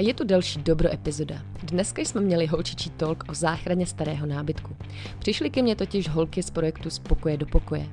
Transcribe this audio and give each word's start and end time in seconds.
A 0.00 0.02
je 0.02 0.14
tu 0.14 0.24
další 0.24 0.62
dobro 0.62 0.94
epizoda. 0.94 1.34
Dneska 1.62 2.02
jsme 2.02 2.20
měli 2.20 2.46
holčičí 2.46 2.90
talk 2.90 3.24
o 3.28 3.34
záchraně 3.34 3.86
starého 3.86 4.26
nábytku. 4.26 4.76
Přišly 5.18 5.50
ke 5.50 5.62
mně 5.62 5.76
totiž 5.76 6.08
holky 6.08 6.42
z 6.42 6.50
projektu 6.50 6.90
Z 6.90 6.98
pokoje 6.98 7.36
do 7.36 7.46
pokoje. 7.46 7.86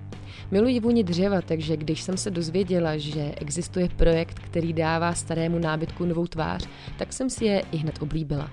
Miluji 0.51 0.79
vůni 0.79 1.04
dřeva, 1.04 1.41
takže 1.41 1.78
když 1.78 2.01
jsem 2.01 2.17
se 2.17 2.31
dozvěděla, 2.31 2.97
že 2.97 3.33
existuje 3.35 3.89
projekt, 3.89 4.39
který 4.39 4.73
dává 4.73 5.13
starému 5.13 5.59
nábytku 5.59 6.05
novou 6.05 6.28
tvář, 6.28 6.67
tak 6.97 7.13
jsem 7.13 7.29
si 7.29 7.46
je 7.46 7.63
i 7.71 7.78
hned 7.78 8.01
oblíbila. 8.01 8.51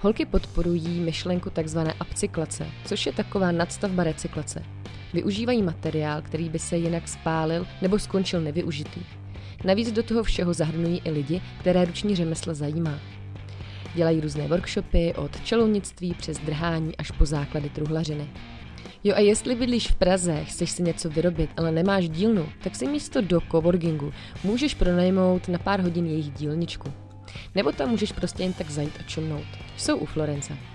Holky 0.00 0.26
podporují 0.26 1.00
myšlenku 1.00 1.50
tzv. 1.50 1.78
upcyklace, 2.00 2.66
což 2.84 3.06
je 3.06 3.12
taková 3.12 3.52
nadstavba 3.52 4.04
recyklace. 4.04 4.62
Využívají 5.12 5.62
materiál, 5.62 6.22
který 6.22 6.48
by 6.48 6.58
se 6.58 6.76
jinak 6.76 7.08
spálil 7.08 7.66
nebo 7.82 7.98
skončil 7.98 8.40
nevyužitý. 8.40 9.19
Navíc 9.64 9.92
do 9.92 10.02
toho 10.02 10.22
všeho 10.22 10.54
zahrnují 10.54 11.02
i 11.04 11.10
lidi, 11.10 11.42
které 11.60 11.84
ruční 11.84 12.16
řemesla 12.16 12.54
zajímá. 12.54 12.98
Dělají 13.94 14.20
různé 14.20 14.48
workshopy 14.48 15.14
od 15.14 15.44
čelounictví 15.44 16.14
přes 16.14 16.38
drhání 16.38 16.96
až 16.96 17.10
po 17.10 17.26
základy 17.26 17.68
truhlařiny. 17.68 18.30
Jo 19.04 19.14
a 19.16 19.20
jestli 19.20 19.54
bydlíš 19.54 19.90
v 19.90 19.94
Praze, 19.94 20.44
chceš 20.44 20.70
si 20.70 20.82
něco 20.82 21.10
vyrobit, 21.10 21.50
ale 21.56 21.72
nemáš 21.72 22.08
dílnu, 22.08 22.48
tak 22.62 22.76
si 22.76 22.86
místo 22.86 23.20
do 23.20 23.40
coworkingu 23.50 24.12
můžeš 24.44 24.74
pronajmout 24.74 25.48
na 25.48 25.58
pár 25.58 25.80
hodin 25.80 26.06
jejich 26.06 26.30
dílničku. 26.30 26.92
Nebo 27.54 27.72
tam 27.72 27.90
můžeš 27.90 28.12
prostě 28.12 28.42
jen 28.42 28.52
tak 28.52 28.70
zajít 28.70 28.94
a 29.00 29.02
čumnout. 29.02 29.46
Jsou 29.76 29.96
u 29.96 30.06
Florence. 30.06 30.69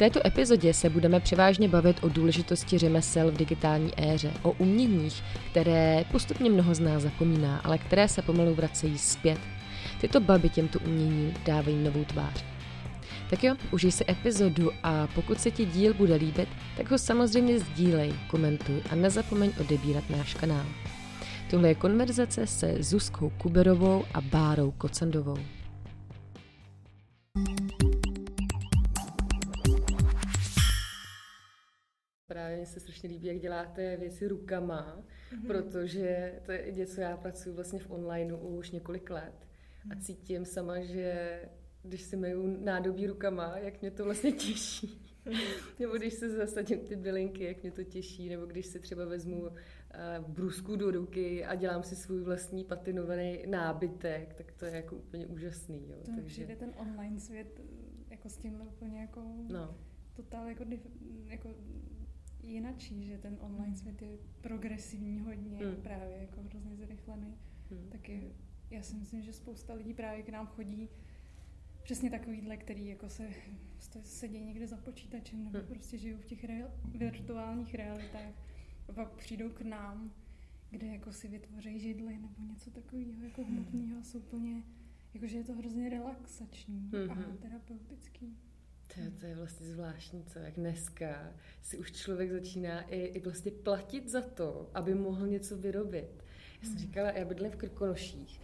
Této 0.00 0.26
epizodě 0.26 0.74
se 0.74 0.90
budeme 0.90 1.20
převážně 1.20 1.68
bavit 1.68 2.04
o 2.04 2.08
důležitosti 2.08 2.78
řemesel 2.78 3.30
v 3.30 3.36
digitální 3.36 3.90
éře, 3.96 4.32
o 4.42 4.52
uměních, 4.52 5.22
které 5.50 6.04
postupně 6.12 6.50
mnoho 6.50 6.74
z 6.74 6.80
nás 6.80 7.02
zapomíná, 7.02 7.58
ale 7.58 7.78
které 7.78 8.08
se 8.08 8.22
pomalu 8.22 8.54
vracejí 8.54 8.98
zpět. 8.98 9.38
Tyto 10.00 10.20
baby 10.20 10.48
těmto 10.48 10.78
umění 10.78 11.34
dávají 11.46 11.76
novou 11.84 12.04
tvář. 12.04 12.44
Tak 13.30 13.44
jo, 13.44 13.54
užij 13.70 13.92
si 13.92 14.04
epizodu 14.10 14.70
a 14.82 15.06
pokud 15.14 15.40
se 15.40 15.50
ti 15.50 15.64
díl 15.64 15.94
bude 15.94 16.14
líbit, 16.14 16.48
tak 16.76 16.90
ho 16.90 16.98
samozřejmě 16.98 17.58
sdílej, 17.58 18.12
komentuj 18.28 18.82
a 18.90 18.94
nezapomeň 18.94 19.52
odebírat 19.60 20.10
náš 20.10 20.34
kanál. 20.34 20.66
Tohle 21.50 21.68
je 21.68 21.74
konverzace 21.74 22.46
se 22.46 22.76
Zuzkou 22.78 23.30
Kuberovou 23.30 24.04
a 24.14 24.20
Bárou 24.20 24.70
Kocendovou. 24.70 25.38
Právě 32.30 32.58
mi 32.58 32.66
se 32.66 32.80
strašně 32.80 33.08
líbí, 33.08 33.26
jak 33.26 33.38
děláte 33.38 33.96
věci 33.96 34.28
rukama, 34.28 35.02
mm-hmm. 35.32 35.46
protože 35.46 36.40
to 36.46 36.52
je 36.52 36.72
něco, 36.72 37.00
já 37.00 37.16
pracuji 37.16 37.54
vlastně 37.54 37.78
v 37.78 37.90
onlineu 37.90 38.36
už 38.36 38.70
několik 38.70 39.10
let 39.10 39.46
a 39.84 39.94
mhm. 39.94 40.00
cítím 40.00 40.44
sama, 40.44 40.80
že 40.80 41.40
když 41.82 42.02
si 42.02 42.16
myju 42.16 42.64
nádobí 42.64 43.06
rukama, 43.06 43.58
jak 43.58 43.80
mě 43.80 43.90
to 43.90 44.04
vlastně 44.04 44.32
těší. 44.32 45.02
Mhm. 45.24 45.40
nebo 45.78 45.96
když 45.96 46.14
se 46.14 46.30
zasadím 46.30 46.78
ty 46.78 46.96
bylinky, 46.96 47.44
jak 47.44 47.62
mě 47.62 47.72
to 47.72 47.84
těší, 47.84 48.28
nebo 48.28 48.46
když 48.46 48.66
si 48.66 48.80
třeba 48.80 49.04
vezmu 49.04 49.40
uh, 49.42 49.50
brusku 50.28 50.76
do 50.76 50.90
ruky 50.90 51.44
a 51.44 51.54
dělám 51.54 51.82
si 51.82 51.96
svůj 51.96 52.20
vlastní 52.20 52.64
patinovaný 52.64 53.42
nábytek, 53.46 54.34
tak 54.34 54.52
to 54.52 54.64
je 54.64 54.72
jako 54.72 54.96
úplně 54.96 55.26
úžasný. 55.26 55.88
Jo. 55.88 55.96
To 56.04 56.10
Takže... 56.14 56.26
přijde 56.26 56.56
ten 56.56 56.74
online 56.76 57.20
svět 57.20 57.60
jako 58.10 58.28
s 58.28 58.36
tímhle 58.36 58.66
úplně 58.66 59.00
jako 59.00 59.22
no. 59.48 59.74
totál 60.16 60.48
jako, 60.48 60.64
jako 61.26 61.54
jinačí, 62.50 63.06
že 63.06 63.18
ten 63.18 63.36
online 63.40 63.66
hmm. 63.66 63.76
svět 63.76 64.02
je 64.02 64.18
progresivní 64.40 65.20
hodně, 65.20 65.58
hmm. 65.58 65.76
právě 65.82 66.16
jako 66.20 66.42
hrozně 66.42 66.76
zrychlený. 66.76 67.34
Hmm. 67.70 67.88
Taky 67.90 68.32
já 68.70 68.82
si 68.82 68.96
myslím, 68.96 69.22
že 69.22 69.32
spousta 69.32 69.74
lidí 69.74 69.94
právě 69.94 70.22
k 70.22 70.28
nám 70.28 70.46
chodí 70.46 70.88
přesně 71.82 72.10
takovýhle, 72.10 72.56
který 72.56 72.86
jako 72.86 73.08
se 73.08 73.30
sedí 74.02 74.40
někde 74.40 74.66
za 74.66 74.76
počítačem 74.76 75.44
nebo 75.44 75.58
hmm. 75.58 75.66
prostě 75.66 75.98
žijou 75.98 76.18
v 76.18 76.24
těch 76.24 76.44
real, 76.44 76.70
virtuálních 76.84 77.74
realitách 77.74 78.34
a 78.88 78.92
pak 78.92 79.12
přijdou 79.12 79.48
k 79.50 79.60
nám, 79.60 80.12
kde 80.70 80.86
jako 80.86 81.12
si 81.12 81.28
vytvoří 81.28 81.78
židly 81.78 82.18
nebo 82.18 82.42
něco 82.42 82.70
takového 82.70 83.22
jako 83.22 83.42
hmm. 83.42 83.56
hmotného 83.56 83.98
a 83.98 84.02
jsou 84.02 84.18
úplně, 84.18 84.62
jakože 85.14 85.38
je 85.38 85.44
to 85.44 85.54
hrozně 85.54 85.88
relaxační 85.88 86.90
hmm. 86.92 87.10
a 87.10 87.36
terapeutický. 87.42 88.36
To, 88.94 89.00
to 89.20 89.26
je 89.26 89.34
vlastně 89.34 89.66
zvláštní, 89.66 90.24
co 90.24 90.38
jak 90.38 90.54
dneska 90.54 91.32
si 91.62 91.78
už 91.78 91.92
člověk 91.92 92.32
začíná 92.32 92.82
i, 92.82 93.00
i 93.00 93.20
vlastně 93.20 93.50
platit 93.50 94.08
za 94.08 94.20
to, 94.20 94.70
aby 94.74 94.94
mohl 94.94 95.26
něco 95.26 95.56
vyrobit. 95.56 96.24
Já 96.60 96.68
jsem 96.68 96.76
hmm. 96.76 96.78
říkala, 96.78 97.10
já 97.10 97.24
bydlím 97.24 97.50
v 97.50 97.56
Krkonoších 97.56 98.40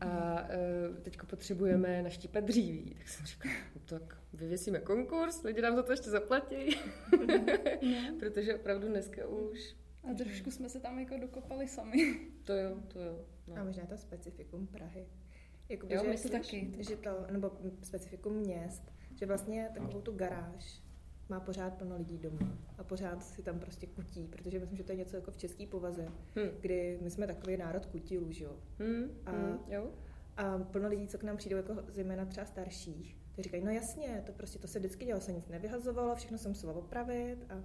a 0.00 0.42
uh, 0.42 0.96
teďko 0.96 1.26
potřebujeme 1.26 2.02
naštípat 2.02 2.44
dříví. 2.44 2.94
Tak 2.98 3.08
jsem 3.08 3.26
říkala, 3.26 3.54
no 3.74 3.80
tak 3.98 4.18
vyvěsíme 4.32 4.78
konkurs, 4.78 5.42
lidi 5.42 5.60
nám 5.62 5.76
za 5.76 5.82
to 5.82 5.92
ještě 5.92 6.10
zaplatí. 6.10 6.56
no. 7.82 8.16
Protože 8.18 8.54
opravdu 8.54 8.88
dneska 8.88 9.26
už... 9.26 9.76
A 10.10 10.14
trošku 10.14 10.50
jsme 10.50 10.68
se 10.68 10.80
tam 10.80 10.98
jako 10.98 11.16
dokopali 11.18 11.68
sami. 11.68 12.20
To 12.44 12.54
jo, 12.54 12.82
to 12.88 13.00
jo. 13.00 13.24
No. 13.46 13.56
A 13.56 13.64
možná 13.64 13.86
to 13.86 13.96
specifikum 13.96 14.66
Prahy. 14.66 15.06
Jakoby, 15.68 15.94
jo, 15.94 16.02
že, 16.16 16.22
to 16.22 16.28
taky. 16.28 16.72
Že 16.78 16.96
to, 16.96 17.26
nebo 17.30 17.58
specifikum 17.82 18.32
měst, 18.32 18.92
že 19.18 19.26
vlastně 19.26 19.70
takovou 19.74 20.00
tu 20.00 20.12
garáž 20.12 20.82
má 21.28 21.40
pořád 21.40 21.74
plno 21.74 21.96
lidí 21.96 22.18
doma 22.18 22.58
a 22.78 22.84
pořád 22.84 23.22
si 23.24 23.42
tam 23.42 23.58
prostě 23.58 23.86
kutí, 23.86 24.28
protože 24.28 24.58
myslím, 24.58 24.76
že 24.76 24.84
to 24.84 24.92
je 24.92 24.98
něco 24.98 25.16
jako 25.16 25.30
v 25.30 25.36
české 25.36 25.66
povaze, 25.66 26.08
hmm. 26.34 26.48
kdy 26.60 26.98
my 27.02 27.10
jsme 27.10 27.26
takový 27.26 27.56
národ 27.56 27.86
kutilů, 27.86 28.32
že 28.32 28.44
jo? 28.44 28.56
Hmm. 28.78 29.10
A, 29.26 29.30
hmm. 29.30 29.58
jo? 29.66 29.90
a 30.36 30.58
plno 30.58 30.88
lidí, 30.88 31.08
co 31.08 31.18
k 31.18 31.22
nám 31.22 31.36
přijdou, 31.36 31.56
jako 31.56 31.76
zejména 31.88 32.24
třeba 32.24 32.46
starších, 32.46 33.16
ty 33.32 33.42
říkají, 33.42 33.64
no 33.64 33.70
jasně, 33.70 34.22
to 34.26 34.32
prostě 34.32 34.58
to 34.58 34.68
se 34.68 34.78
vždycky 34.78 35.04
dělalo, 35.04 35.20
se 35.20 35.32
nic 35.32 35.48
nevyhazovalo, 35.48 36.14
všechno 36.14 36.38
jsem 36.38 36.50
musela 36.50 36.72
opravit 36.72 37.46
a 37.50 37.62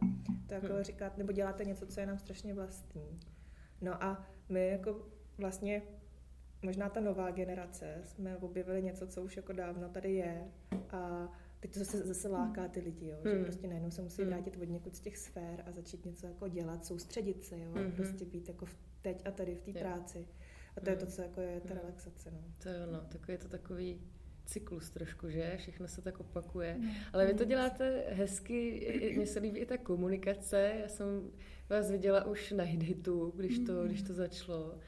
to 0.47 0.53
jako 0.53 0.73
hmm. 0.73 0.83
říkat, 0.83 1.17
nebo 1.17 1.31
děláte 1.31 1.65
něco, 1.65 1.87
co 1.87 1.99
je 1.99 2.05
nám 2.05 2.17
strašně 2.17 2.53
vlastní. 2.53 3.19
No 3.81 4.03
a 4.03 4.27
my 4.49 4.67
jako 4.67 5.07
vlastně 5.37 5.81
možná 6.63 6.89
ta 6.89 6.99
nová 6.99 7.31
generace 7.31 8.01
jsme 8.05 8.37
objevili 8.37 8.83
něco, 8.83 9.07
co 9.07 9.21
už 9.21 9.37
jako 9.37 9.53
dávno 9.53 9.89
tady 9.89 10.13
je 10.13 10.51
a 10.89 11.31
teď 11.63 11.73
to 11.73 11.79
zase, 11.79 11.97
zase 11.97 12.27
láká 12.27 12.67
ty 12.67 12.79
lidi, 12.79 13.07
jo, 13.07 13.17
hmm. 13.23 13.37
že 13.37 13.43
prostě 13.43 13.67
najednou 13.67 13.91
se 13.91 14.01
musí 14.01 14.21
hmm. 14.21 14.31
vrátit 14.31 14.57
od 14.61 14.69
někud 14.69 14.95
z 14.95 14.99
těch 14.99 15.17
sfér 15.17 15.63
a 15.65 15.71
začít 15.71 16.05
něco 16.05 16.27
jako 16.27 16.47
dělat, 16.47 16.85
soustředit 16.85 17.43
se, 17.43 17.59
jo, 17.59 17.71
hmm. 17.73 17.91
prostě 17.91 18.25
být 18.25 18.47
jako 18.47 18.65
v 18.65 18.75
teď 19.01 19.27
a 19.27 19.31
tady 19.31 19.55
v 19.55 19.61
té 19.61 19.73
práci. 19.73 20.27
A 20.77 20.79
to 20.79 20.85
hmm. 20.85 20.89
je 20.89 20.95
to, 20.95 21.05
hmm. 21.05 21.13
co 21.15 21.21
jako 21.21 21.41
je 21.41 21.59
ta 21.59 21.69
hmm. 21.69 21.77
relaxace, 21.77 22.31
no. 22.31 22.39
To 22.63 22.69
je 22.69 22.87
ono, 22.87 23.01
takový 23.01 23.33
je 23.33 23.37
to 23.37 23.47
takový 23.47 24.01
cyklus 24.45 24.89
trošku, 24.89 25.29
že? 25.29 25.53
Všechno 25.57 25.87
se 25.87 26.01
tak 26.01 26.19
opakuje. 26.19 26.73
Hmm. 26.79 26.91
Ale 27.13 27.25
vy 27.25 27.33
to 27.33 27.45
děláte 27.45 28.05
hezky, 28.09 29.13
mně 29.15 29.25
se 29.25 29.39
líbí 29.39 29.59
i 29.59 29.65
ta 29.65 29.77
komunikace. 29.77 30.73
Já 30.81 30.87
jsem 30.87 31.31
vás 31.69 31.91
viděla 31.91 32.25
už 32.25 32.51
na 32.51 32.63
Hitu, 32.63 33.33
když 33.35 33.59
to, 33.59 33.83
když 33.83 34.01
to 34.01 34.13
začalo. 34.13 34.79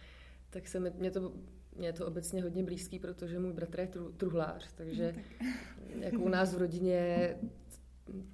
Tak 0.50 0.68
se 0.68 0.80
mi, 0.80 0.92
mě 0.98 1.12
to 1.12 1.34
mě 1.76 1.88
je 1.88 1.94
to 1.94 2.08
obecně 2.08 2.44
hodně 2.44 2.64
blízký, 2.64 3.00
protože 3.00 3.40
můj 3.40 3.54
bratr 3.54 3.80
je 3.80 3.90
truhlář, 4.18 4.74
takže 4.76 5.14
no, 5.16 5.22
tak. 5.38 5.98
jako 6.00 6.18
u 6.18 6.30
nás 6.30 6.54
v 6.54 6.58
rodině 6.58 7.36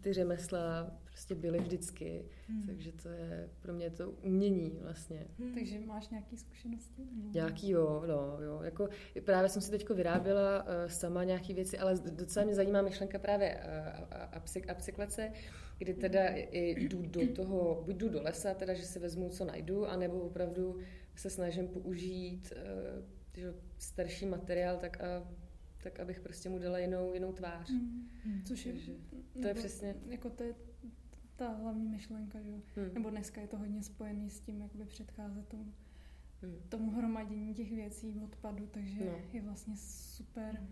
ty 0.01 0.13
řemesla 0.13 0.91
prostě 1.05 1.35
byly 1.35 1.59
vždycky, 1.59 2.25
hmm. 2.47 2.63
takže 2.65 2.91
to 2.91 3.09
je 3.09 3.49
pro 3.61 3.73
mě 3.73 3.89
to 3.89 4.11
umění 4.11 4.79
vlastně. 4.81 5.27
Hmm. 5.39 5.53
Takže 5.53 5.79
máš 5.79 6.09
nějaké 6.09 6.37
zkušenosti? 6.37 7.03
Nějaký 7.33 7.69
jo, 7.69 8.03
no, 8.07 8.37
jo. 8.45 8.59
Jako, 8.63 8.89
právě 9.25 9.49
jsem 9.49 9.61
si 9.61 9.71
teďko 9.71 9.95
vyráběla 9.95 10.63
uh, 10.63 10.69
sama 10.87 11.23
nějaké 11.23 11.53
věci, 11.53 11.77
ale 11.77 11.95
docela 12.11 12.45
mě 12.45 12.55
zajímá 12.55 12.81
myšlenka 12.81 13.19
právě 13.19 13.63
uh, 14.35 14.71
upcyklace, 14.75 15.31
kdy 15.77 15.93
teda 15.93 16.27
i 16.27 16.85
jdu 16.85 17.01
do 17.01 17.33
toho, 17.33 17.81
buď 17.85 17.95
jdu 17.95 18.09
do 18.09 18.21
lesa, 18.21 18.53
teda, 18.53 18.73
že 18.73 18.85
si 18.85 18.99
vezmu, 18.99 19.29
co 19.29 19.45
najdu, 19.45 19.87
anebo 19.87 20.19
opravdu 20.19 20.77
se 21.15 21.29
snažím 21.29 21.67
použít 21.67 22.53
uh, 22.55 23.20
že 23.37 23.53
starší 23.77 24.25
materiál, 24.25 24.77
tak, 24.77 25.01
a, 25.01 25.27
tak 25.83 25.99
abych 25.99 26.19
prostě 26.19 26.49
mu 26.49 26.59
dala 26.59 26.79
jinou, 26.79 27.13
jinou 27.13 27.33
tvář. 27.33 27.69
Mm. 27.69 28.09
Mm. 28.25 28.43
Což 28.43 28.65
je, 28.65 28.73
Takže, 28.73 28.93
to 29.41 29.47
je 29.47 29.53
přesně... 29.53 29.95
Jako 30.09 30.29
to 30.29 30.43
je 30.43 30.55
ta 31.35 31.49
hlavní 31.49 31.89
myšlenka, 31.89 32.41
že? 32.41 32.51
Mm. 32.51 32.93
Nebo 32.93 33.09
dneska 33.09 33.41
je 33.41 33.47
to 33.47 33.57
hodně 33.57 33.83
spojený 33.83 34.29
s 34.29 34.39
tím, 34.39 34.61
jak 34.61 34.75
by 34.75 34.85
předcházet 34.85 35.47
tomu, 35.47 35.73
mm. 36.41 36.55
tomu 36.69 36.91
hromadění 36.91 37.53
těch 37.53 37.71
věcí 37.71 38.13
v 38.13 38.23
odpadu, 38.23 38.67
takže 38.71 39.05
no. 39.05 39.19
je 39.33 39.41
vlastně 39.41 39.73
super, 39.77 40.61
mm. 40.61 40.67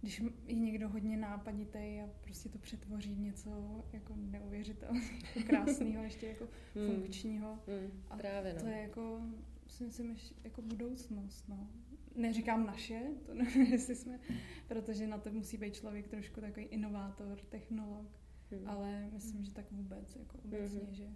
když 0.00 0.22
je 0.46 0.54
někdo 0.54 0.88
hodně 0.88 1.16
nápaditý 1.16 1.78
a 1.78 2.10
prostě 2.20 2.48
to 2.48 2.58
přetvoří 2.58 3.14
v 3.14 3.20
něco 3.20 3.84
jako 3.92 4.14
neuvěřitelného, 4.16 5.06
krásného, 5.46 6.04
ještě 6.04 6.26
jako 6.26 6.48
mm. 6.74 6.86
funkčního. 6.86 7.52
Mm. 7.52 8.02
A 8.10 8.16
Právě, 8.16 8.54
no. 8.54 8.60
to 8.60 8.66
je 8.66 8.78
jako 8.78 9.22
si 9.66 9.84
myslím, 9.84 10.16
jako 10.44 10.62
budoucnost, 10.62 11.48
no 11.48 11.68
neříkám 12.14 12.66
naše, 12.66 13.02
to 13.26 13.34
nevím, 13.34 13.66
jestli 13.72 13.94
jsme, 13.94 14.20
protože 14.68 15.06
na 15.06 15.18
to 15.18 15.32
musí 15.32 15.56
být 15.56 15.74
člověk 15.74 16.08
trošku 16.08 16.40
takový 16.40 16.66
inovátor, 16.66 17.38
technolog, 17.48 18.06
hmm. 18.50 18.68
ale 18.68 19.10
myslím, 19.12 19.44
že 19.44 19.52
tak 19.54 19.72
vůbec, 19.72 20.16
jako 20.16 20.38
obecně, 20.38 20.80
hmm. 20.80 20.94
že 20.94 21.08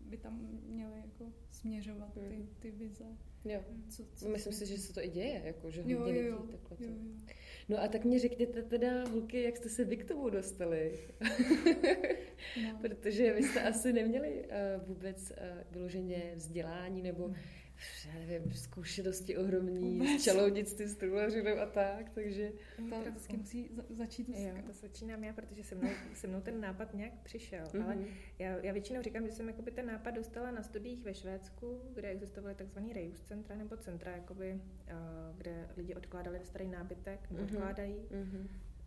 by 0.00 0.16
tam 0.16 0.48
měly 0.66 0.98
jako 0.98 1.32
směřovat 1.50 2.14
ty, 2.14 2.20
hmm. 2.20 2.48
ty 2.58 2.70
vize. 2.70 3.04
Jo. 3.44 3.60
Co, 3.88 4.04
co 4.14 4.28
Myslím 4.28 4.52
si, 4.52 4.66
že 4.66 4.78
se 4.78 4.94
to 4.94 5.04
i 5.04 5.08
děje, 5.08 5.42
jako, 5.44 5.70
že 5.70 5.82
hodně 5.82 5.94
jo, 5.94 6.06
jo, 6.06 6.22
jo, 6.22 6.46
takhle. 6.50 6.86
Jo, 6.86 6.92
jo. 6.92 7.34
No 7.68 7.82
a 7.82 7.88
tak 7.88 8.04
mě 8.04 8.18
řekněte 8.18 8.62
teda, 8.62 9.08
holky, 9.08 9.42
jak 9.42 9.56
jste 9.56 9.68
se 9.68 9.84
vy 9.84 9.96
k 9.96 10.08
tomu 10.08 10.30
dostali? 10.30 10.98
no. 12.62 12.78
Protože 12.80 13.32
vy 13.32 13.42
jste 13.42 13.62
asi 13.62 13.92
neměli 13.92 14.44
uh, 14.44 14.88
vůbec 14.88 15.30
uh, 15.30 15.36
vyloženě 15.70 16.32
vzdělání 16.34 17.02
nebo 17.02 17.34
já 18.06 18.14
nevím, 18.14 18.52
zkušenosti 18.52 19.36
ohromní, 19.36 19.98
Vůbec. 19.98 20.20
s 20.20 20.24
čalounictví, 20.24 20.86
s 20.86 20.96
a 21.62 21.66
tak, 21.66 22.10
takže... 22.10 22.52
To 22.90 23.10
vždycky 23.10 23.36
musí 23.36 23.68
za- 23.72 23.84
začít 23.90 24.28
Jo, 24.28 24.54
to 24.66 24.72
začínám 24.72 25.24
já, 25.24 25.32
protože 25.32 25.64
se 25.64 25.74
mnou, 25.74 25.88
se 26.14 26.26
mnou 26.26 26.40
ten 26.40 26.60
nápad 26.60 26.94
nějak 26.94 27.12
přišel, 27.22 27.64
mm-hmm. 27.64 27.84
ale 27.84 27.96
já, 28.38 28.56
já 28.56 28.72
většinou 28.72 29.02
říkám, 29.02 29.26
že 29.26 29.32
jsem 29.32 29.48
jakoby 29.48 29.70
ten 29.70 29.86
nápad 29.86 30.10
dostala 30.10 30.50
na 30.50 30.62
studiích 30.62 31.04
ve 31.04 31.14
Švédsku, 31.14 31.80
kde 31.94 32.08
existovaly 32.08 32.54
takzvaný 32.54 32.92
reuse 32.92 33.24
centra, 33.24 33.56
nebo 33.56 33.76
centra, 33.76 34.12
jakoby, 34.12 34.52
uh, 34.52 35.36
kde 35.36 35.68
lidi 35.76 35.94
odkládali 35.94 36.40
starý 36.44 36.68
nábytek, 36.68 37.30
nebo 37.30 37.42
mm-hmm. 37.42 37.54
odkládají, 37.54 37.94
mm-hmm. 37.94 38.46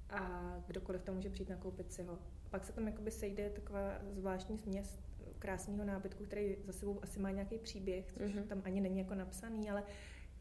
a 0.10 0.56
kdokoliv 0.68 1.04
tam 1.04 1.16
může 1.16 1.30
přijít 1.30 1.50
nakoupit 1.50 1.94
si 1.94 2.04
ho. 2.04 2.20
Pak 2.50 2.66
se 2.66 2.74
tam 2.74 2.88
jakoby 2.88 3.12
sejde 3.12 3.50
taková 3.50 4.01
zvláštní 4.12 4.57
směs 4.57 5.00
krásného 5.40 5.86
nábytku, 5.86 6.24
který 6.24 6.57
za 6.63 6.74
sebou 6.74 7.00
asi 7.04 7.19
má 7.19 7.31
nějaký 7.31 7.57
příběh, 7.57 8.12
což 8.12 8.36
mm-hmm. 8.36 8.48
tam 8.48 8.62
ani 8.66 8.81
není 8.81 9.00
jako 9.00 9.16
napsaný, 9.16 9.69
ale 9.69 9.84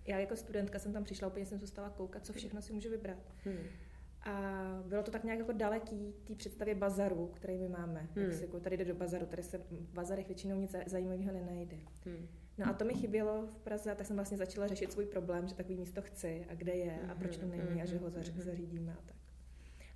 já 0.08 0.18
jako 0.18 0.36
studentka 0.36 0.78
jsem 0.78 0.92
tam 0.92 1.04
přišla, 1.04 1.28
úplně 1.28 1.46
jsem 1.46 1.58
zůstala 1.58 1.90
koukat, 1.90 2.26
co 2.26 2.32
všechno 2.32 2.62
si 2.62 2.72
můžu 2.72 2.90
vybrat. 2.90 3.32
Hmm. 3.44 3.58
A 4.22 4.62
bylo 4.86 5.02
to 5.02 5.10
tak 5.10 5.24
nějak 5.24 5.38
jako 5.38 5.52
daleký 5.52 6.14
té 6.24 6.34
představě 6.34 6.74
bazaru, 6.74 7.26
který 7.26 7.58
my 7.58 7.68
máme. 7.68 8.08
Hmm. 8.14 8.24
Jak 8.24 8.34
si 8.34 8.42
jako 8.42 8.60
tady 8.60 8.76
jde 8.76 8.84
do 8.84 8.94
bazaru, 8.94 9.26
tady 9.26 9.42
se 9.42 9.58
v 9.58 9.92
bazarech 9.92 10.26
většinou 10.26 10.56
nic 10.56 10.74
zajímavého 10.86 11.32
nenajde. 11.32 11.76
Hmm. 12.04 12.28
No 12.58 12.68
a 12.68 12.72
to 12.72 12.84
mi 12.84 12.94
chybělo 12.94 13.46
v 13.46 13.58
Praze, 13.58 13.94
tak 13.94 14.06
jsem 14.06 14.16
vlastně 14.16 14.36
začala 14.36 14.66
řešit 14.66 14.92
svůj 14.92 15.06
problém, 15.06 15.48
že 15.48 15.54
takový 15.54 15.76
místo 15.76 16.02
chci 16.02 16.46
a 16.48 16.54
kde 16.54 16.72
je 16.72 17.00
a 17.10 17.14
proč 17.14 17.36
to 17.36 17.46
není 17.46 17.82
a 17.82 17.84
že 17.84 17.98
ho 17.98 18.10
hmm. 18.10 18.22
zařídíme 18.40 18.92
a 18.92 19.02
tak. 19.06 19.17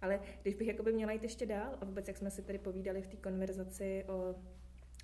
Ale 0.03 0.21
když 0.43 0.55
bych 0.55 0.69
jakoby 0.69 0.93
měla 0.93 1.13
jít 1.13 1.23
ještě 1.23 1.47
dál 1.47 1.79
a 1.81 1.85
vůbec 1.85 2.09
jak 2.09 2.17
jsme 2.17 2.31
si 2.31 2.43
tady 2.43 2.59
povídali 2.59 3.03
v 3.03 3.07
té 3.07 3.17
konverzaci 3.17 4.05
o 4.09 4.35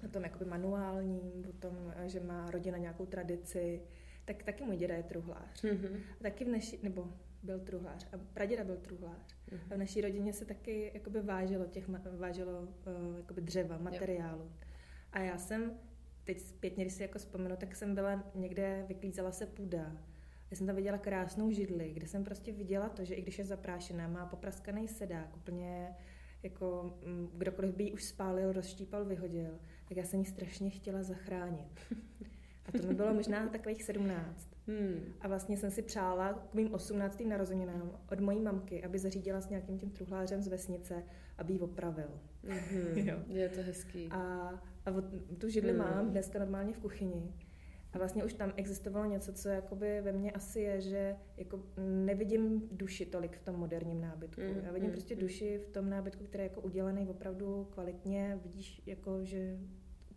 o 0.05 0.09
tom 0.09 0.23
jakoby 0.23 0.45
manuálním, 0.45 1.45
o 1.49 1.53
tom, 1.53 1.95
že 2.06 2.21
má 2.21 2.50
rodina 2.50 2.79
nějakou 2.79 3.06
tradici, 3.06 3.83
tak 4.25 4.43
taky 4.43 4.65
můj 4.65 4.77
děda 4.77 4.95
je 4.95 5.03
truhlář. 5.03 5.65
Mm-hmm. 5.65 6.00
Taky 6.23 6.45
v 6.45 6.49
naší, 6.49 6.79
nebo 6.83 7.12
byl 7.43 7.61
truhlář 7.61 8.06
a 8.12 8.19
praděda 8.35 8.65
byl 8.65 8.77
truhlář. 8.77 9.37
Mm-hmm. 9.50 9.61
A 9.71 9.75
v 9.75 9.79
naší 9.79 10.00
rodině 10.00 10.33
se 10.33 10.45
taky 10.45 10.91
jakoby 10.95 11.21
váželo, 11.21 11.67
těch, 11.67 11.89
váželo 12.17 12.61
uh, 12.61 13.17
jakoby 13.17 13.41
dřeva, 13.41 13.79
materiálu. 13.79 14.43
Yep. 14.43 14.69
A 15.12 15.21
já 15.21 15.39
jsem, 15.39 15.79
teď 16.25 16.41
zpětně, 16.41 16.85
když 16.85 16.95
si 16.95 17.03
jako 17.03 17.19
vzpomenu, 17.19 17.56
tak 17.56 17.77
jsem 17.77 17.95
byla 17.95 18.31
někde, 18.35 18.85
vyklízela 18.89 19.33
se 19.33 19.47
půda. 19.47 19.97
Já 20.50 20.56
jsem 20.56 20.67
tam 20.67 20.77
viděla 20.77 20.99
krásnou 20.99 21.50
židli, 21.50 21.91
kde 21.93 22.06
jsem 22.06 22.25
prostě 22.25 22.53
viděla 22.53 22.89
to, 22.89 23.05
že 23.05 23.15
i 23.15 23.23
když 23.23 23.39
je 23.39 23.45
zaprášená, 23.45 24.09
má 24.09 24.27
popraskaný 24.27 24.89
sedák, 24.89 25.37
úplně 25.37 25.97
jako 26.43 26.99
mm, 27.05 27.29
kdokoliv 27.35 27.75
by 27.75 27.85
ji 27.85 27.93
už 27.93 28.05
spálil, 28.05 28.53
rozštípal, 28.53 29.05
vyhodil, 29.05 29.59
tak 29.89 29.97
já 29.97 30.05
jsem 30.05 30.21
ji 30.21 30.27
strašně 30.27 30.71
chtěla 30.71 31.03
zachránit. 31.03 31.81
A 32.69 32.73
to 32.73 32.87
mi 32.87 32.95
bylo 32.95 33.15
možná 33.15 33.49
takových 33.49 33.83
sedmnáct. 33.83 34.49
Hmm. 34.67 35.15
A 35.21 35.29
vlastně 35.29 35.56
jsem 35.56 35.71
si 35.71 35.83
přála 35.83 36.33
k 36.33 36.55
mým 36.55 36.75
osmnáctým 36.75 37.29
narozeninám 37.29 37.99
od 38.12 38.21
mojí 38.21 38.41
mamky, 38.41 38.85
aby 38.85 38.99
zařídila 38.99 39.41
s 39.41 39.49
nějakým 39.49 39.79
tím 39.79 39.91
truhlářem 39.91 40.43
z 40.43 40.49
vesnice, 40.49 41.03
aby 41.39 41.53
ji 41.53 41.61
opravil. 41.61 42.11
Mm-hmm. 42.45 43.06
jo. 43.09 43.17
Je 43.29 43.49
to 43.49 43.62
hezký. 43.62 44.09
A, 44.11 44.19
a 44.87 44.91
tu 45.39 45.49
židli 45.49 45.71
hmm. 45.71 45.79
mám 45.79 46.11
dneska 46.11 46.39
normálně 46.39 46.73
v 46.73 46.79
kuchyni. 46.79 47.35
A 47.99 48.00
vlastně 48.00 48.25
už 48.25 48.35
tam 48.35 48.53
existovalo 48.56 49.06
něco, 49.06 49.33
co 49.33 49.49
jakoby 49.49 50.00
ve 50.00 50.12
mně 50.12 50.33
asi 50.33 50.61
je, 50.61 50.81
že 50.81 51.17
jako 51.37 51.62
nevidím 52.05 52.69
duši 52.73 53.06
tolik 53.06 53.37
v 53.37 53.43
tom 53.43 53.55
moderním 53.55 54.00
nábytku. 54.00 54.41
Mm, 54.41 54.65
Já 54.65 54.73
vidím 54.73 54.89
mm, 54.89 54.93
prostě 54.93 55.15
mm. 55.15 55.21
duši 55.21 55.59
v 55.59 55.69
tom 55.69 55.91
nábytku, 55.91 56.25
který 56.25 56.43
je 56.43 56.49
jako 56.49 56.61
udělaný 56.61 57.09
opravdu 57.09 57.69
kvalitně. 57.71 58.41
Vidíš, 58.43 58.83
jako, 58.87 59.25
že 59.25 59.59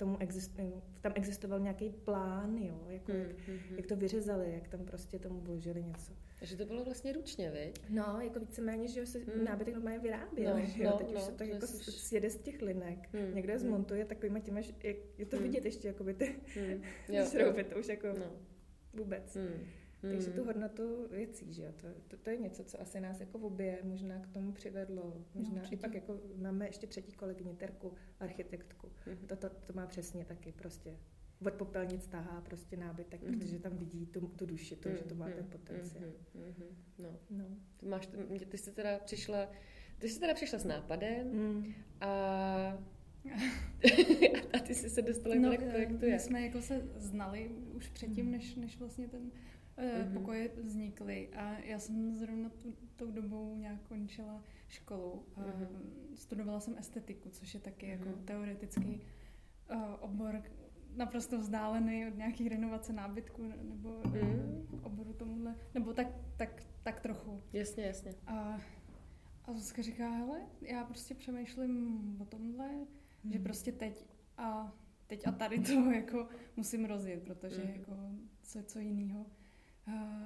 tomu 0.01 0.17
exist, 0.19 0.59
tam 1.01 1.11
existoval 1.15 1.59
nějaký 1.59 1.89
plán, 1.89 2.57
jo, 2.57 2.85
jako 2.89 3.11
mm, 3.11 3.19
jak, 3.19 3.47
mm, 3.47 3.77
jak 3.77 3.87
to 3.87 3.95
vyřezali, 3.95 4.53
jak 4.53 4.67
tam 4.67 4.85
prostě 4.85 5.19
tomu 5.19 5.39
vložili 5.39 5.83
něco. 5.83 6.13
Takže 6.39 6.57
to 6.57 6.65
bylo 6.65 6.85
vlastně 6.85 7.13
ručně, 7.13 7.51
viď? 7.51 7.81
No, 7.89 8.19
jako 8.21 8.39
víceméně, 8.39 8.87
že 8.87 9.05
se 9.05 9.19
mm. 9.19 9.43
nábytek 9.43 9.73
normálně 9.73 9.99
vyráběl, 9.99 10.57
no, 10.59 10.65
že 10.65 10.83
jo? 10.83 10.89
No, 10.91 10.97
teď 10.97 11.13
no, 11.13 11.19
už 11.19 11.21
se 11.21 11.31
to 11.31 11.43
jako 11.43 11.67
jsi... 11.67 11.91
sjede 11.91 12.29
z 12.29 12.37
těch 12.37 12.61
linek, 12.61 13.13
mm. 13.13 13.35
někdo 13.35 13.51
je 13.51 13.57
hmm. 13.57 13.67
zmontuje 13.67 14.05
takovýma 14.05 14.39
těma, 14.39 14.59
jak 14.83 14.95
je 15.17 15.25
to 15.25 15.37
mm. 15.37 15.43
vidět 15.43 15.65
ještě, 15.65 15.87
jako 15.87 16.03
by 16.03 16.13
ty 16.13 16.35
mm. 17.09 17.25
šrouby, 17.31 17.63
to 17.63 17.79
už 17.79 17.87
jako 17.87 18.07
no. 18.07 18.31
vůbec. 18.93 19.37
Mm. 20.03 20.11
Takže 20.11 20.31
tu 20.31 20.43
hodnotu 20.43 21.07
věcí, 21.11 21.53
že 21.53 21.63
jo, 21.63 21.71
to, 21.77 21.87
to, 22.07 22.17
to, 22.17 22.29
je 22.29 22.37
něco, 22.37 22.63
co 22.63 22.81
asi 22.81 22.99
nás 22.99 23.19
jako 23.19 23.37
v 23.37 23.45
obě 23.45 23.79
možná 23.83 24.19
k 24.19 24.27
tomu 24.27 24.51
přivedlo. 24.51 25.25
Možná 25.33 25.61
no, 25.61 25.67
i 25.71 25.77
pak 25.77 25.93
jako 25.93 26.19
máme 26.35 26.67
ještě 26.67 26.87
třetí 26.87 27.11
kolegyni, 27.11 27.55
Terku, 27.55 27.93
architektku. 28.19 28.87
Mm-hmm. 28.87 29.25
To, 29.27 29.35
to, 29.35 29.49
to 29.49 29.73
má 29.73 29.87
přesně 29.87 30.25
taky 30.25 30.51
prostě 30.51 30.97
od 31.45 31.53
popelnic 31.53 32.07
tahá 32.07 32.41
prostě 32.41 32.77
nábytek, 32.77 33.21
mm-hmm. 33.21 33.39
protože 33.39 33.59
tam 33.59 33.77
vidí 33.77 34.05
tu, 34.05 34.27
tu 34.27 34.45
duši, 34.45 34.75
to, 34.75 34.89
mm-hmm. 34.89 34.97
že 34.97 35.03
to 35.03 35.15
má 35.15 35.25
ten 35.29 35.45
potenciál. 35.45 36.11
Mm-hmm. 36.35 36.75
No. 36.97 37.19
no. 37.29 37.45
Ty, 37.77 37.85
máš, 37.85 38.09
ty 38.49 38.57
jsi 38.57 38.71
teda 38.71 38.99
přišla, 38.99 39.51
ty 39.99 40.09
jsi 40.09 40.19
teda 40.19 40.33
přišla 40.33 40.59
s 40.59 40.65
nápadem 40.65 41.27
mm. 41.33 41.73
a 42.01 42.83
a 44.53 44.59
ty 44.59 44.75
jsi 44.75 44.89
se 44.89 45.01
dostala 45.01 45.35
no, 45.35 45.57
k 45.57 45.69
projektu. 45.69 46.05
My 46.05 46.19
jsme 46.19 46.41
jako 46.41 46.61
se 46.61 46.87
znali 46.95 47.49
už 47.73 47.89
předtím, 47.89 48.25
mm. 48.25 48.31
než, 48.31 48.55
než 48.55 48.79
vlastně 48.79 49.07
ten 49.07 49.31
mm-hmm. 49.81 50.13
pokoje 50.13 50.51
vznikly 50.63 51.29
a 51.29 51.59
já 51.59 51.79
jsem 51.79 52.13
zrovna 52.13 52.49
tu, 52.49 52.75
tou 52.95 53.11
dobou 53.11 53.55
nějak 53.55 53.81
končila 53.87 54.43
školu. 54.67 55.25
Mm-hmm. 55.37 55.67
Studovala 56.15 56.59
jsem 56.59 56.77
estetiku, 56.77 57.29
což 57.29 57.53
je 57.53 57.59
taky 57.59 57.85
mm-hmm. 57.85 57.89
jako 57.89 58.09
mhm. 58.09 58.25
teoretický 58.25 59.01
uh, 59.71 59.81
obor 59.99 60.43
naprosto 60.95 61.39
vzdálený 61.39 62.07
od 62.07 62.17
nějakých 62.17 62.47
renovace 62.47 62.93
nábytku 62.93 63.43
nebo 63.43 64.01
mm. 64.05 64.67
oboru 64.83 65.13
tomuhle, 65.13 65.55
nebo 65.73 65.93
tak, 65.93 66.07
tak, 66.37 66.63
tak 66.83 66.99
trochu. 66.99 67.43
Jasně, 67.53 67.83
jasně. 67.83 68.15
A, 68.27 68.61
a 69.45 69.53
Zuzka 69.53 69.81
říká, 69.81 70.09
hele, 70.09 70.41
já 70.61 70.83
prostě 70.83 71.15
přemýšlím 71.15 72.15
o 72.21 72.25
tomhle, 72.25 72.67
mm. 72.71 73.31
že 73.31 73.37
mhm. 73.37 73.43
prostě 73.43 73.71
teď 73.71 74.05
a 74.37 74.75
teď 75.07 75.27
a 75.27 75.31
tady 75.31 75.59
to 75.59 75.71
jako 75.91 76.27
musím 76.55 76.85
rozjet, 76.85 77.23
protože 77.23 77.63
mm. 77.63 77.69
jako 77.69 77.91
co, 78.41 78.63
co 78.63 78.79
jiného. 78.79 79.25
A, 79.87 80.21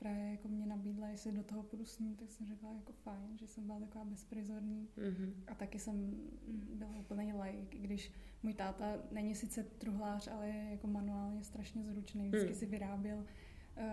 právě 0.00 0.30
jako 0.30 0.48
mě 0.48 0.66
nabídla, 0.66 1.08
jestli 1.08 1.32
do 1.32 1.42
toho 1.42 1.62
půjdu 1.62 1.84
s 1.84 1.98
ní, 1.98 2.16
tak 2.16 2.30
jsem 2.30 2.46
řekla 2.46 2.72
jako 2.72 2.92
fajn, 2.92 3.38
že 3.38 3.46
jsem 3.46 3.66
byla 3.66 3.80
taková 3.80 4.04
bezprizorní 4.04 4.88
mm-hmm. 4.98 5.32
a 5.46 5.54
taky 5.54 5.78
jsem 5.78 6.20
byla 6.74 6.96
úplný 6.96 7.32
like, 7.32 7.78
když 7.78 8.12
můj 8.42 8.54
táta 8.54 8.84
není 9.10 9.34
sice 9.34 9.62
truhlář, 9.62 10.28
ale 10.28 10.48
je 10.48 10.70
jako 10.70 10.86
manuálně 10.86 11.44
strašně 11.44 11.84
zručný, 11.84 12.28
vždycky 12.28 12.48
mm. 12.48 12.54
si 12.54 12.66
vyráběl 12.66 13.18
uh, 13.18 13.84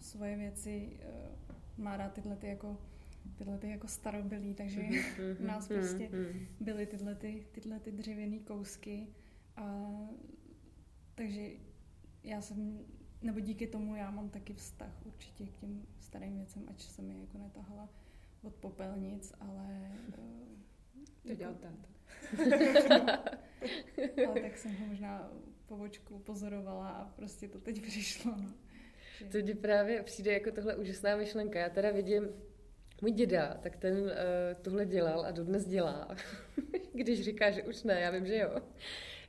svoje 0.00 0.36
věci, 0.36 1.00
uh, 1.48 1.84
má 1.84 1.96
rád 1.96 2.12
tyhle 2.12 2.36
ty 2.36 2.46
jako 2.46 2.78
tyhle 3.36 3.58
ty 3.58 3.68
jako 3.68 3.88
starobylí, 3.88 4.54
takže 4.54 4.80
mm-hmm. 4.80 5.36
u 5.42 5.46
nás 5.46 5.68
prostě 5.68 6.08
mm-hmm. 6.08 6.46
byly 6.60 6.86
tyhle, 6.86 7.14
ty, 7.14 7.46
tyhle 7.52 7.80
ty 7.80 7.92
dřevěné 7.92 8.38
kousky 8.38 9.08
a 9.56 9.90
takže 11.14 11.50
já 12.22 12.40
jsem 12.40 12.78
nebo 13.24 13.40
díky 13.40 13.66
tomu 13.66 13.96
já 13.96 14.10
mám 14.10 14.28
taky 14.28 14.54
vztah 14.54 15.06
určitě 15.06 15.44
k 15.44 15.56
těm 15.56 15.86
starým 16.00 16.36
věcem, 16.36 16.62
ať 16.68 16.82
jsem 16.82 17.10
je 17.10 17.20
jako 17.20 17.38
netahala 17.38 17.88
od 18.42 18.54
popelnic, 18.54 19.34
ale... 19.40 19.92
To 20.14 20.20
jako, 21.24 21.38
dělal 21.38 21.54
táta. 21.54 21.88
ale 24.28 24.40
tak 24.40 24.58
jsem 24.58 24.76
ho 24.76 24.86
možná 24.86 25.30
po 25.66 25.76
očku 25.76 26.18
pozorovala 26.18 26.88
a 26.88 27.04
prostě 27.04 27.48
to 27.48 27.60
teď 27.60 27.82
přišlo, 27.82 28.36
no. 28.36 28.52
To 29.32 29.42
ti 29.42 29.54
právě 29.54 30.02
přijde 30.02 30.32
jako 30.32 30.52
tohle 30.52 30.76
úžasná 30.76 31.16
myšlenka. 31.16 31.58
Já 31.58 31.68
teda 31.68 31.90
vidím, 31.90 32.28
můj 33.02 33.10
děda, 33.12 33.58
tak 33.62 33.76
ten 33.76 33.96
uh, 33.96 34.10
tohle 34.62 34.86
dělal 34.86 35.26
a 35.26 35.30
dodnes 35.30 35.66
dělá. 35.66 36.08
Když 36.92 37.24
říká, 37.24 37.50
že 37.50 37.62
už 37.62 37.82
ne, 37.82 38.00
já 38.00 38.10
vím, 38.10 38.26
že 38.26 38.38
jo. 38.38 38.60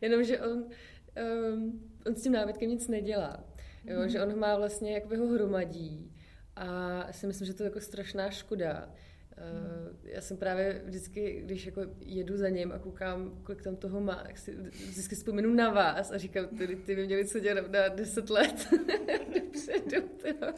Jenomže 0.01 0.39
on, 0.39 0.57
um, 0.57 1.89
on 2.07 2.15
s 2.15 2.23
tím 2.23 2.31
nábytkem 2.31 2.69
nic 2.69 2.87
nedělá. 2.87 3.54
Jo, 3.87 4.01
mm. 4.01 4.09
že 4.09 4.21
on 4.21 4.39
má 4.39 4.57
vlastně, 4.57 4.93
jak 4.93 5.11
ho 5.11 5.27
hromadí 5.27 6.11
a 6.55 7.07
si 7.11 7.27
myslím, 7.27 7.47
že 7.47 7.53
to 7.53 7.63
je 7.63 7.67
jako 7.67 7.79
strašná 7.79 8.29
škoda. 8.29 8.93
Uh, 9.37 9.95
já 10.03 10.21
jsem 10.21 10.37
právě 10.37 10.81
vždycky, 10.85 11.41
když 11.45 11.65
jako 11.65 11.81
jedu 11.99 12.37
za 12.37 12.49
ním 12.49 12.71
a 12.71 12.79
koukám, 12.79 13.41
kolik 13.43 13.61
tam 13.61 13.75
toho 13.75 14.01
má, 14.01 14.23
tak 14.23 14.37
si 14.37 14.55
vždycky 14.89 15.15
vzpomenu 15.15 15.53
na 15.53 15.69
vás 15.69 16.11
a 16.11 16.17
říkám, 16.17 16.47
ty, 16.47 16.75
ty 16.75 16.95
by 16.95 17.05
měli 17.05 17.25
co 17.25 17.39
dělat 17.39 17.71
na 17.71 17.87
10 17.87 18.29
let 18.29 18.67
dopředu, 19.33 20.07
to, 20.21 20.53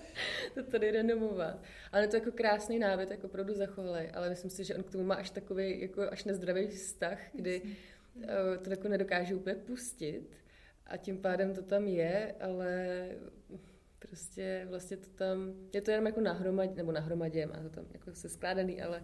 to 0.54 0.64
tady 0.72 0.92
renomovat. 0.92 1.64
Ale 1.92 2.04
je 2.04 2.08
to 2.08 2.16
jako 2.16 2.32
krásný 2.32 2.80
nábyt, 2.80 3.12
jako 3.12 3.28
opravdu 3.28 3.54
zachovali, 3.54 4.10
ale 4.10 4.30
myslím 4.30 4.52
si, 4.52 4.64
že 4.64 4.76
on 4.76 4.84
k 4.84 4.92
tomu 4.92 5.04
má 5.04 5.16
až 5.16 5.30
takový, 5.30 5.82
jako 5.82 6.02
až 6.12 6.24
nezdravý 6.24 6.68
vztah, 6.68 7.20
kdy 7.34 7.62
uh, 7.62 8.24
to 8.64 8.70
jako 8.70 8.88
nedokážu 8.88 9.36
úplně 9.36 9.56
pustit 9.56 10.30
a 10.88 10.98
tím 10.98 11.18
pádem 11.18 11.54
to 11.54 11.62
tam 11.62 11.88
je, 11.88 12.36
ale 12.40 13.10
prostě 14.00 14.66
vlastně 14.70 14.98
to 14.98 15.10
tam, 15.10 15.54
je 15.74 15.82
to 15.82 15.92
jenom 15.92 16.06
jako 16.06 16.22
nahromadě, 16.22 16.76
nebo 16.76 16.92
nahromadě, 16.92 17.46
má 17.46 17.62
to 17.62 17.70
tam 17.70 17.86
jako 17.94 18.14
se 18.14 18.30
skládaný, 18.30 18.82
ale 18.82 19.04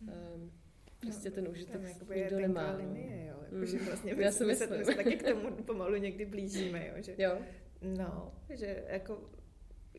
um, 0.00 0.52
prostě 1.00 1.30
ten 1.30 1.48
užitek 1.48 1.80
no, 1.82 2.14
nikdo 2.14 2.40
nemá. 2.40 2.72
No. 2.72 2.78
Linie, 2.78 3.26
jo, 3.26 3.36
jako, 3.42 3.54
mm. 3.54 3.66
že 3.66 3.78
vlastně 3.78 4.14
Já 4.16 4.32
si 4.32 4.44
myslím. 4.44 4.68
Se, 4.68 4.84
se 4.84 4.94
taky 4.94 5.16
k 5.16 5.22
tomu 5.22 5.50
pomalu 5.50 5.96
někdy 5.96 6.26
blížíme, 6.26 6.88
jo, 6.88 6.94
že, 7.02 7.14
jo. 7.18 7.38
No, 7.82 8.34
že 8.50 8.84
jako 8.88 9.30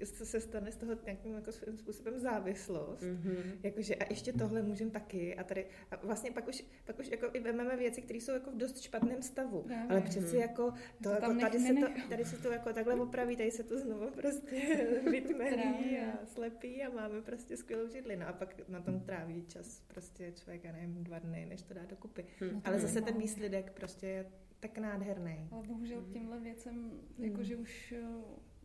se 0.03 0.39
stane 0.39 0.71
z 0.71 0.77
toho 0.77 0.93
nějakým 1.05 1.33
jako 1.33 1.51
svým 1.51 1.77
způsobem 1.77 2.19
závislost. 2.19 3.03
Mm-hmm. 3.03 3.57
Jakože 3.63 3.95
a 3.95 4.05
ještě 4.09 4.33
tohle 4.33 4.61
můžem 4.61 4.91
taky. 4.91 5.35
A 5.35 5.43
tady 5.43 5.65
a 5.91 5.95
vlastně 5.95 6.31
pak 6.31 6.47
už, 6.47 6.65
pak 6.85 6.99
už 6.99 7.07
jako 7.07 7.29
i 7.33 7.39
vememe 7.39 7.77
věci, 7.77 8.01
které 8.01 8.19
jsou 8.19 8.31
jako 8.31 8.51
v 8.51 8.57
dost 8.57 8.81
špatném 8.81 9.21
stavu. 9.21 9.61
Právě. 9.61 9.89
Ale 9.89 10.01
přeci 10.01 10.37
jako, 10.37 10.71
to, 10.71 11.03
to 11.03 11.09
jako 11.09 11.39
tady, 11.39 11.59
se 11.59 11.73
to, 11.73 11.87
tady 12.09 12.25
se 12.25 12.37
to 12.37 12.51
jako 12.51 12.73
takhle 12.73 12.95
opraví, 12.95 13.35
tady 13.35 13.51
se 13.51 13.63
to 13.63 13.79
znovu 13.79 14.11
prostě 14.11 14.61
vytmelí 15.11 15.99
a 15.99 16.25
slepí 16.25 16.83
a 16.83 16.89
máme 16.89 17.21
prostě 17.21 17.57
skvělou 17.57 17.87
židli. 17.87 18.15
No 18.15 18.27
a 18.27 18.33
pak 18.33 18.69
na 18.69 18.81
tom 18.81 18.99
tráví 18.99 19.45
čas 19.47 19.83
prostě 19.87 20.31
člověk, 20.31 20.63
já 20.63 20.71
nevím, 20.71 21.03
dva 21.03 21.19
dny, 21.19 21.45
než 21.45 21.61
to 21.61 21.73
dá 21.73 21.85
dokupy. 21.85 22.25
Hmm. 22.39 22.61
Ale 22.63 22.79
zase 22.79 23.01
ten 23.01 23.17
výsledek 23.17 23.71
prostě 23.71 24.07
je 24.07 24.25
tak 24.59 24.77
nádherný. 24.77 25.47
Ale 25.51 25.63
bohužel 25.63 26.05
tímhle 26.13 26.39
věcem, 26.39 26.91
jakože 27.17 27.57
už 27.57 27.93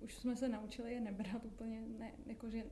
už 0.03 0.15
jsme 0.15 0.37
se 0.37 0.49
naučili 0.49 0.93
je 0.93 1.01
nebrat 1.01 1.45
úplně, 1.45 1.83
ne, 1.99 2.13
jakože 2.27 2.65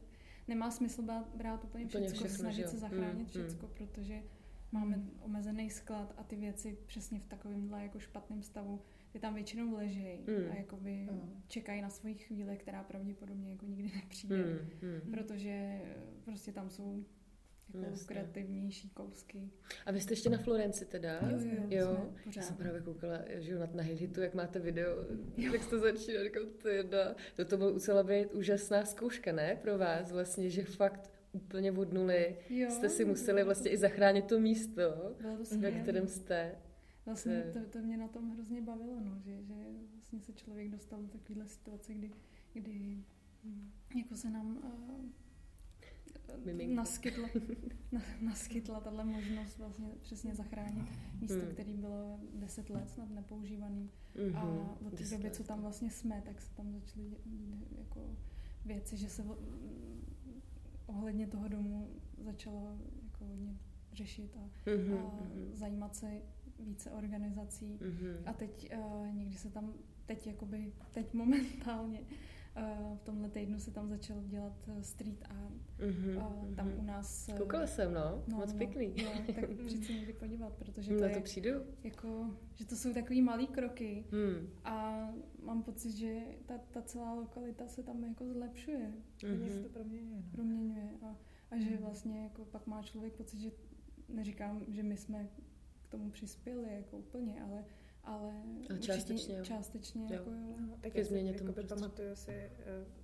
nemá 0.48 0.70
smysl 0.70 1.02
brát, 1.02 1.28
brát 1.34 1.64
úplně, 1.64 1.84
úplně 1.84 2.08
všecko, 2.08 2.24
všechno, 2.24 2.38
snažit 2.38 2.68
se 2.68 2.78
zachránit 2.78 3.18
mm, 3.18 3.26
všecko, 3.26 3.66
mm. 3.66 3.72
protože 3.74 4.22
máme 4.72 5.02
omezený 5.20 5.70
sklad 5.70 6.14
a 6.16 6.22
ty 6.22 6.36
věci 6.36 6.78
přesně 6.86 7.20
v 7.20 7.26
takovémhle 7.26 7.82
jako 7.82 7.98
špatném 7.98 8.42
stavu, 8.42 8.82
ty 9.10 9.18
tam 9.18 9.34
většinou 9.34 9.74
ležejí 9.74 10.18
mm. 10.20 10.52
a 10.52 10.54
jakoby 10.54 11.08
mm. 11.10 11.42
čekají 11.48 11.82
na 11.82 11.90
svoji 11.90 12.14
chvíli, 12.14 12.56
která 12.56 12.82
pravděpodobně 12.82 13.50
jako 13.50 13.66
nikdy 13.66 13.92
nepřijde, 13.96 14.36
mm, 14.36 14.88
mm. 14.88 15.12
protože 15.12 15.80
prostě 16.24 16.52
tam 16.52 16.70
jsou 16.70 17.04
jako 17.74 17.90
Jasně. 17.90 18.06
kreativnější 18.06 18.90
kousky. 18.90 19.50
A 19.86 19.92
vy 19.92 20.00
jste 20.00 20.12
ještě 20.12 20.30
na 20.30 20.38
Florenci 20.38 20.84
teda? 20.84 21.12
Jo, 21.12 21.38
jo, 21.40 21.62
jo. 21.68 22.12
Já 22.36 22.42
jsem 22.42 22.56
právě 22.56 22.80
koukala, 22.80 23.18
že 23.28 23.58
na, 23.58 23.68
na 23.74 23.82
Hilitu, 23.82 24.20
jak 24.20 24.34
máte 24.34 24.58
video, 24.58 24.90
jo. 25.36 25.52
jak 25.52 25.62
jste 25.62 25.78
začínali, 25.78 26.24
říkám, 26.24 26.42
to 26.62 26.68
jedna. 26.68 27.14
To, 27.36 27.44
to 27.44 27.56
bylo 27.56 27.72
musela 27.72 28.02
být 28.02 28.34
úžasná 28.34 28.84
zkouška, 28.84 29.32
ne, 29.32 29.58
pro 29.62 29.78
vás 29.78 30.12
vlastně, 30.12 30.50
že 30.50 30.64
fakt 30.64 31.10
úplně 31.32 31.72
od 31.72 31.92
nuly 31.92 32.36
jo, 32.50 32.70
jste 32.70 32.88
si 32.88 33.04
museli 33.04 33.44
vlastně 33.44 33.70
i 33.70 33.76
zachránit 33.76 34.24
to 34.24 34.40
místo, 34.40 35.14
to 35.50 35.58
ve 35.58 35.70
kterém 35.70 36.08
jste. 36.08 36.54
Vlastně 37.06 37.50
to, 37.52 37.60
to 37.70 37.78
mě 37.78 37.96
na 37.96 38.08
tom 38.08 38.30
hrozně 38.30 38.62
bavilo, 38.62 39.00
no, 39.00 39.18
že, 39.24 39.42
že 39.42 39.54
vlastně 39.92 40.20
se 40.20 40.32
člověk 40.32 40.68
dostal 40.68 41.02
do 41.02 41.08
takovéhle 41.08 41.46
situace, 41.46 41.94
kdy, 41.94 42.10
kdy 42.52 43.04
jako 43.96 44.16
se 44.16 44.30
nám 44.30 44.56
uh, 44.56 45.10
Miminko. 46.44 46.74
naskytla, 46.74 47.28
na, 47.92 48.00
naskytla 48.20 48.80
tahle 48.80 49.04
možnost 49.04 49.58
vlastně 49.58 49.88
přesně 50.00 50.34
zachránit 50.34 50.86
místo, 51.20 51.40
hmm. 51.40 51.52
které 51.52 51.72
bylo 51.72 52.20
deset 52.34 52.70
let 52.70 52.90
snad 52.90 53.10
nepoužívaný. 53.10 53.90
Mm-hmm. 54.16 54.36
A 54.36 54.76
od 54.86 54.94
té 54.94 55.04
doby, 55.04 55.30
co 55.30 55.44
tam 55.44 55.60
vlastně 55.60 55.90
jsme, 55.90 56.22
tak 56.26 56.40
se 56.40 56.54
tam 56.54 56.72
začaly 56.72 57.06
jako 57.78 58.16
věci, 58.64 58.96
že 58.96 59.08
se 59.08 59.24
ohledně 60.86 61.26
toho 61.26 61.48
domu 61.48 61.88
začalo 62.18 62.78
jako 63.04 63.24
hodně 63.24 63.58
řešit 63.92 64.36
a, 64.36 64.68
mm-hmm. 64.70 64.98
a 64.98 65.24
mhm. 65.24 65.50
zajímat 65.52 65.96
se 65.96 66.22
více 66.58 66.90
organizací. 66.90 67.78
Mm-hmm. 67.80 68.16
A 68.26 68.32
teď 68.32 68.70
uh, 68.76 69.14
někdy 69.14 69.36
se 69.36 69.50
tam, 69.50 69.72
teď 70.06 70.26
jakoby, 70.26 70.72
teď 70.90 71.14
momentálně 71.14 72.00
v 72.96 73.02
tomhle 73.04 73.28
týdnu 73.28 73.58
se 73.58 73.70
tam 73.70 73.88
začal 73.88 74.22
dělat 74.22 74.52
eh, 74.68 74.82
street 74.82 75.24
art. 75.24 75.78
Mm-hmm, 75.78 76.20
a 76.20 76.54
tam 76.56 76.68
mm-hmm. 76.68 76.78
u 76.78 76.82
nás... 76.82 77.28
Eh, 77.28 77.38
Koukala 77.38 77.66
jsem, 77.66 77.94
no, 77.94 78.24
no 78.28 78.36
moc 78.36 78.52
no, 78.52 78.58
pěkný. 78.58 78.94
No, 79.04 79.34
tak 79.34 79.50
přijď 79.66 79.86
se 79.86 79.92
někdy 79.92 80.12
podívat, 80.12 80.52
protože 80.52 80.92
to, 80.92 80.98
to 80.98 81.04
je, 81.04 81.20
přijdu. 81.20 81.50
Jako, 81.84 82.30
že 82.54 82.66
to 82.66 82.76
jsou 82.76 82.92
takový 82.94 83.22
malý 83.22 83.46
kroky 83.46 84.04
mm. 84.12 84.48
a 84.64 85.08
mám 85.42 85.62
pocit, 85.62 85.92
že 85.92 86.20
ta, 86.46 86.58
ta 86.58 86.82
celá 86.82 87.14
lokalita 87.14 87.68
se 87.68 87.82
tam 87.82 88.04
jako 88.04 88.32
zlepšuje. 88.32 88.92
Mm-hmm. 89.18 89.48
se 89.48 89.60
to 89.62 89.68
proměňuje. 89.68 90.16
No. 90.16 90.30
Proměňuje 90.32 90.90
a, 91.02 91.16
a 91.50 91.58
že 91.58 91.70
mm. 91.70 91.76
vlastně 91.76 92.22
jako 92.22 92.44
pak 92.44 92.66
má 92.66 92.82
člověk 92.82 93.12
pocit, 93.12 93.38
že 93.40 93.50
neříkám, 94.08 94.64
že 94.68 94.82
my 94.82 94.96
jsme 94.96 95.28
k 95.82 95.90
tomu 95.90 96.10
přispěli 96.10 96.74
jako 96.74 96.98
úplně, 96.98 97.42
ale 97.42 97.64
ale 98.08 98.32
a 98.74 98.78
částečně, 98.78 99.38
částečně 99.42 100.02
jo. 100.02 100.12
jako 100.12 100.30
jo. 100.30 100.56
No, 100.60 100.76
tak 100.80 100.94
já 100.94 101.04
změně 101.04 101.32
tomu 101.32 101.54
jako 101.56 101.74
pamatuju 101.74 102.14
si 102.14 102.30
eh, 102.30 102.50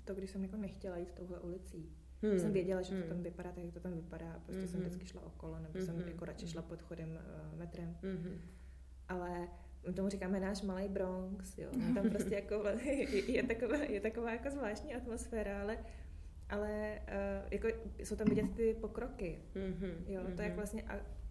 to, 0.04 0.14
když 0.14 0.30
jsem 0.30 0.42
jako 0.42 0.56
nechtěla 0.56 0.96
jít 0.96 1.12
touhle 1.12 1.40
ulicí. 1.40 1.92
Hmm. 2.22 2.38
Jsem 2.38 2.52
věděla, 2.52 2.82
že 2.82 2.90
to 2.90 3.00
hmm. 3.00 3.08
tam 3.08 3.22
vypadá 3.22 3.52
tak, 3.52 3.64
jak 3.64 3.74
to 3.74 3.80
tam 3.80 3.92
vypadá. 3.92 4.42
Prostě 4.44 4.62
hmm. 4.62 4.68
jsem 4.68 4.80
vždycky 4.80 5.06
šla 5.06 5.26
okolo, 5.26 5.58
nebo 5.58 5.78
hmm. 5.78 5.86
jsem 5.86 6.00
jako 6.00 6.24
radši 6.24 6.48
šla 6.48 6.62
pod 6.62 6.82
chodem 6.82 7.10
uh, 7.10 7.58
metrem. 7.58 7.96
Hmm. 8.02 8.40
Ale 9.08 9.48
my 9.86 9.92
tomu 9.92 10.08
říkáme 10.08 10.40
náš 10.40 10.62
malý 10.62 10.88
Bronx, 10.88 11.58
jo. 11.58 11.70
Tam 11.94 12.10
prostě 12.10 12.34
jako 12.34 12.68
je, 12.84 13.32
je, 13.32 13.42
taková, 13.42 13.76
je 13.76 14.00
taková 14.00 14.32
jako 14.32 14.50
zvláštní 14.50 14.94
atmosféra, 14.94 15.62
ale 15.62 15.78
ale 16.48 17.00
uh, 17.08 17.48
jako 17.50 17.68
jsou 17.98 18.16
tam 18.16 18.28
vidět 18.28 18.54
ty 18.56 18.76
pokroky. 18.80 19.38
Mm-hmm, 19.54 19.94
jo, 20.06 20.22
to 20.36 20.42
jak 20.42 20.56
vlastně 20.56 20.84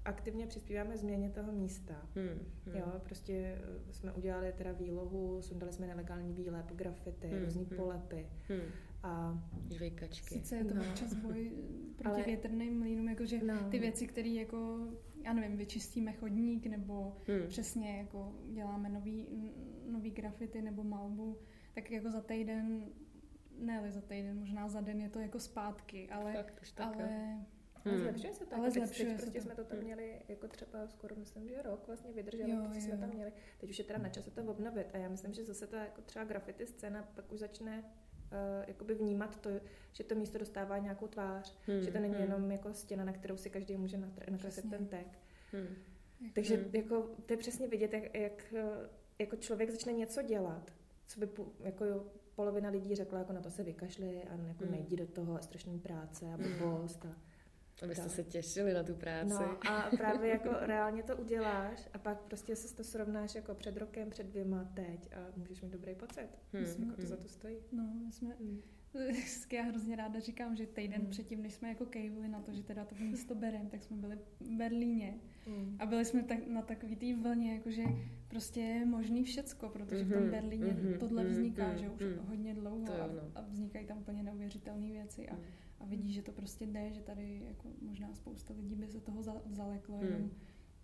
aktivně 0.06 0.48
přispíváme 0.48 0.98
změně 0.98 1.30
toho 1.30 1.52
místa. 1.52 2.10
Hmm, 2.16 2.28
hmm. 2.66 2.76
Jo, 2.76 2.86
prostě 3.04 3.34
eh, 3.34 3.94
jsme 3.94 4.14
udělali 4.14 4.54
teda 4.58 4.72
výlohu, 4.72 5.42
sundali 5.42 5.74
jsme 5.74 5.88
nelegální 5.88 6.34
výlep, 6.34 6.72
grafity, 6.72 7.28
hmm, 7.28 7.44
různý 7.44 7.66
hmm. 7.66 7.78
polepy. 7.78 8.28
Hmm. 8.48 8.72
A 9.04 9.44
žvejkačky. 9.72 10.34
Sice 10.34 10.56
je 10.56 10.66
to 10.66 10.74
no. 10.74 10.82
občas 10.90 11.14
boj 11.14 11.52
proti 11.96 12.16
Ale... 12.16 12.24
větrným 12.24 12.80
mlínům, 12.80 13.10
jakože 13.10 13.44
no. 13.44 13.70
ty 13.70 13.80
věci, 13.80 14.08
které 14.08 14.30
jako, 14.30 14.88
já 15.24 15.34
nevím, 15.34 15.58
vyčistíme 15.58 16.14
chodník, 16.14 16.66
nebo 16.66 17.18
hmm. 17.28 17.48
přesně 17.48 17.98
jako 17.98 18.36
děláme 18.54 18.90
nový, 18.90 19.28
nový 19.92 20.12
grafity 20.12 20.62
nebo 20.62 20.84
malbu, 20.84 21.38
tak 21.76 21.92
jako 21.92 22.12
za 22.12 22.22
týden 22.22 22.86
ne, 23.60 23.92
za 23.92 24.02
týden, 24.02 24.40
možná 24.40 24.68
za 24.68 24.82
den 24.82 25.02
je 25.02 25.10
to 25.10 25.20
jako 25.20 25.40
zpátky, 25.40 26.10
ale, 26.10 26.34
Fakt, 26.34 26.74
ale 26.80 27.46
Hmm. 27.86 28.02
Zlepšuje 28.02 28.34
se 28.34 28.46
to. 28.46 28.56
Ale 28.56 28.68
jako 28.68 28.80
zlepšuje 28.80 29.10
teď, 29.10 29.18
se 29.18 29.22
prostě 29.22 29.40
to. 29.40 29.46
jsme 29.46 29.56
to 29.56 29.63
tam 29.63 29.78
měli 29.78 30.22
jako 30.28 30.48
třeba 30.48 30.88
skoro, 30.88 31.16
myslím, 31.16 31.48
že 31.48 31.62
rok 31.62 31.88
vlastně 31.88 32.13
vydrželo, 32.13 32.50
jo, 32.50 32.70
jo. 32.74 32.82
jsme 32.82 32.98
tam 32.98 33.10
měli. 33.10 33.32
Teď 33.58 33.70
už 33.70 33.80
je 33.80 33.86
teda 33.86 34.00
na 34.00 34.10
čase 34.10 34.32
to 34.32 34.44
obnovit 34.44 34.88
a 34.94 34.98
já 34.98 35.10
myslím, 35.10 35.34
že 35.34 35.44
zase 35.44 35.68
ta 35.68 35.84
jako 35.84 36.02
třeba 36.02 36.25
graffiti 36.25 36.66
scéna 36.66 37.04
pak 37.16 37.32
už 37.32 37.40
začne 37.40 37.84
uh, 37.84 38.66
jakoby 38.68 38.94
vnímat 38.94 39.42
to, 39.42 39.50
že 39.92 40.04
to 40.04 40.16
místo 40.16 40.38
dostává 40.38 40.78
nějakou 40.78 41.08
tvář, 41.08 41.58
hmm. 41.68 41.82
že 41.82 41.92
to 41.92 42.00
není 42.00 42.13
hmm. 42.13 42.24
jenom 42.24 42.52
jako 42.52 42.74
stěna, 42.74 43.06
na 43.06 43.13
kterou 43.13 43.38
si 43.38 43.50
každý 43.50 43.78
může 43.78 43.98
nakreslit 43.98 44.70
ten 44.70 44.88
tag. 44.88 45.20
Hmm. 45.52 45.75
Takže 46.34 46.56
hmm. 46.56 46.70
jako 46.74 47.02
to 47.25 47.34
je 47.34 47.38
přesně 47.38 47.68
vidět, 47.68 47.94
jak, 47.94 48.16
jak 48.16 48.54
eh, 48.58 48.90
jako 49.20 49.36
člověk 49.36 49.72
začne 49.72 49.94
něco 49.94 50.22
dělat, 50.22 50.74
co 51.08 51.20
by 51.20 51.30
jako 51.60 51.86
jo, 51.86 52.06
polovina 52.36 52.70
lidí 52.70 52.96
řekla, 52.96 53.20
jako 53.20 53.34
na 53.34 53.42
to 53.42 53.52
se 53.52 53.63
vykašli 53.63 54.24
a 54.24 54.36
jako 54.48 54.63
hmm. 54.63 54.72
nejdi 54.72 54.96
do 54.96 55.08
toho 55.08 55.36
a 55.36 55.42
strašný 55.42 55.80
práce 55.80 56.34
a 56.34 56.38
blbost. 56.38 57.06
A, 57.06 57.18
Abyste 57.84 58.10
se 58.10 58.24
těšili 58.24 58.74
na 58.74 58.84
tu 58.84 58.96
práci. 58.96 59.30
No 59.30 59.72
a 59.72 59.90
právě 59.98 60.30
jako 60.30 60.50
reálně 60.60 61.04
to 61.04 61.18
uděláš 61.18 61.90
a 61.94 61.98
pak 61.98 62.22
prostě 62.22 62.56
se 62.56 62.75
to 62.75 62.84
srovnáš 62.84 63.36
jako 63.36 63.56
před 63.56 63.78
rokem, 63.78 64.10
před 64.10 64.28
dvěma, 64.28 64.72
teď 64.74 65.10
a 65.16 65.38
můžeš 65.38 65.62
mít 65.62 65.72
dobrý 65.72 65.96
pocit. 65.96 66.28
Hmm. 66.54 66.62
Myslím, 66.62 66.86
jako 66.86 66.96
to 66.96 67.02
hmm. 67.02 67.10
za 67.10 67.18
to 67.18 67.28
stojí. 67.28 67.58
No, 67.72 67.94
my 68.06 68.12
jsme, 68.12 68.36
hmm. 68.40 68.62
já 69.54 69.63
hrozně 69.63 69.96
ráda 69.96 70.20
říkám, 70.20 70.56
že 70.56 70.68
týden 70.68 71.02
hmm. 71.02 71.10
předtím, 71.10 71.42
než 71.42 71.54
jsme 71.54 71.70
jako 71.70 71.86
kejvili 71.86 72.28
na 72.28 72.42
to, 72.42 72.54
že 72.54 72.63
teda 72.63 72.86
to 72.86 72.96
místo 73.00 73.36
berem, 73.36 73.70
tak 73.70 73.84
jsme 73.84 73.98
byli 73.98 74.18
v 74.40 74.50
Berlíně 74.50 75.20
hmm. 75.48 75.78
a 75.80 75.86
byli 75.86 76.06
jsme 76.06 76.24
tak, 76.24 76.48
na 76.48 76.62
takový 76.62 76.96
té 76.96 77.16
vlně, 77.16 77.54
jakože 77.54 77.84
prostě 78.28 78.60
je 78.60 78.86
možný 78.86 79.24
všecko, 79.24 79.70
protože 79.70 80.04
v 80.04 80.13
tom 80.13 80.22
mhm, 80.22 80.32
Berlíně 80.32 80.66
mm-hmm. 80.66 80.98
tohle 80.98 81.25
vzniká, 81.25 81.74
mm-hmm. 81.74 81.80
že 81.80 81.90
už 81.90 82.02
mm-hmm. 82.02 82.28
hodně 82.28 82.54
dlouho 82.54 82.94
a, 82.94 83.10
a 83.36 83.42
vznikají 83.42 83.86
tam 83.86 83.98
úplně 83.98 84.24
neuvěřitelné 84.24 84.92
věci 84.92 85.30
a 85.30 85.36
mm 85.36 85.44
a 85.84 85.86
vidí, 85.86 86.13
že 86.13 86.22
to 86.22 86.32
prostě 86.32 86.66
jde, 86.66 86.94
že 86.94 87.02
tady 87.02 87.42
jako 87.48 87.70
možná 87.82 88.16
spousta 88.16 88.54
lidí 88.54 88.75
by 88.75 88.88
se 88.88 89.00
toho 89.00 89.24
zaleklo, 89.52 89.98
hmm. 89.98 90.06
jenom 90.06 90.32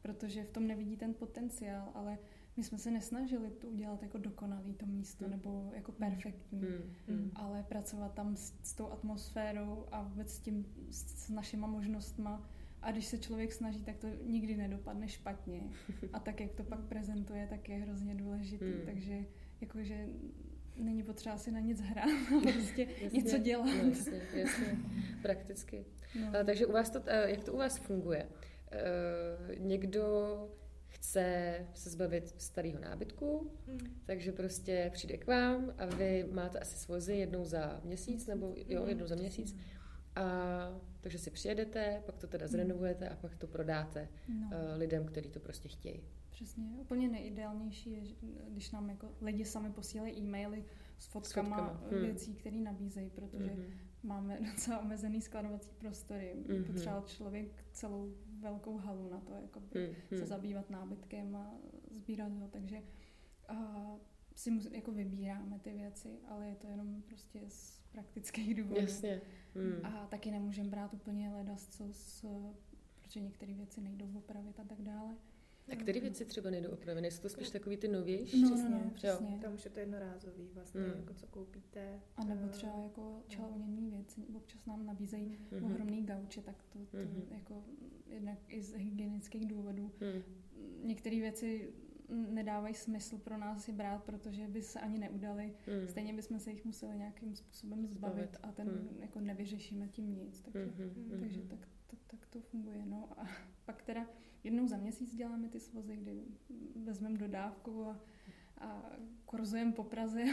protože 0.01 0.43
v 0.43 0.51
tom 0.51 0.67
nevidí 0.67 0.97
ten 0.97 1.13
potenciál, 1.13 1.91
ale 1.93 2.17
my 2.57 2.63
jsme 2.63 2.77
se 2.77 2.91
nesnažili 2.91 3.51
to 3.51 3.67
udělat 3.69 4.03
jako 4.03 4.17
dokonalý 4.17 4.73
to 4.73 4.85
místo 4.85 5.25
hmm. 5.25 5.31
nebo 5.31 5.71
jako 5.73 5.91
perfektní, 5.91 6.59
hmm. 6.59 6.93
Hmm. 7.07 7.31
ale 7.35 7.63
pracovat 7.63 8.13
tam 8.13 8.35
s, 8.35 8.53
s 8.63 8.73
tou 8.73 8.91
atmosférou 8.91 9.85
a 9.91 10.01
vůbec 10.01 10.33
s 10.33 10.39
tím, 10.39 10.65
s 10.89 11.29
našima 11.29 11.67
možnostma 11.67 12.49
a 12.81 12.91
když 12.91 13.05
se 13.05 13.17
člověk 13.17 13.53
snaží, 13.53 13.83
tak 13.83 13.97
to 13.97 14.07
nikdy 14.25 14.57
nedopadne 14.57 15.07
špatně. 15.07 15.61
A 16.13 16.19
tak, 16.19 16.39
jak 16.39 16.53
to 16.53 16.63
pak 16.63 16.79
prezentuje, 16.79 17.47
tak 17.47 17.69
je 17.69 17.77
hrozně 17.77 18.15
důležitý. 18.15 18.65
Hmm. 18.65 18.85
Takže 18.85 19.25
jakože 19.61 20.07
není 20.79 21.03
potřeba 21.03 21.37
si 21.37 21.51
na 21.51 21.59
nic 21.59 21.81
hrát, 21.81 22.09
prostě 22.53 22.87
jasně, 23.01 23.19
něco 23.19 23.37
dělat. 23.37 23.65
No, 23.65 23.89
jasně, 23.89 24.21
jasně, 24.33 24.77
prakticky. 25.21 25.85
No. 26.21 26.39
A, 26.39 26.43
takže 26.43 26.65
u 26.65 26.71
vás 26.71 26.89
to, 26.89 27.01
jak 27.25 27.43
to 27.43 27.53
u 27.53 27.57
vás 27.57 27.77
funguje? 27.77 28.29
E, 28.71 29.55
někdo 29.59 30.49
chce 30.87 31.55
se 31.73 31.89
zbavit 31.89 32.33
starého 32.37 32.79
nábytku, 32.79 33.51
hmm. 33.67 33.79
takže 34.05 34.31
prostě 34.31 34.89
přijde 34.93 35.17
k 35.17 35.27
vám 35.27 35.73
a 35.77 35.85
vy 35.85 36.25
máte 36.31 36.59
asi 36.59 36.77
svozy 36.77 37.15
jednou 37.15 37.45
za 37.45 37.81
měsíc, 37.83 38.27
nebo 38.27 38.53
jo, 38.67 38.85
jednou 38.85 39.07
za 39.07 39.15
měsíc. 39.15 39.55
A 40.15 40.81
takže 41.01 41.17
si 41.17 41.31
přijedete, 41.31 42.01
pak 42.05 42.17
to 42.17 42.27
teda 42.27 42.45
hmm. 42.45 42.51
zrenovujete 42.51 43.09
a 43.09 43.15
pak 43.15 43.35
to 43.35 43.47
prodáte 43.47 44.07
no. 44.27 44.47
uh, 44.47 44.79
lidem, 44.79 45.05
kteří 45.05 45.29
to 45.29 45.39
prostě 45.39 45.69
chtějí. 45.69 46.03
Přesně. 46.39 46.63
Úplně 46.77 47.07
nejideálnější 47.07 47.91
je, 47.91 48.01
když 48.49 48.71
nám 48.71 48.89
jako 48.89 49.11
lidi 49.21 49.45
sami 49.45 49.71
posílají 49.71 50.17
e-maily 50.17 50.65
s 50.97 51.05
fotkama, 51.05 51.57
s 51.57 51.61
fotkama. 51.61 51.89
Hmm. 51.91 52.01
věcí, 52.01 52.33
které 52.33 52.57
nabízejí, 52.57 53.09
protože 53.09 53.45
hmm. 53.45 53.73
máme 54.03 54.39
docela 54.51 54.79
omezený 54.79 55.21
skladovací 55.21 55.69
prostory. 55.77 56.35
Hmm. 56.49 56.63
Potřeboval 56.63 57.03
člověk 57.07 57.65
celou 57.71 58.13
velkou 58.39 58.77
halu 58.77 59.09
na 59.09 59.19
to, 59.19 59.33
jako 59.33 59.59
hmm. 59.75 60.19
se 60.19 60.25
zabývat 60.25 60.69
nábytkem 60.69 61.35
a 61.35 61.53
sbírat 61.91 62.31
ho, 62.31 62.47
takže 62.47 62.81
a 63.47 63.85
si 64.35 64.51
musí, 64.51 64.73
jako 64.73 64.91
vybíráme 64.91 65.59
ty 65.59 65.73
věci, 65.73 66.19
ale 66.27 66.47
je 66.47 66.55
to 66.55 66.67
jenom 66.67 67.01
prostě 67.01 67.39
z 67.47 67.81
praktických 67.91 68.55
důvodů. 68.55 68.81
Jasně. 68.81 69.21
Hmm. 69.55 69.85
A 69.85 70.07
taky 70.07 70.31
nemůžeme 70.31 70.69
brát 70.69 70.93
úplně 70.93 71.29
ledas, 71.29 71.67
co 71.67 71.93
s, 71.93 72.25
protože 73.01 73.21
některé 73.21 73.53
věci 73.53 73.81
nejdou 73.81 74.17
opravit 74.17 74.59
a 74.59 74.63
tak 74.63 74.81
dále. 74.81 75.15
A 75.71 75.75
které 75.75 75.99
věci 75.99 76.25
třeba 76.25 76.49
nejdou 76.49 76.69
opraveny? 76.69 77.11
Jsou 77.11 77.21
to 77.21 77.29
spíš 77.29 77.49
takový 77.49 77.77
ty 77.77 77.87
novější? 77.87 78.41
No, 78.41 78.49
no, 78.49 78.69
no, 78.69 78.91
přesně. 78.93 79.39
Tam 79.41 79.53
už 79.53 79.65
je 79.65 79.71
to 79.71 79.79
jednorázový 79.79 80.49
vlastně, 80.53 80.81
mm. 80.81 80.93
jako 80.95 81.13
co 81.13 81.27
koupíte. 81.27 81.99
A 82.15 82.23
nebo 82.23 82.47
třeba 82.47 82.73
jako 82.83 83.23
čelounění 83.27 83.89
věci. 83.91 84.21
Občas 84.35 84.65
nám 84.65 84.85
nabízejí 84.85 85.37
mm-hmm. 85.51 85.65
ohromný 85.65 86.03
gauče, 86.05 86.41
tak 86.41 86.63
to, 86.63 86.79
to 86.79 86.97
mm-hmm. 86.97 87.23
jako 87.31 87.63
jednak 88.07 88.37
i 88.47 88.61
z 88.61 88.73
hygienických 88.73 89.45
důvodů. 89.47 89.91
Mm. 90.01 90.23
Některé 90.87 91.19
věci 91.19 91.73
nedávají 92.09 92.73
smysl 92.73 93.17
pro 93.17 93.37
nás 93.37 93.67
je 93.67 93.73
brát, 93.73 94.03
protože 94.03 94.47
by 94.47 94.61
se 94.61 94.79
ani 94.79 94.99
neudali. 94.99 95.53
Mm. 95.81 95.87
Stejně 95.87 96.13
bychom 96.13 96.39
se 96.39 96.51
jich 96.51 96.65
museli 96.65 96.97
nějakým 96.97 97.35
způsobem 97.35 97.87
zbavit 97.87 98.37
a 98.43 98.51
ten 98.51 98.67
mm. 98.67 98.97
jako 98.99 99.19
nevyřešíme 99.19 99.87
tím 99.87 100.15
nic. 100.15 100.41
Takže, 100.41 100.85
mm-hmm. 100.85 101.19
takže 101.19 101.41
tak, 101.41 101.67
to, 101.87 101.95
tak 102.07 102.25
to 102.25 102.41
funguje. 102.41 102.85
No 102.85 103.09
a 103.17 103.27
pak 103.65 103.81
teda 103.81 104.05
jednou 104.43 104.67
za 104.67 104.77
měsíc 104.77 105.15
děláme 105.15 105.49
ty 105.49 105.59
svozy, 105.59 105.97
kdy 105.97 106.23
vezmeme 106.85 107.17
dodávku 107.17 107.85
a, 107.85 107.99
a 108.57 108.91
kurzujeme 109.25 109.71
po 109.71 109.83
Praze. 109.83 110.23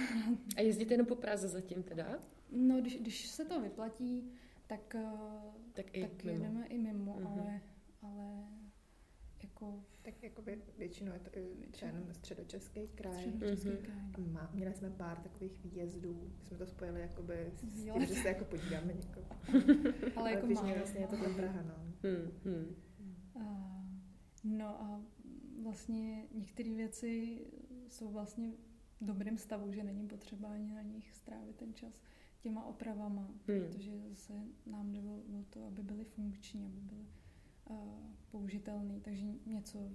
A 0.56 0.60
jezdíte 0.60 0.94
jenom 0.94 1.06
po 1.06 1.16
Praze 1.16 1.48
zatím 1.48 1.82
teda? 1.82 2.18
No, 2.50 2.80
když, 2.80 2.96
když 2.96 3.26
se 3.26 3.44
to 3.44 3.60
vyplatí, 3.60 4.30
tak, 4.66 4.94
eh, 4.94 5.06
tak, 5.72 5.96
i 5.96 6.00
tak 6.00 6.24
mimo. 6.24 6.38
jedeme 6.38 6.66
i 6.66 6.78
mimo, 6.78 7.14
mm-hmm. 7.14 7.26
ale, 7.26 7.60
ale 8.02 8.44
jako... 9.42 9.84
Tak 10.02 10.22
jakoby 10.22 10.62
většinou 10.78 11.12
je 11.12 11.18
to 11.18 11.38
i 11.38 11.66
třeba 11.70 11.92
jenom 11.92 12.14
středočeský 12.14 12.88
kraj. 12.88 13.14
Středočeský 13.14 13.68
mm-hmm. 13.68 13.82
kraj. 13.82 13.98
A 14.14 14.32
má, 14.32 14.50
měli 14.54 14.74
jsme 14.74 14.90
pár 14.90 15.18
takových 15.18 15.64
výjezdů, 15.64 16.30
jsme 16.42 16.56
to 16.56 16.66
spojili 16.66 17.00
jakoby 17.00 17.52
s 17.54 17.60
tím, 17.60 18.06
že 18.06 18.14
se 18.14 18.28
jako 18.28 18.44
podíváme 18.44 18.92
někoho. 18.92 19.26
ale, 20.02 20.12
ale 20.16 20.32
jako 20.32 20.46
málo. 20.46 20.74
vlastně 20.74 21.00
je 21.00 21.06
to 21.06 21.16
ta 21.16 21.28
Praha, 21.36 21.62
no. 21.62 21.74
Mm-hmm. 22.02 22.74
A, 23.40 23.85
no 24.46 24.82
a 24.82 25.00
vlastně 25.62 26.26
některé 26.32 26.74
věci 26.74 27.40
jsou 27.88 28.10
vlastně 28.10 28.52
v 29.00 29.04
dobrém 29.04 29.38
stavu, 29.38 29.72
že 29.72 29.84
není 29.84 30.06
potřeba 30.06 30.48
ani 30.48 30.74
na 30.74 30.82
nich 30.82 31.14
strávit 31.14 31.56
ten 31.56 31.74
čas 31.74 32.00
těma 32.40 32.64
opravama, 32.64 33.22
hmm. 33.22 33.38
protože 33.46 33.98
zase 34.08 34.32
nám 34.66 34.92
jde 34.92 35.00
o 35.00 35.44
to, 35.50 35.66
aby 35.66 35.82
byly 35.82 36.04
funkční, 36.04 36.66
aby 36.66 36.80
byly 36.80 37.06
uh, 37.64 37.76
použitelné, 38.30 39.00
takže 39.00 39.26
něco 39.46 39.90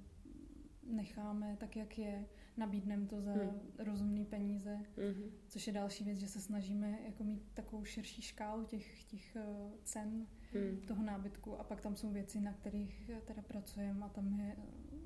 necháme 0.84 1.58
tak, 1.60 1.76
jak 1.76 1.98
je, 1.98 2.26
nabídneme 2.58 3.08
to 3.08 3.22
za 3.22 3.32
hmm. 3.32 3.62
rozumné 3.78 4.26
peníze, 4.26 4.80
hmm. 4.98 5.32
což 5.48 5.68
je 5.68 5.74
další 5.74 6.04
věc, 6.04 6.18
že 6.18 6.28
se 6.28 6.42
snažíme 6.42 7.00
jako 7.06 7.24
mít 7.24 7.44
takovou 7.54 7.84
širší 7.84 8.22
škálu 8.22 8.66
těch, 8.66 9.04
těch 9.04 9.38
uh, 9.48 9.72
cen 9.84 10.28
hmm. 10.54 10.82
toho 10.88 11.04
nábytku 11.04 11.60
a 11.60 11.64
pak 11.64 11.82
tam 11.82 11.96
jsou 11.96 12.10
věci, 12.10 12.40
na 12.40 12.54
kterých 12.54 13.12
teda 13.26 13.42
pracujeme 13.42 14.06
a 14.06 14.10
tam 14.10 14.40
je 14.40 14.56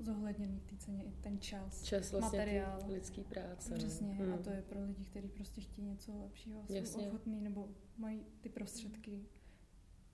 zohledněný 0.00 0.60
v 0.60 0.64
té 0.64 0.76
ceně 0.76 1.04
i 1.04 1.12
ten 1.12 1.40
čas, 1.40 1.82
čas 1.82 2.12
vlastně 2.12 2.38
materiál. 2.38 2.80
lidský 2.88 3.24
práce. 3.24 3.74
Přesně 3.74 4.14
hmm. 4.14 4.32
a 4.32 4.36
to 4.36 4.50
je 4.50 4.62
pro 4.62 4.84
lidi, 4.84 5.04
kteří 5.04 5.28
prostě 5.28 5.60
chtějí 5.60 5.86
něco 5.86 6.18
lepšího, 6.18 6.64
jsou 6.68 7.00
ochotní 7.00 7.40
nebo 7.40 7.68
mají 7.98 8.26
ty 8.40 8.48
prostředky 8.48 9.26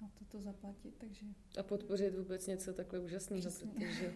na 0.03 0.09
to 0.19 0.25
to 0.25 0.41
zaplatit, 0.41 0.95
takže... 0.99 1.27
A 1.59 1.63
podpořit 1.63 2.15
vůbec 2.15 2.47
něco 2.47 2.73
takhle 2.73 3.01
úžasného, 3.01 3.43
protože 3.75 4.15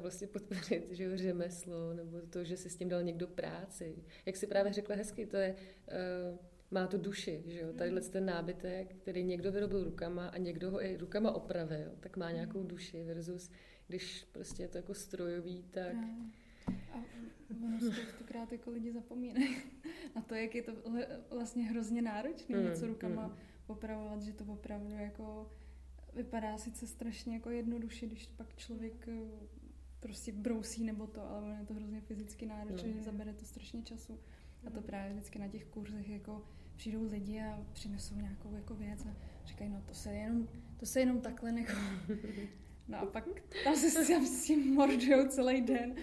vlastně 0.00 0.26
podpořit 0.26 0.86
že 0.90 1.16
řemeslo, 1.16 1.94
nebo 1.94 2.20
to, 2.20 2.44
že 2.44 2.56
si 2.56 2.70
s 2.70 2.76
tím 2.76 2.88
dal 2.88 3.02
někdo 3.02 3.26
práci. 3.26 4.04
Jak 4.26 4.36
si 4.36 4.46
právě 4.46 4.72
řekla 4.72 4.96
hezky, 4.96 5.26
to 5.26 5.36
je, 5.36 5.56
uh, 6.32 6.38
má 6.70 6.86
to 6.86 6.98
duši, 6.98 7.42
že 7.46 7.60
jo, 7.60 7.72
tadyhle 7.72 8.00
ten 8.00 8.26
nábytek, 8.26 8.94
který 8.94 9.24
někdo 9.24 9.52
vyrobil 9.52 9.84
rukama 9.84 10.28
a 10.28 10.38
někdo 10.38 10.70
ho 10.70 10.84
i 10.84 10.96
rukama 10.96 11.32
opravil, 11.32 11.92
tak 12.00 12.16
má 12.16 12.30
nějakou 12.30 12.58
mhm. 12.58 12.68
duši 12.68 13.04
versus, 13.04 13.50
když 13.86 14.24
prostě 14.32 14.62
je 14.62 14.68
to 14.68 14.78
jako 14.78 14.94
strojový, 14.94 15.64
tak... 15.70 15.94
A 16.92 17.04
ono 17.64 17.80
spoustukrát 17.80 18.52
jako 18.52 18.70
lidi 18.70 18.92
zapomínají 18.92 19.56
na 20.16 20.22
to, 20.22 20.34
jak 20.34 20.54
je 20.54 20.62
to 20.62 20.72
vlastně 21.30 21.62
hrozně 21.62 22.02
náročné 22.02 22.56
mm, 22.56 22.64
něco 22.64 22.86
rukama 22.86 23.26
mm 23.26 23.36
opravovat, 23.68 24.22
že 24.22 24.32
to 24.32 24.44
opravdu 24.44 24.90
jako 24.90 25.50
vypadá 26.14 26.58
sice 26.58 26.86
strašně 26.86 27.34
jako 27.34 27.50
jednoduše, 27.50 28.06
když 28.06 28.26
pak 28.26 28.56
člověk 28.56 29.08
eh, 29.08 29.46
prostě 30.00 30.32
brousí 30.32 30.84
nebo 30.84 31.06
to, 31.06 31.30
ale 31.30 31.42
ono 31.42 31.54
je 31.54 31.66
to 31.66 31.74
hrozně 31.74 32.00
fyzicky 32.00 32.46
náročné, 32.46 32.94
no. 32.94 33.02
zabere 33.02 33.32
to 33.32 33.44
strašně 33.44 33.82
času. 33.82 34.20
A 34.66 34.70
to 34.70 34.82
právě 34.82 35.12
vždycky 35.12 35.38
na 35.38 35.48
těch 35.48 35.64
kurzech 35.64 36.08
jako 36.08 36.44
přijdou 36.76 37.10
lidi 37.10 37.40
a 37.40 37.66
přinesou 37.72 38.14
nějakou 38.14 38.54
jako 38.54 38.74
věc 38.74 39.06
a 39.06 39.16
říkají, 39.46 39.70
no 39.70 39.82
to 39.86 39.94
se 39.94 40.12
jenom, 40.12 40.48
to 40.76 40.86
se 40.86 41.00
jenom 41.00 41.20
takhle 41.20 41.52
nechá. 41.52 41.80
No 42.88 42.98
a 42.98 43.06
pak 43.06 43.24
tam 43.64 43.76
se 43.76 44.12
tam 44.12 44.26
s 44.26 44.44
tím 44.44 44.74
mordujou 44.74 45.28
celý 45.28 45.60
den. 45.60 45.94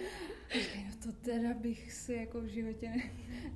A 0.50 0.54
říkají, 0.60 0.86
no 0.86 0.94
to 1.04 1.12
teda 1.12 1.54
bych 1.54 1.92
si 1.92 2.14
jako 2.14 2.42
v 2.42 2.46
životě 2.46 2.90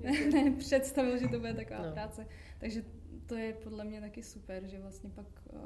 ne, 0.03 0.11
ne, 0.31 0.43
nepředstavil, 0.43 1.17
že 1.17 1.27
to 1.27 1.39
bude 1.39 1.53
taková 1.53 1.85
no. 1.85 1.91
práce. 1.91 2.27
Takže 2.57 2.83
to 3.29 3.35
je 3.35 3.53
podle 3.53 3.83
mě 3.83 4.01
taky 4.01 4.23
super, 4.23 4.67
že 4.67 4.79
vlastně 4.79 5.09
pak 5.09 5.25
uh, 5.53 5.59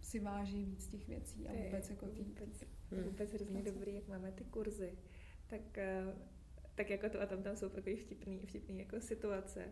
si 0.00 0.20
váží 0.20 0.64
víc 0.64 0.88
těch 0.88 1.08
věcí 1.08 1.48
a 1.48 1.52
vůbec 1.64 1.90
jako 1.90 2.06
tý... 2.06 2.22
Vůbec, 2.22 2.64
hmm. 2.90 3.02
vůbec 3.02 3.32
hrozně 3.32 3.62
dobrý, 3.62 3.94
jak 3.94 4.08
máme 4.08 4.32
ty 4.32 4.44
kurzy. 4.44 4.92
Tak, 5.46 5.60
uh, 5.60 6.14
tak 6.74 6.90
jako 6.90 7.08
to 7.08 7.20
a 7.20 7.26
tam, 7.26 7.42
tam 7.42 7.56
jsou 7.56 7.68
takové 7.68 7.96
vtipný, 7.96 8.40
vtipný 8.46 8.78
jako 8.78 9.00
situace, 9.00 9.64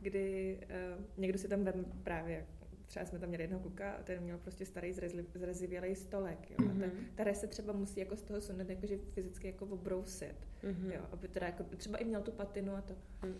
kdy 0.00 0.58
uh, 0.96 1.04
někdo 1.16 1.38
si 1.38 1.48
tam 1.48 1.64
vem 1.64 1.84
právě 2.02 2.46
třeba 2.86 3.06
jsme 3.06 3.18
tam 3.18 3.28
měli 3.28 3.44
jednoho 3.44 3.62
kluka 3.62 3.92
a 3.92 4.02
ten 4.02 4.22
měl 4.22 4.38
prostě 4.38 4.66
starý 4.66 4.92
zrezivělý 5.34 5.94
stolek, 5.94 6.50
jo, 6.50 6.56
mm-hmm. 6.56 6.76
a 6.76 6.80
ten, 6.80 6.90
které 7.14 7.34
se 7.34 7.46
třeba 7.46 7.72
musí 7.72 8.00
jako 8.00 8.16
z 8.16 8.22
toho 8.22 8.40
sundat, 8.40 8.68
jakože 8.68 8.98
fyzicky 8.98 9.46
jako 9.46 9.66
obrousit, 9.66 10.36
mm-hmm. 10.62 10.92
jo, 10.92 11.00
aby 11.12 11.28
teda 11.28 11.46
jako, 11.46 11.64
třeba 11.64 11.98
i 11.98 12.04
měl 12.04 12.22
tu 12.22 12.32
patinu 12.32 12.74
a 12.74 12.80
to. 12.80 12.94
Mm. 13.22 13.34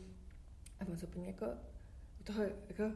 A 0.80 0.88
on 0.88 0.98
se 0.98 1.06
úplně 1.06 1.26
jako 1.26 1.46
toho 2.24 2.42
jako 2.42 2.92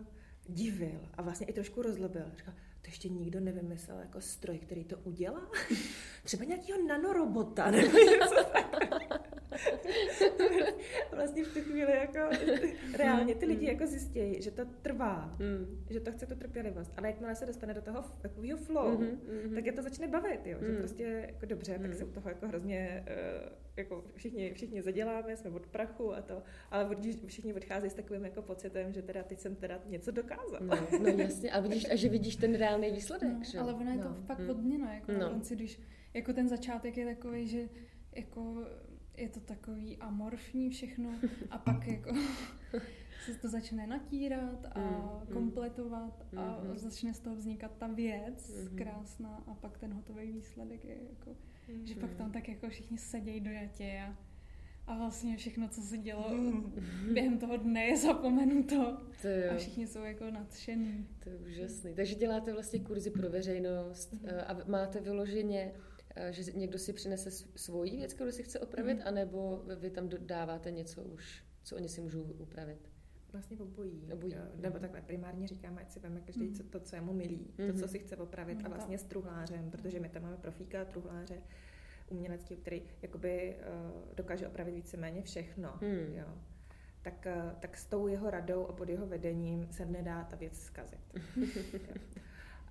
divil 0.48 1.00
a 1.14 1.22
vlastně 1.22 1.46
i 1.46 1.52
trošku 1.52 1.82
rozlobil. 1.82 2.22
Říkal, 2.36 2.54
to 2.82 2.88
ještě 2.88 3.08
nikdo 3.08 3.40
nevymyslel 3.40 3.98
jako 3.98 4.20
stroj, 4.20 4.58
který 4.58 4.84
to 4.84 4.96
udělá? 4.98 5.50
Třeba 6.24 6.44
nějakého 6.44 6.86
nanorobota 6.86 7.70
nebo 7.70 7.98
něco 7.98 8.34
vlastně 11.12 11.44
v 11.44 11.54
tu 11.54 11.60
chvíli 11.60 11.92
jako 11.92 12.18
reálně 12.96 13.34
ty 13.34 13.46
lidi 13.46 13.66
jako 13.66 13.86
zjistějí, 13.86 14.42
že 14.42 14.50
to 14.50 14.64
trvá, 14.82 15.36
mm. 15.38 15.84
že 15.90 16.00
to 16.00 16.12
chce 16.12 16.26
tu 16.26 16.34
trpělivost, 16.34 16.92
ale 16.96 17.08
jakmile 17.08 17.34
se 17.34 17.46
dostane 17.46 17.74
do 17.74 17.82
toho 17.82 18.04
takového 18.20 18.58
flow, 18.58 19.00
mm-hmm, 19.00 19.54
tak 19.54 19.66
je 19.66 19.72
to 19.72 19.82
začne 19.82 20.08
bavit, 20.08 20.46
jo, 20.46 20.58
mm. 20.60 20.66
že 20.66 20.78
prostě 20.78 21.24
jako 21.26 21.46
dobře, 21.46 21.78
mm. 21.78 21.82
tak 21.82 21.94
se 21.94 22.04
u 22.04 22.10
toho 22.10 22.28
jako 22.28 22.48
hrozně 22.48 23.04
uh, 23.08 23.52
jako 23.76 24.04
všichni, 24.14 24.52
všichni 24.52 24.82
zaděláme, 24.82 25.36
jsme 25.36 25.50
od 25.50 25.66
prachu 25.66 26.14
a 26.14 26.22
to, 26.22 26.42
ale 26.70 26.96
všichni 27.26 27.54
odcházejí 27.54 27.90
s 27.90 27.94
takovým 27.94 28.24
jako 28.24 28.42
pocitem, 28.42 28.92
že 28.92 29.02
teda 29.02 29.22
teď 29.22 29.38
jsem 29.38 29.56
teda 29.56 29.80
něco 29.86 30.10
dokázal. 30.10 30.60
No, 30.60 30.76
no 31.02 31.08
jasně, 31.08 31.52
a 31.52 31.60
vidíš, 31.60 31.90
a 31.90 31.96
že 31.96 32.08
vidíš 32.08 32.36
ten 32.36 32.54
reálný 32.54 32.90
výsledek, 32.90 33.32
no, 33.32 33.44
že? 33.44 33.58
Ale 33.58 33.74
ono 33.74 33.90
je 33.90 33.96
no. 33.96 34.02
to 34.02 34.22
fakt 34.22 34.38
hmm. 34.38 34.50
odměna, 34.50 34.94
jako 34.94 35.12
no. 35.12 35.30
konci, 35.30 35.56
když 35.56 35.80
jako 36.14 36.32
ten 36.32 36.48
začátek 36.48 36.96
je 36.96 37.14
takový, 37.14 37.48
že 37.48 37.68
jako 38.16 38.66
je 39.20 39.28
to 39.28 39.40
takový 39.40 39.96
amorfní 39.96 40.70
všechno 40.70 41.10
a 41.50 41.58
pak 41.58 41.86
jako 41.86 42.14
se 43.24 43.34
to 43.34 43.48
začne 43.48 43.86
natírat 43.86 44.66
a 44.72 44.80
mm, 44.80 45.32
kompletovat 45.32 46.26
a 46.36 46.60
mm, 46.64 46.78
začne 46.78 47.14
z 47.14 47.20
toho 47.20 47.36
vznikat 47.36 47.72
ta 47.78 47.86
věc 47.86 48.68
mm, 48.70 48.76
krásná 48.76 49.44
a 49.46 49.54
pak 49.54 49.78
ten 49.78 49.92
hotový 49.92 50.32
výsledek 50.32 50.84
je 50.84 50.96
jako 51.10 51.36
Mm. 51.74 51.86
Že 51.86 51.94
pak 51.94 52.14
tam 52.14 52.32
tak 52.32 52.48
jako 52.48 52.68
všichni 52.68 52.98
sedějí 52.98 53.40
dojatě 53.40 54.02
a, 54.06 54.16
a 54.86 54.96
vlastně 54.96 55.36
všechno, 55.36 55.68
co 55.68 55.80
se 55.80 55.98
dělo 55.98 56.28
mm. 56.30 56.72
během 57.12 57.38
toho 57.38 57.56
dne 57.56 57.84
je 57.84 57.96
zapomenuto. 57.96 58.96
To 59.22 59.28
jo. 59.28 59.52
A 59.52 59.56
všichni 59.56 59.86
jsou 59.86 60.02
jako 60.02 60.30
nadšení. 60.30 61.08
To 61.24 61.28
je 61.30 61.36
úžasný. 61.36 61.94
Takže 61.94 62.14
děláte 62.14 62.52
vlastně 62.52 62.80
kurzy 62.80 63.10
pro 63.10 63.30
veřejnost 63.30 64.12
mm. 64.12 64.28
a 64.46 64.56
máte 64.66 65.00
vyloženě 65.00 65.72
že 66.30 66.52
někdo 66.52 66.78
si 66.78 66.92
přinese 66.92 67.30
svoji 67.56 67.96
věc, 67.96 68.14
kterou 68.14 68.30
si 68.30 68.42
chce 68.42 68.60
opravit, 68.60 68.94
mm. 68.94 69.02
anebo 69.04 69.62
vy 69.76 69.90
tam 69.90 70.08
dáváte 70.08 70.70
něco 70.70 71.02
už, 71.02 71.44
co 71.62 71.76
oni 71.76 71.88
si 71.88 72.00
můžou 72.00 72.22
upravit? 72.22 72.90
Vlastně 73.32 73.56
obojí. 73.58 74.08
obojí. 74.12 74.32
Jo, 74.34 74.40
nebo 74.56 74.74
mm. 74.74 74.80
takhle 74.80 75.02
primárně 75.02 75.46
říkáme, 75.46 75.80
ať 75.80 75.90
si 75.90 76.00
veme 76.00 76.20
každý 76.20 76.46
mm. 76.46 76.54
to, 76.54 76.80
co 76.80 76.96
je 76.96 77.02
mu 77.02 77.12
milý, 77.12 77.54
mm. 77.58 77.72
to, 77.72 77.78
co 77.78 77.88
si 77.88 77.98
chce 77.98 78.16
opravit 78.16 78.58
mm. 78.58 78.66
a 78.66 78.68
vlastně 78.68 78.98
s 78.98 79.04
truhlářem, 79.04 79.70
protože 79.70 80.00
my 80.00 80.08
tam 80.08 80.22
máme 80.22 80.36
profíka, 80.36 80.84
truhláře, 80.84 81.42
umělecký, 82.08 82.56
který 82.56 82.82
jakoby 83.02 83.56
uh, 83.56 84.14
dokáže 84.14 84.48
opravit 84.48 84.74
víceméně 84.74 85.22
všechno. 85.22 85.78
Mm. 85.82 86.14
Jo 86.16 86.26
tak, 87.02 87.26
eh, 87.26 87.54
tak 87.60 87.76
s 87.76 87.86
tou 87.86 88.08
jeho 88.08 88.30
radou 88.30 88.66
a 88.66 88.72
pod 88.72 88.88
jeho 88.88 89.06
vedením 89.06 89.68
se 89.70 89.86
nedá 89.86 90.24
ta 90.24 90.36
věc 90.36 90.58
zkazit. 90.58 91.00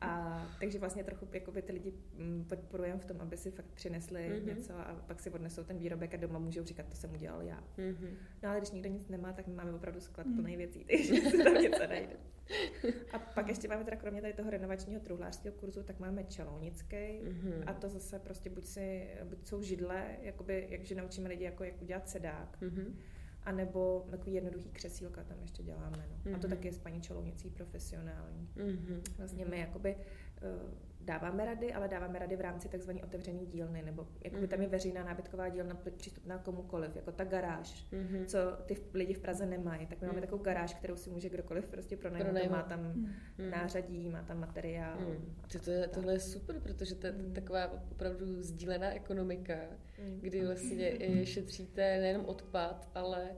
A 0.01 0.45
takže 0.59 0.79
vlastně 0.79 1.03
trochu 1.03 1.27
jakoby 1.33 1.61
ty 1.61 1.73
lidi 1.73 1.93
mm, 2.17 2.45
podporujeme 2.49 2.99
v 2.99 3.05
tom, 3.05 3.21
aby 3.21 3.37
si 3.37 3.51
fakt 3.51 3.71
přinesli 3.73 4.29
mm-hmm. 4.29 4.45
něco 4.45 4.73
a 4.73 4.95
pak 5.07 5.19
si 5.19 5.29
odnesou 5.29 5.63
ten 5.63 5.77
výrobek 5.77 6.13
a 6.13 6.17
doma 6.17 6.39
můžou 6.39 6.63
říkat, 6.63 6.85
to 6.89 6.95
jsem 6.95 7.13
udělal 7.13 7.41
já. 7.41 7.63
Mm-hmm. 7.77 8.13
No 8.43 8.49
ale 8.49 8.57
když 8.57 8.71
nikdo 8.71 8.89
nic 8.89 9.07
nemá, 9.07 9.33
tak 9.33 9.47
my 9.47 9.53
máme 9.53 9.73
opravdu 9.73 9.99
sklad 9.99 10.27
mm. 10.27 10.35
plný 10.35 10.57
věcí, 10.57 10.85
takže 10.91 11.21
se 11.21 11.43
tam 11.43 11.53
něco 11.53 11.87
najde. 11.87 12.13
A 13.13 13.19
pak 13.19 13.47
ještě 13.47 13.67
máme 13.67 13.83
teda 13.83 13.97
kromě 13.97 14.21
tady 14.21 14.33
toho 14.33 14.49
renovačního 14.49 15.01
truhlářského 15.01 15.55
kurzu, 15.55 15.83
tak 15.83 15.99
máme 15.99 16.23
čalounický 16.23 16.95
mm-hmm. 16.95 17.63
a 17.65 17.73
to 17.73 17.89
zase 17.89 18.19
prostě 18.19 18.49
buď, 18.49 18.65
si, 18.65 19.07
buď 19.23 19.47
jsou 19.47 19.61
židle, 19.61 20.17
jakoby, 20.21 20.67
jakže 20.69 20.95
naučíme 20.95 21.29
lidi, 21.29 21.43
jako 21.43 21.63
jak 21.63 21.81
udělat 21.81 22.09
sedák, 22.09 22.61
mm-hmm 22.61 22.93
a 23.49 23.51
nebo 23.51 24.05
takový 24.09 24.33
jednoduchý 24.33 24.69
křesílka 24.69 25.23
tam 25.23 25.37
ještě 25.41 25.63
děláme. 25.63 25.97
No. 26.09 26.31
Mm-hmm. 26.31 26.35
A 26.35 26.39
to 26.39 26.47
mhm. 26.47 26.55
taky 26.55 26.67
je 26.67 26.73
s 26.73 26.79
paní 26.79 27.01
Čelounicí 27.01 27.49
profesionální. 27.49 28.49
Mm-hmm. 28.55 29.01
Vlastně 29.17 29.45
my 29.45 29.59
jakoby 29.59 29.95
uh, 29.95 30.71
dáváme 31.01 31.45
rady, 31.45 31.73
ale 31.73 31.87
dáváme 31.87 32.19
rady 32.19 32.35
v 32.35 32.41
rámci 32.41 32.69
tzv. 32.69 32.91
otevřené 33.03 33.45
dílny, 33.45 33.81
nebo 33.81 34.07
jakoby 34.23 34.43
mm-hmm. 34.43 34.47
tam 34.47 34.59
je 34.59 34.67
mhm. 34.67 34.71
veřejná 34.71 35.03
nábytková 35.03 35.49
dílna 35.49 35.77
přístupná 35.97 36.37
komukoliv, 36.37 36.95
jako 36.95 37.11
ta 37.11 37.23
garáž, 37.23 37.87
mm-hmm. 37.91 38.25
co 38.25 38.37
ty 38.65 38.77
lidi 38.93 39.13
v 39.13 39.19
Praze 39.19 39.45
nemají. 39.45 39.87
Tak 39.87 40.01
my 40.01 40.07
máme 40.07 40.19
mm-hmm. 40.19 40.21
takovou 40.21 40.43
garáž, 40.43 40.73
kterou 40.73 40.95
si 40.95 41.09
může 41.09 41.29
kdokoliv 41.29 41.67
prostě 41.67 41.97
pronajmout. 41.97 42.51
Má 42.51 42.61
tam 42.61 42.79
mm-hmm. 42.79 43.49
nářadí, 43.49 44.09
má 44.09 44.23
tam 44.23 44.39
materiál. 44.39 44.97
Mm-hmm. 44.97 45.51
To, 45.51 45.59
to 45.59 45.71
je, 45.71 45.87
tohle 45.87 46.13
je 46.13 46.19
super, 46.19 46.59
protože 46.59 46.95
to 46.95 47.07
je 47.07 47.13
mm-hmm. 47.13 47.33
taková 47.33 47.71
opravdu 47.91 48.43
sdílená 48.43 48.93
ekonomika, 48.93 49.53
mm-hmm. 49.53 50.19
kdy 50.19 50.45
vlastně 50.45 51.25
šetříte 51.25 51.99
nejenom 51.99 52.25
odpad, 52.25 52.89
ale 52.95 53.29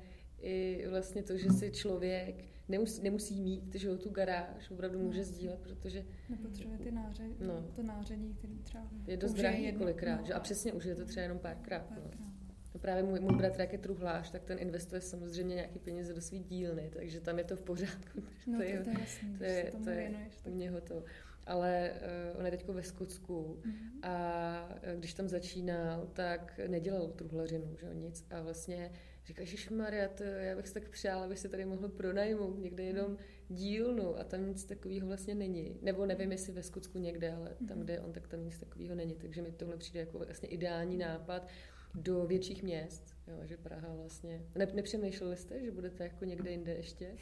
i 0.41 0.85
vlastně 0.89 1.23
to, 1.23 1.37
že 1.37 1.49
si 1.49 1.71
člověk 1.71 2.50
nemusí, 2.71 3.01
nemusí 3.01 3.41
mít 3.41 3.75
že 3.75 3.97
tu 3.97 4.09
garáž, 4.09 4.71
opravdu 4.71 4.99
může 4.99 5.19
no. 5.19 5.25
sdílet, 5.25 5.59
protože... 5.59 6.05
Nepotřebuje 6.29 6.77
ty 6.77 6.91
náře, 6.91 7.23
no. 7.39 7.65
to 7.75 7.83
nářadí, 7.83 8.33
který 8.33 8.59
třeba... 8.59 8.83
Je 9.07 9.17
dost 9.17 9.33
drahý 9.33 9.73
kolikrát, 9.73 10.21
no. 10.21 10.25
že? 10.25 10.33
a 10.33 10.39
přesně 10.39 10.73
už 10.73 10.85
je 10.85 10.95
to 10.95 11.05
třeba 11.05 11.23
jenom 11.23 11.39
párkrát. 11.39 11.79
párkrát. 11.79 12.19
No. 12.19 12.31
No 12.73 12.79
právě 12.79 13.03
můj, 13.03 13.19
můj 13.19 13.35
bratr, 13.35 13.61
jak 13.61 13.73
je 13.73 13.79
truhlář, 13.79 14.31
tak 14.31 14.43
ten 14.43 14.59
investuje 14.59 15.01
samozřejmě 15.01 15.55
nějaký 15.55 15.79
peníze 15.79 16.13
do 16.13 16.21
své 16.21 16.37
dílny, 16.37 16.91
takže 16.93 17.21
tam 17.21 17.37
je 17.37 17.43
to 17.43 17.55
v 17.55 17.61
pořádku. 17.61 18.23
No 18.47 18.57
to, 18.57 18.63
je, 18.63 18.79
to 18.79 18.89
je 18.89 18.99
jasný, 18.99 19.37
to 19.37 19.43
je, 19.43 19.71
to 19.83 19.89
je 19.89 20.29
u 20.45 20.55
něho 20.55 20.81
to. 20.81 21.03
Ale 21.47 21.91
uh, 22.33 22.39
on 22.39 22.45
je 22.45 22.51
teď 22.51 22.67
ve 22.67 22.83
Skotsku 22.83 23.61
mm-hmm. 23.61 24.09
a 24.09 24.69
eh, 24.81 24.95
když 24.97 25.13
tam 25.13 25.27
začínal, 25.27 26.07
tak 26.13 26.59
nedělal 26.67 27.07
truhlařinu, 27.07 27.75
že 27.79 27.93
nic. 27.93 28.25
A 28.31 28.41
vlastně 28.41 28.91
říká, 29.25 29.43
že 29.43 29.75
Maria, 29.75 30.07
to 30.07 30.23
já 30.23 30.55
bych 30.55 30.67
si 30.67 30.73
tak 30.73 30.89
přála, 30.89 31.23
aby 31.23 31.37
se 31.37 31.49
tady 31.49 31.65
mohlo 31.65 31.89
pronajmout 31.89 32.59
někde 32.59 32.83
jenom 32.83 33.17
dílnu 33.49 34.19
a 34.19 34.23
tam 34.23 34.47
nic 34.47 34.65
takového 34.65 35.07
vlastně 35.07 35.35
není. 35.35 35.79
Nebo 35.81 36.05
nevím, 36.05 36.31
jestli 36.31 36.53
ve 36.53 36.63
Skotsku 36.63 36.97
někde, 36.97 37.33
ale 37.33 37.55
tam, 37.67 37.77
mhm. 37.77 37.85
kde 37.85 37.93
je 37.93 38.01
on, 38.01 38.13
tak 38.13 38.27
tam 38.27 38.45
nic 38.45 38.59
takového 38.59 38.95
není. 38.95 39.15
Takže 39.15 39.41
mi 39.41 39.51
tohle 39.51 39.77
přijde 39.77 39.99
jako 39.99 40.19
vlastně 40.19 40.49
ideální 40.49 40.97
nápad 40.97 41.47
do 41.95 42.25
větších 42.25 42.63
měst, 42.63 43.15
jo, 43.27 43.39
že 43.43 43.57
Praha 43.57 43.95
vlastně... 43.95 44.41
Ne, 44.55 44.67
nepřemýšleli 44.73 45.37
jste, 45.37 45.61
že 45.61 45.71
budete 45.71 46.03
jako 46.03 46.25
někde 46.25 46.51
jinde 46.51 46.73
ještě? 46.73 47.17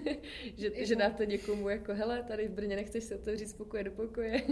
že, 0.56 0.86
že 0.86 0.96
dáte 0.96 1.26
někomu 1.26 1.68
jako, 1.68 1.94
hele, 1.94 2.22
tady 2.22 2.48
v 2.48 2.52
Brně 2.52 2.76
nechceš 2.76 3.04
se 3.04 3.16
otevřít 3.16 3.48
z 3.48 3.54
pokoje 3.54 3.84
do 3.84 3.90
pokoje? 3.90 4.42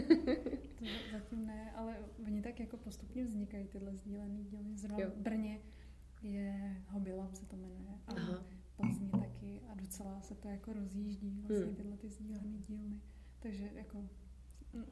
to 0.78 0.84
zatím 1.12 1.46
ne, 1.46 1.72
ale 1.76 1.96
oni 2.26 2.42
tak 2.42 2.60
jako 2.60 2.76
postupně 2.76 3.24
vznikají 3.24 3.68
tyhle 3.68 3.94
sdílený 3.94 4.44
dílny. 4.44 4.76
Zrovna 4.76 5.06
v 5.06 5.16
Brně 5.16 5.60
je 6.24 6.76
Hobylab 6.88 7.34
se 7.34 7.46
to 7.46 7.56
jmenuje. 7.56 7.98
A 8.06 8.12
Aha. 8.12 8.44
Taky 9.10 9.60
a 9.68 9.74
docela 9.74 10.20
se 10.20 10.34
to 10.34 10.48
jako 10.48 10.72
rozjíždí 10.72 11.40
vlastně 11.40 11.66
hmm. 11.66 11.74
tyhle 11.74 11.96
ty 11.96 12.08
sdílené 12.08 12.58
dílny. 12.68 13.00
Takže 13.40 13.70
jako 13.74 14.08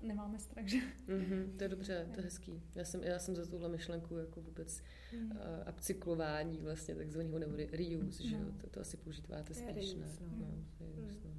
nemáme 0.03 0.39
strach, 0.39 0.67
že? 0.67 0.79
Mm-hmm, 1.09 1.57
to 1.57 1.65
je 1.65 1.69
dobře, 1.69 2.09
to 2.15 2.21
je 2.21 2.25
hezký. 2.25 2.63
Já 2.75 2.85
jsem, 2.85 3.03
já 3.03 3.19
jsem 3.19 3.37
za 3.37 3.47
tuhle 3.47 3.69
myšlenku 3.69 4.17
jako 4.17 4.41
vůbec 4.41 4.83
mm. 5.19 5.31
uh, 5.31 5.37
upcyklování 5.69 6.59
vlastně 6.59 6.95
takzvaného 6.95 7.39
nebo 7.39 7.57
reuse, 7.57 8.23
no. 8.23 8.29
že 8.29 8.37
jo? 8.37 8.53
To, 8.61 8.71
to 8.71 8.81
asi 8.81 8.97
používáte 8.97 9.55
spíš, 9.55 9.95
ne? 9.95 10.07
No. 10.21 10.27
No, 10.39 10.65
to 10.79 10.85
je 10.85 10.91
reuse, 10.97 11.29
no. 11.29 11.35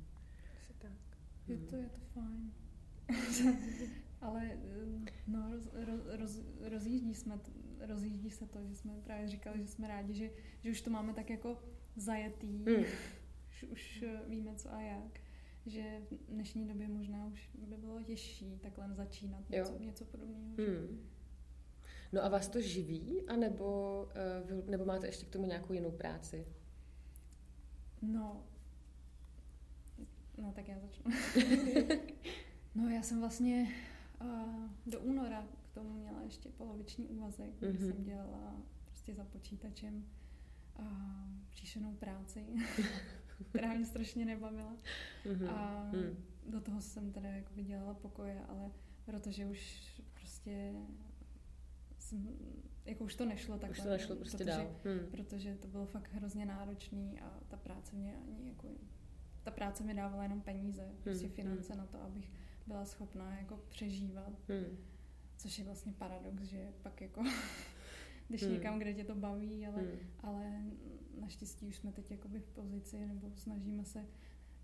tak. 0.78 0.92
Je 1.48 1.58
to, 1.58 1.76
je 1.76 1.90
to 1.90 2.00
fajn. 2.14 2.52
Ale 4.22 4.52
no, 5.28 5.52
roz, 5.52 5.70
roz, 5.74 6.02
roz, 6.08 6.42
rozjíždí 6.62 7.16
jsme 7.16 7.40
rozjíždí 7.80 8.32
se 8.32 8.48
to, 8.48 8.60
že 8.68 8.76
jsme 8.76 8.94
právě 9.04 9.28
říkali, 9.28 9.62
že 9.62 9.68
jsme 9.68 9.88
rádi, 9.88 10.14
že, 10.14 10.30
že 10.64 10.72
už 10.72 10.82
to 10.82 10.90
máme 10.90 11.14
tak 11.14 11.30
jako 11.30 11.64
zajetý, 11.96 12.48
mm. 12.48 12.76
už, 13.50 13.64
už 13.64 14.04
víme 14.28 14.56
co 14.56 14.74
a 14.74 14.82
jak, 14.82 15.20
že 15.66 16.02
v 16.12 16.32
dnešní 16.34 16.68
době 16.68 16.88
možná 16.88 17.26
už 17.26 17.50
by 17.68 17.78
bylo 17.78 18.04
těžší 18.04 18.60
takhle 18.62 18.94
začínat 18.94 19.50
něco, 19.50 19.80
něco 19.80 20.06
podobného. 20.06 20.56
Mm. 20.58 21.10
No 22.14 22.24
a 22.24 22.30
vás 22.30 22.48
to 22.48 22.62
živí, 22.62 23.22
anebo, 23.28 24.08
uh, 24.52 24.70
nebo 24.70 24.86
máte 24.86 25.08
ještě 25.08 25.26
k 25.26 25.30
tomu 25.30 25.46
nějakou 25.46 25.74
jinou 25.74 25.92
práci? 25.92 26.48
No, 28.02 28.44
no 30.38 30.52
tak 30.52 30.68
já 30.68 30.80
začnu. 30.80 31.12
no 32.76 32.90
já 32.90 33.02
jsem 33.02 33.20
vlastně 33.20 33.68
uh, 34.22 34.70
do 34.86 35.00
února 35.02 35.48
tomu 35.74 35.94
měla 35.94 36.22
ještě 36.22 36.50
poloviční 36.50 37.08
úvazek, 37.08 37.62
mm-hmm. 37.62 37.70
kdy 37.70 37.78
jsem 37.78 38.04
dělala 38.04 38.62
prostě 38.86 39.16
za 39.16 39.24
počítačem 39.24 40.06
a 40.76 40.86
příšenou 41.50 41.96
práci, 41.96 42.46
která 43.50 43.74
mě 43.74 43.86
strašně 43.86 44.26
nebavila. 44.26 44.78
Mm-hmm. 45.26 45.50
A 45.50 45.92
mm. 45.94 46.24
do 46.52 46.62
toho 46.62 46.82
jsem 46.82 47.12
teda 47.12 47.30
jako 47.30 47.62
dělala 47.62 47.94
pokoje, 47.94 48.46
ale 48.46 48.72
protože 49.06 49.46
už 49.46 49.94
prostě 50.14 50.74
jsem, 51.98 52.28
jako 52.86 53.04
už 53.04 53.16
to 53.16 53.26
nešlo 53.26 53.58
takhle. 53.58 53.78
Už 53.78 53.84
to 53.84 53.90
nešlo 53.90 54.16
prostě 54.16 54.38
protože, 54.38 54.50
dál. 54.50 54.76
Hmm. 54.84 55.12
Protože 55.12 55.56
to 55.56 55.68
bylo 55.68 55.86
fakt 55.86 56.14
hrozně 56.14 56.46
náročný 56.46 57.20
a 57.20 57.40
ta 57.48 57.58
práce 57.58 57.96
mě 57.96 58.18
ani 58.18 58.48
jako, 58.48 58.68
ta 59.44 59.52
práce 59.52 59.84
mi 59.84 59.94
dávala 59.94 60.24
jenom 60.24 60.42
peníze, 60.42 60.92
prostě 61.04 61.26
hmm. 61.26 61.36
finance 61.36 61.74
hmm. 61.74 61.82
na 61.82 61.86
to, 61.86 62.02
abych 62.02 62.32
byla 62.68 62.86
schopná 62.86 63.38
jako 63.38 63.60
přežívat. 63.70 64.34
Hmm. 64.48 64.78
Což 65.38 65.60
je 65.60 65.66
vlastně 65.66 65.94
paradox, 65.94 66.44
že 66.44 66.74
pak 66.82 67.02
jako 67.02 67.24
když 68.28 68.44
hmm. 68.44 68.54
někam, 68.54 68.80
kde 68.80 68.94
tě 68.94 69.04
to 69.04 69.16
baví, 69.16 69.68
ale, 69.68 69.82
hmm. 69.82 70.00
ale 70.20 70.64
naštěstí 71.20 71.68
už 71.68 71.76
jsme 71.76 71.92
teď 71.92 72.12
jakoby 72.12 72.40
v 72.40 72.48
pozici, 72.48 73.06
nebo 73.08 73.32
snažíme 73.36 73.86
se 73.86 74.06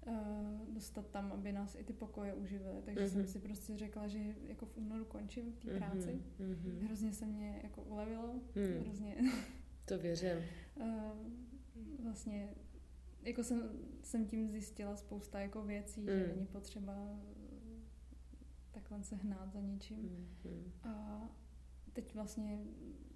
uh, 0.07 0.73
dostat 0.73 1.09
tam, 1.09 1.31
aby 1.31 1.51
nás 1.51 1.75
i 1.75 1.83
ty 1.83 1.93
pokoje 1.93 2.33
uživily. 2.33 2.81
Takže 2.85 3.05
mm-hmm. 3.05 3.13
jsem 3.13 3.27
si 3.27 3.39
prostě 3.39 3.77
řekla, 3.77 4.07
že 4.07 4.19
jako 4.47 4.65
v 4.65 4.77
únoru 4.77 5.05
končím 5.05 5.51
v 5.51 5.57
té 5.57 5.67
mm-hmm. 5.67 5.77
práci. 5.77 6.21
Mm-hmm. 6.39 6.85
Hrozně 6.85 7.13
se 7.13 7.25
mě 7.25 7.59
jako 7.63 7.81
ulevilo. 7.81 8.33
Mm. 8.55 8.83
Hrozně. 8.83 9.15
to 9.85 9.97
věřím. 9.97 10.37
uh, 10.75 10.85
vlastně 12.03 12.49
jako 13.21 13.43
jsem, 13.43 13.69
jsem 14.03 14.25
tím 14.25 14.49
zjistila 14.49 14.95
spousta 14.95 15.39
jako 15.39 15.63
věcí, 15.63 16.01
mm. 16.01 16.07
že 16.07 16.27
není 16.27 16.45
potřeba 16.45 17.19
takhle 18.71 19.03
se 19.03 19.15
hnát 19.15 19.53
za 19.53 19.61
něčím. 19.61 20.27
Mm-hmm. 20.43 20.89
A 20.89 21.21
teď 21.93 22.15
vlastně 22.15 22.59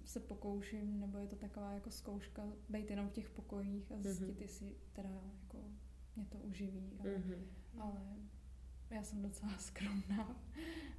se 0.04 0.20
pokouším, 0.20 1.00
nebo 1.00 1.18
je 1.18 1.26
to 1.26 1.36
taková 1.36 1.72
jako 1.72 1.90
zkouška, 1.90 2.42
být 2.68 2.90
jenom 2.90 3.08
v 3.08 3.12
těch 3.12 3.30
pokojích 3.30 3.92
a 3.92 3.98
zjistit, 3.98 4.24
mm-hmm. 4.24 4.42
jestli 4.42 4.74
teda 4.92 5.10
jako 5.42 5.58
mě 6.16 6.26
to 6.26 6.38
uživí. 6.38 6.92
Ale, 7.00 7.10
mm-hmm. 7.10 7.42
ale 7.78 8.00
já 8.90 9.02
jsem 9.02 9.22
docela 9.22 9.58
skromná. 9.58 10.36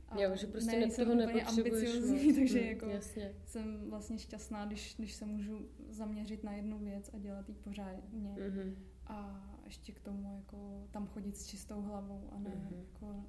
A 0.09 0.21
jo, 0.21 0.35
že 0.35 0.47
prostě 0.47 0.79
ne, 0.79 0.91
toho 0.91 1.13
úplně 1.13 1.43
ambiciozní, 1.43 2.27
no. 2.27 2.35
takže 2.39 2.61
mm, 2.61 2.67
jako 2.67 2.85
jasně. 2.85 3.33
jsem 3.45 3.89
vlastně 3.89 4.19
šťastná, 4.19 4.65
když, 4.65 4.95
když 4.97 5.13
se 5.13 5.25
můžu 5.25 5.69
zaměřit 5.89 6.43
na 6.43 6.53
jednu 6.53 6.79
věc 6.79 7.09
a 7.13 7.17
dělat 7.17 7.49
ji 7.49 7.55
pořádně. 7.55 8.35
Mm-hmm. 8.39 8.75
A 9.07 9.41
ještě 9.65 9.91
k 9.91 9.99
tomu 9.99 10.35
jako 10.35 10.87
tam 10.91 11.07
chodit 11.07 11.37
s 11.37 11.47
čistou 11.47 11.81
hlavou 11.81 12.29
a 12.31 12.39
ne 12.39 12.49
mm-hmm. 12.49 12.77
jako 12.77 13.25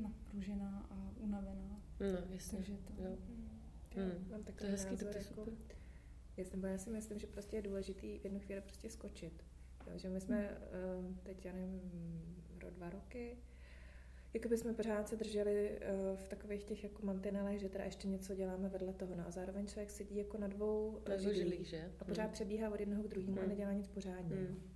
napružená 0.00 0.86
a 0.90 1.12
unavená. 1.16 1.82
No, 2.00 2.34
jasně. 2.34 2.58
Takže 2.58 2.76
to... 2.76 3.02
Jo. 3.02 3.16
Hmm. 3.96 4.28
Mám 4.30 4.42
takový 4.44 4.58
to 4.58 4.64
je 4.64 4.70
hezký, 4.70 4.90
názor, 4.90 5.12
to 5.12 5.18
jako, 5.18 5.44
super. 5.44 5.54
Jasně, 6.36 6.68
já 6.68 6.78
si 6.78 6.90
myslím, 6.90 7.18
že 7.18 7.26
prostě 7.26 7.56
je 7.56 7.62
důležitý 7.62 8.18
v 8.18 8.24
jednu 8.24 8.40
chvíli 8.40 8.60
prostě 8.60 8.90
skočit. 8.90 9.44
Jo, 9.86 9.98
že 9.98 10.08
my 10.08 10.20
jsme 10.20 10.36
hmm. 10.36 11.06
uh, 11.06 11.16
teď, 11.22 11.44
já 11.44 11.52
nevím, 11.52 11.80
rok, 12.60 12.74
dva 12.74 12.90
roky, 12.90 13.36
Jakoby 14.34 14.58
jsme 14.58 14.72
pořád 14.72 15.08
se 15.08 15.16
drželi 15.16 15.70
uh, 15.70 16.16
v 16.16 16.28
takových 16.28 16.64
těch 16.64 16.84
jako 16.84 17.06
mantinelech, 17.06 17.60
že 17.60 17.68
teda 17.68 17.84
ještě 17.84 18.08
něco 18.08 18.34
děláme 18.34 18.68
vedle 18.68 18.92
toho. 18.92 19.16
No 19.16 19.26
a 19.26 19.30
zároveň 19.30 19.66
člověk 19.66 19.90
sedí 19.90 20.16
jako 20.16 20.38
na 20.38 20.46
dvou 20.46 21.00
židlích, 21.18 21.66
že? 21.66 21.92
A 22.00 22.04
pořád 22.04 22.22
hmm. 22.22 22.32
přebíhá 22.32 22.70
od 22.70 22.80
jednoho 22.80 23.02
k 23.02 23.08
druhému 23.08 23.36
hmm. 23.36 23.44
a 23.44 23.48
nedělá 23.48 23.72
nic 23.72 23.88
pořádně. 23.88 24.36
Hmm. 24.36 24.69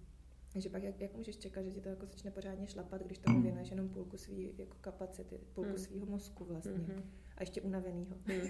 Takže 0.55 0.69
pak 0.69 0.83
jak, 0.83 1.01
jak 1.01 1.17
můžeš 1.17 1.37
čekat, 1.37 1.63
že 1.63 1.71
ti 1.71 1.81
to 1.81 1.89
jako 1.89 2.07
začne 2.07 2.31
pořádně 2.31 2.67
šlapat, 2.67 3.03
když 3.03 3.19
tomu 3.19 3.43
věnuješ 3.43 3.71
jenom 3.71 3.89
půlku 3.89 4.17
svý 4.17 4.55
jako 4.59 4.77
kapacity, 4.81 5.41
půlku 5.55 5.71
hmm. 5.71 5.79
svého 5.79 6.07
mozku 6.07 6.45
vlastně. 6.45 6.73
Hmm. 6.73 7.03
A 7.37 7.43
ještě 7.43 7.61
unavenýho. 7.61 8.17
Hmm. 8.25 8.41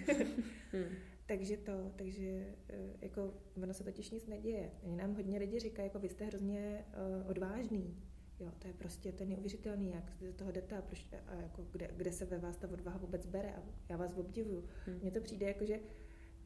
hmm. 0.72 0.84
takže 1.26 1.56
to, 1.56 1.72
takže 1.96 2.54
eh, 2.68 2.96
jako 3.00 3.34
ono 3.62 3.74
se 3.74 3.84
totiž 3.84 4.10
nic 4.10 4.26
neděje. 4.26 4.70
Oni 4.82 4.96
nám 4.96 5.14
hodně 5.14 5.38
lidi 5.38 5.58
říkají, 5.58 5.86
jako 5.86 5.98
vy 5.98 6.08
jste 6.08 6.24
hrozně 6.24 6.84
uh, 7.22 7.30
odvážný. 7.30 7.96
Jo, 8.40 8.52
to 8.58 8.66
je 8.66 8.74
prostě 8.74 9.12
ten 9.12 9.28
neuvěřitelný, 9.28 9.90
jak 9.90 10.12
do 10.20 10.32
toho 10.32 10.52
jdete 10.52 10.76
a, 10.76 10.82
proč, 10.82 11.06
a 11.26 11.34
jako 11.34 11.66
kde, 11.72 11.90
kde, 11.96 12.12
se 12.12 12.24
ve 12.24 12.38
vás 12.38 12.56
ta 12.56 12.70
odvaha 12.70 12.98
vůbec 12.98 13.26
bere 13.26 13.54
a 13.54 13.62
já 13.88 13.96
vás 13.96 14.14
obdivuju. 14.14 14.64
Hmm. 14.86 14.98
Mně 15.02 15.10
to 15.10 15.20
přijde 15.20 15.46
jako, 15.46 15.64
že 15.64 15.80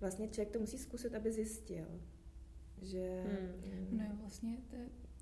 vlastně 0.01 0.29
člověk 0.29 0.51
to 0.51 0.59
musí 0.61 0.79
zkusit, 0.79 1.14
aby 1.14 1.33
zjistil, 1.33 2.01
že... 2.83 3.25
Hmm. 3.62 3.99
No 3.99 4.16
vlastně 4.21 4.59
to, 4.71 4.77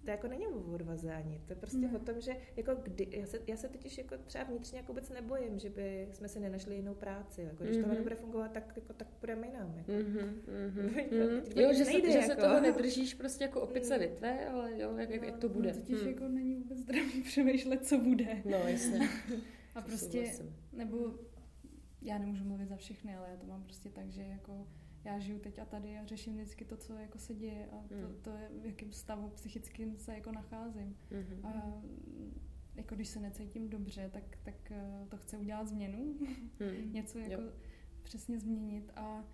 to 0.04 0.10
jako 0.10 0.28
není 0.28 0.46
o 0.46 0.74
odvaze 0.74 1.12
ani. 1.12 1.40
To 1.46 1.52
je 1.52 1.56
prostě 1.56 1.78
ne. 1.78 1.92
o 1.96 1.98
tom, 1.98 2.20
že 2.20 2.36
jako 2.56 2.74
kdy, 2.82 3.08
já, 3.10 3.26
se, 3.26 3.38
já 3.46 3.56
se 3.56 3.68
totiž 3.68 3.98
jako 3.98 4.14
třeba 4.26 4.44
vnitřně 4.44 4.78
jako 4.78 4.92
vůbec 4.92 5.10
nebojím, 5.10 5.58
že 5.58 5.70
by 5.70 6.08
jsme 6.12 6.28
si 6.28 6.40
nenašli 6.40 6.76
jinou 6.76 6.94
práci. 6.94 7.42
Jako, 7.42 7.64
když 7.64 7.76
mm-hmm. 7.76 7.80
tohle 7.80 7.96
nebude 7.96 8.14
fungovat, 8.14 8.52
tak, 8.52 8.72
jako, 8.76 8.92
tak 8.92 9.08
půjdeme 9.08 9.46
jinam. 9.46 9.74
Jako. 9.76 9.92
Mm-hmm. 10.06 10.34
Mm-hmm. 10.70 11.60
jo, 11.60 11.72
že, 11.72 11.84
nejde, 11.84 12.06
se, 12.06 12.12
že 12.12 12.18
jako. 12.18 12.30
se 12.30 12.36
toho 12.36 12.60
nedržíš 12.60 13.14
prostě 13.14 13.44
jako 13.44 13.60
opice 13.60 13.98
větve, 13.98 14.48
ale 14.48 14.78
jo, 14.78 14.96
jak, 14.96 15.10
jak, 15.10 15.22
jak 15.22 15.36
to 15.36 15.48
bude. 15.48 15.72
No, 15.72 15.74
totiž 15.78 15.98
hmm. 15.98 16.08
jako 16.08 16.28
není 16.28 16.54
vůbec 16.54 16.78
zdravý 16.78 17.22
přemýšlet, 17.22 17.86
co 17.86 17.98
bude. 17.98 18.42
No, 18.44 18.56
jasně. 18.56 19.08
A 19.74 19.82
prostě, 19.82 20.32
nebo 20.72 21.14
já 22.02 22.18
nemůžu 22.18 22.44
mluvit 22.44 22.68
za 22.68 22.76
všechny, 22.76 23.16
ale 23.16 23.28
já 23.30 23.36
to 23.36 23.46
mám 23.46 23.62
prostě 23.62 23.90
tak, 23.90 24.10
že 24.10 24.22
jako 24.22 24.66
já 25.06 25.18
žiju 25.18 25.38
teď 25.38 25.58
a 25.58 25.64
tady 25.64 25.98
a 25.98 26.04
řeším 26.04 26.34
vždycky 26.34 26.64
to, 26.64 26.76
co 26.76 26.94
jako 26.94 27.18
se 27.18 27.34
děje 27.34 27.66
a 27.66 27.88
to, 27.88 27.94
mm. 27.94 28.22
to 28.22 28.30
je, 28.30 28.50
v 28.62 28.66
jakém 28.66 28.92
stavu 28.92 29.28
psychickým 29.28 29.98
se 29.98 30.14
jako 30.14 30.32
nacházím. 30.32 30.96
Mm-hmm. 31.10 31.46
A 31.46 31.82
jako 32.74 32.94
když 32.94 33.08
se 33.08 33.20
necítím 33.20 33.68
dobře, 33.68 34.10
tak, 34.12 34.36
tak 34.42 34.70
eh, 34.70 35.06
to 35.08 35.16
chce 35.16 35.38
udělat 35.38 35.68
změnu, 35.68 35.98
mm. 36.60 36.92
něco 36.92 37.18
jako 37.18 37.42
jo. 37.42 37.52
přesně 38.02 38.40
změnit 38.40 38.92
a, 38.96 39.24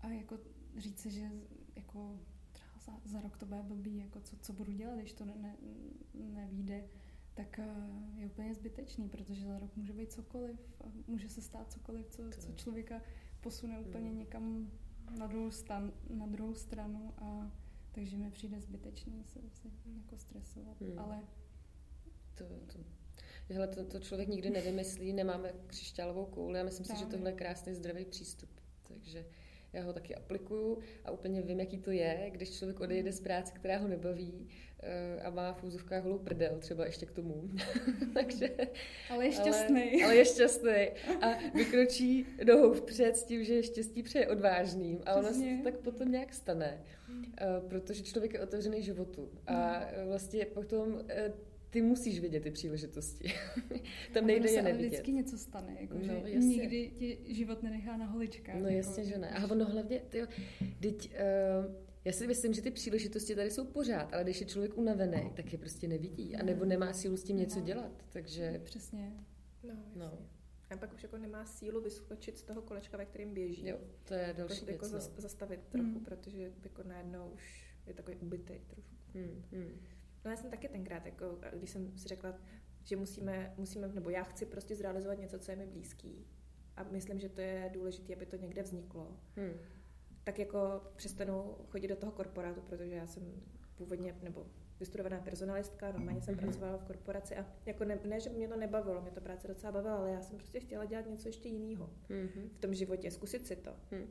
a 0.00 0.08
jako 0.08 0.38
říct 0.76 0.98
si, 0.98 1.10
že 1.10 1.30
jako 1.76 2.20
třeba 2.52 2.78
za, 2.78 2.92
za 3.04 3.20
rok 3.20 3.36
to 3.36 3.46
bude 3.46 3.62
blbý, 3.62 3.98
jako 3.98 4.20
co, 4.20 4.36
co 4.36 4.52
budu 4.52 4.72
dělat, 4.72 4.98
když 4.98 5.12
to 5.12 5.24
ne, 5.24 5.34
ne, 5.42 5.56
nevíde, 6.14 6.88
tak 7.34 7.58
eh, 7.58 7.66
je 8.16 8.26
úplně 8.26 8.54
zbytečný, 8.54 9.08
protože 9.08 9.46
za 9.46 9.58
rok 9.58 9.76
může 9.76 9.92
být 9.92 10.12
cokoliv 10.12 10.80
a 10.80 10.92
může 11.06 11.28
se 11.28 11.42
stát 11.42 11.72
cokoliv, 11.72 12.06
co, 12.08 12.22
co 12.38 12.52
člověka 12.52 13.02
posune 13.40 13.80
úplně 13.80 14.10
mm. 14.10 14.18
někam 14.18 14.70
na 15.18 15.26
druhou, 15.26 15.50
stan, 15.50 15.92
na 16.10 16.26
druhou 16.26 16.54
stranu 16.54 17.14
a 17.18 17.50
takže 17.92 18.16
mi 18.16 18.30
přijde 18.30 18.60
zbytečný 18.60 19.24
se, 19.24 19.40
se 19.52 19.68
jako 19.96 20.18
stresovat, 20.18 20.80
hmm. 20.80 20.98
ale 20.98 21.20
to, 22.34 22.44
to, 22.44 22.78
Hele, 23.48 23.68
to, 23.68 23.84
to 23.84 24.00
člověk 24.00 24.28
nikdy 24.28 24.50
nevymyslí, 24.50 25.12
nemáme 25.12 25.52
křišťálovou 25.66 26.26
kouli 26.26 26.60
a 26.60 26.64
myslím 26.64 26.86
Právě. 26.86 27.04
si, 27.04 27.04
že 27.04 27.16
tohle 27.16 27.30
je 27.30 27.36
krásný 27.36 27.74
zdravý 27.74 28.04
přístup. 28.04 28.50
Takže 28.82 29.26
já 29.72 29.84
ho 29.84 29.92
taky 29.92 30.14
aplikuju 30.14 30.78
a 31.04 31.10
úplně 31.10 31.42
vím, 31.42 31.60
jaký 31.60 31.78
to 31.78 31.90
je, 31.90 32.30
když 32.30 32.58
člověk 32.58 32.80
odejde 32.80 33.12
z 33.12 33.20
práce, 33.20 33.52
která 33.54 33.78
ho 33.78 33.88
nebaví 33.88 34.48
eh, 34.80 35.20
a 35.20 35.30
má 35.30 35.52
v 35.52 35.64
úzovkách 35.64 36.02
holou 36.02 36.18
prdel 36.18 36.58
třeba 36.58 36.86
ještě 36.86 37.06
k 37.06 37.12
tomu. 37.12 37.50
Takže, 38.14 38.56
ale 39.10 39.26
je 39.26 39.32
šťastný. 39.32 39.92
Ale, 39.92 40.04
ale 40.04 40.16
je 40.16 40.24
šťastný 40.24 40.88
a 41.20 41.38
vykročí 41.54 42.26
nohou 42.44 42.72
vpřed 42.72 43.16
s 43.16 43.24
tím, 43.24 43.44
že 43.44 43.54
je 43.54 43.62
štěstí 43.62 44.02
přeje 44.02 44.28
odvážným 44.28 45.00
a 45.06 45.14
ono 45.14 45.32
se 45.32 45.44
tak 45.64 45.78
potom 45.78 46.12
nějak 46.12 46.34
stane, 46.34 46.82
eh, 47.38 47.46
protože 47.68 48.02
člověk 48.02 48.34
je 48.34 48.40
otevřený 48.40 48.82
životu 48.82 49.30
a 49.46 49.78
hmm. 49.78 50.08
vlastně 50.08 50.46
potom 50.46 51.02
eh, 51.08 51.32
ty 51.76 51.82
musíš 51.82 52.20
vidět 52.20 52.40
ty 52.40 52.50
příležitosti. 52.50 53.32
Tam 54.14 54.26
nejde 54.26 54.50
je 54.50 54.62
nevidět. 54.62 54.88
vždycky 54.88 55.12
něco 55.12 55.38
stane, 55.38 55.76
jako, 55.80 55.98
no, 55.98 56.04
že 56.04 56.12
jasně. 56.12 56.38
nikdy 56.38 56.90
ti 56.90 57.18
život 57.26 57.62
nenechá 57.62 57.96
na 57.96 58.06
holičkách. 58.06 58.54
No 58.54 58.68
jako, 58.68 58.76
jasně, 58.76 59.04
že 59.04 59.18
ne. 59.18 59.30
A 59.30 59.50
ono 59.50 59.64
hlavně, 59.64 60.00
tyjo, 60.08 60.26
teď, 60.80 61.10
uh, 61.66 61.74
já 62.04 62.12
si 62.12 62.26
myslím, 62.26 62.54
že 62.54 62.62
ty 62.62 62.70
příležitosti 62.70 63.34
tady 63.34 63.50
jsou 63.50 63.64
pořád, 63.64 64.14
ale 64.14 64.24
když 64.24 64.40
je 64.40 64.46
člověk 64.46 64.78
unavený, 64.78 65.30
tak 65.34 65.52
je 65.52 65.58
prostě 65.58 65.88
nevidí, 65.88 66.36
a 66.36 66.42
nebo 66.42 66.64
nemá 66.64 66.92
sílu 66.92 67.16
s 67.16 67.24
tím 67.24 67.36
něco 67.36 67.60
dělat, 67.60 68.04
takže... 68.12 68.60
Přesně. 68.64 69.12
No, 69.62 69.70
jasně. 69.70 70.00
no. 70.00 70.18
A 70.70 70.76
pak 70.76 70.94
už 70.94 71.02
jako 71.02 71.18
nemá 71.18 71.44
sílu 71.44 71.80
vyskočit 71.80 72.38
z 72.38 72.42
toho 72.42 72.62
kolečka, 72.62 72.96
ve 72.96 73.04
kterém 73.04 73.34
běží. 73.34 73.66
Jo, 73.66 73.78
to 74.04 74.14
je 74.14 74.34
další 74.38 74.54
jako 74.54 74.66
věc, 74.66 74.92
jako 74.92 75.12
no. 75.16 75.20
zastavit 75.20 75.60
trochu, 75.68 75.86
hmm. 75.86 76.04
protože 76.04 76.52
jako 76.64 76.82
najednou 76.82 77.30
už 77.34 77.74
je 77.86 77.94
takový 77.94 78.16
ubytej 78.16 78.60
trošku. 78.66 78.96
Hmm, 79.14 79.42
hmm. 79.52 79.80
No 80.26 80.32
já 80.32 80.36
jsem 80.36 80.50
taky 80.50 80.68
tenkrát, 80.68 81.06
jako, 81.06 81.38
když 81.52 81.70
jsem 81.70 81.98
si 81.98 82.08
řekla, 82.08 82.34
že 82.84 82.96
musíme, 82.96 83.54
musíme, 83.56 83.88
nebo 83.88 84.10
já 84.10 84.22
chci 84.22 84.46
prostě 84.46 84.76
zrealizovat 84.76 85.18
něco, 85.18 85.38
co 85.38 85.50
je 85.50 85.56
mi 85.56 85.66
blízký. 85.66 86.26
A 86.76 86.82
myslím, 86.82 87.18
že 87.18 87.28
to 87.28 87.40
je 87.40 87.70
důležité, 87.72 88.14
aby 88.14 88.26
to 88.26 88.36
někde 88.36 88.62
vzniklo. 88.62 89.16
Hmm. 89.36 89.52
Tak 90.24 90.38
jako 90.38 90.58
přestanu 90.96 91.56
chodit 91.68 91.88
do 91.88 91.96
toho 91.96 92.12
korporátu, 92.12 92.60
protože 92.60 92.94
já 92.94 93.06
jsem 93.06 93.42
původně, 93.76 94.16
nebo 94.22 94.46
vystudovaná 94.80 95.20
personalistka, 95.20 95.92
normálně 95.92 96.20
jsem 96.20 96.34
mm-hmm. 96.34 96.38
pracovala 96.38 96.76
v 96.76 96.84
korporaci 96.84 97.36
a 97.36 97.46
jako 97.66 97.84
ne, 97.84 97.98
ne, 98.04 98.20
že 98.20 98.30
mě 98.30 98.48
to 98.48 98.56
nebavilo, 98.56 99.02
mě 99.02 99.10
to 99.10 99.20
práce 99.20 99.48
docela 99.48 99.72
bavila, 99.72 99.96
ale 99.96 100.10
já 100.10 100.22
jsem 100.22 100.36
prostě 100.36 100.60
chtěla 100.60 100.84
dělat 100.84 101.06
něco 101.06 101.28
ještě 101.28 101.48
jiného 101.48 101.90
mm-hmm. 102.10 102.48
v 102.54 102.58
tom 102.58 102.74
životě, 102.74 103.10
zkusit 103.10 103.46
si 103.46 103.56
to. 103.56 103.70
Mm. 103.90 104.06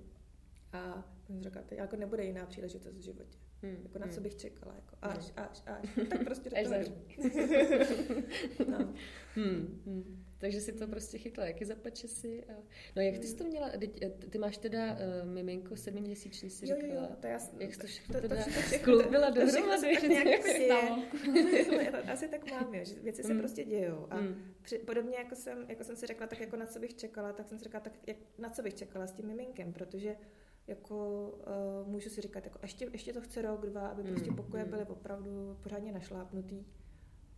A 0.73 1.11
jsem 1.25 1.43
řekla, 1.43 1.61
jako 1.71 1.95
nebude 1.95 2.25
jiná 2.25 2.45
příležitost 2.45 2.95
v 2.95 3.01
životě. 3.01 3.37
Hmm, 3.65 3.79
jako 3.83 3.99
na 3.99 4.05
hmm. 4.05 4.15
co 4.15 4.21
bych 4.21 4.35
čekala, 4.35 4.75
jako 4.75 4.95
až, 5.01 5.17
hmm. 5.17 5.47
až, 5.51 5.63
až. 5.65 5.95
No, 5.95 6.05
tak 6.05 6.23
prostě 6.25 6.49
do 6.49 6.57
až 6.57 6.67
no. 8.67 8.93
hmm, 9.35 9.81
hmm. 9.85 10.25
Takže 10.37 10.61
si 10.61 10.73
to 10.73 10.87
prostě 10.87 11.17
chytla, 11.17 11.45
jaký 11.45 11.65
zapače 11.65 12.07
si. 12.07 12.43
A... 12.43 12.53
No 12.95 13.01
jak 13.01 13.17
ty 13.19 13.27
jsi 13.27 13.35
to 13.35 13.43
měla, 13.43 13.69
ty, 13.69 13.87
ty 14.29 14.37
máš 14.37 14.57
teda 14.57 14.93
uh, 14.93 15.29
miminko 15.29 15.75
sedmiměsíční, 15.75 16.49
si 16.49 16.69
jo, 16.69 16.75
Jo, 16.81 16.93
jo, 16.93 17.07
to 17.19 17.27
já, 17.27 17.39
jak 17.59 17.73
jsi 17.73 17.79
to 17.79 17.87
všechno 17.87 18.21
to, 18.21 18.27
teda 18.27 18.43
skloubila 18.77 19.29
dohromady? 19.35 19.97
To 19.97 20.05
nějak 20.07 20.25
jak 20.25 20.43
se 20.43 20.65
stalo. 20.65 21.03
Asi 22.11 22.27
tak 22.27 22.51
mám, 22.51 22.75
jo, 22.75 22.85
že 22.85 22.95
věci 22.95 23.23
se 23.23 23.31
hmm. 23.31 23.39
prostě 23.39 23.63
dějou. 23.63 24.07
A 24.09 24.17
hmm. 24.17 24.53
při, 24.61 24.77
podobně 24.77 25.17
jako 25.17 25.35
jsem, 25.35 25.65
jako 25.69 25.83
jsem 25.83 25.95
si 25.95 26.07
řekla, 26.07 26.27
tak 26.27 26.39
jako 26.39 26.55
na 26.55 26.65
co 26.65 26.79
bych 26.79 26.95
čekala, 26.95 27.33
tak 27.33 27.47
jsem 27.47 27.57
si 27.57 27.63
řekla, 27.63 27.79
tak 27.79 27.93
jak, 28.07 28.17
na 28.37 28.49
co 28.49 28.61
bych 28.61 28.73
čekala 28.73 29.07
s 29.07 29.11
tím 29.11 29.27
miminkem, 29.27 29.73
protože 29.73 30.15
jako 30.67 31.27
uh, 31.81 31.87
můžu 31.87 32.09
si 32.09 32.21
říkat, 32.21 32.45
jako 32.45 32.59
ještě, 32.61 32.89
ještě 32.91 33.13
to 33.13 33.21
chce 33.21 33.41
rok, 33.41 33.65
dva, 33.65 33.87
aby 33.87 34.03
prostě 34.03 34.29
mm, 34.29 34.35
pokoje 34.35 34.63
mm. 34.63 34.69
byly 34.69 34.85
opravdu 34.85 35.57
pořádně 35.63 35.91
našlápnutý. 35.91 36.65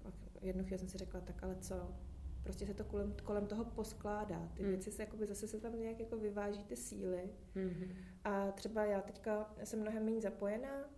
A 0.06 0.12
jednu 0.42 0.63
chvíli 0.63 0.80
jsem 0.80 0.90
si 0.90 0.98
řekla, 0.98 1.22
tak 1.22 1.44
ale 1.44 1.56
co? 1.56 1.96
Prostě 2.44 2.68
se 2.68 2.74
to 2.74 2.84
kolem, 2.84 3.16
kolem 3.24 3.48
toho 3.48 3.66
poskládá. 3.66 4.52
Ty 4.54 4.63
mm. 4.63 4.70
věci 4.70 4.92
se 4.92 5.02
jakoby 5.02 5.26
zase 5.26 5.48
se 5.48 5.60
tam 5.60 5.80
nějak 5.80 6.00
jako 6.00 6.18
vyváží 6.18 6.63
ty 6.63 6.76
síly. 6.76 7.30
Mm-hmm. 7.56 7.96
A 8.24 8.52
třeba 8.52 8.86
já 8.86 9.02
teďka 9.02 9.56
jsem 9.63 9.82
mnohem 9.82 10.06
méně 10.06 10.22
zapojená 10.22 10.90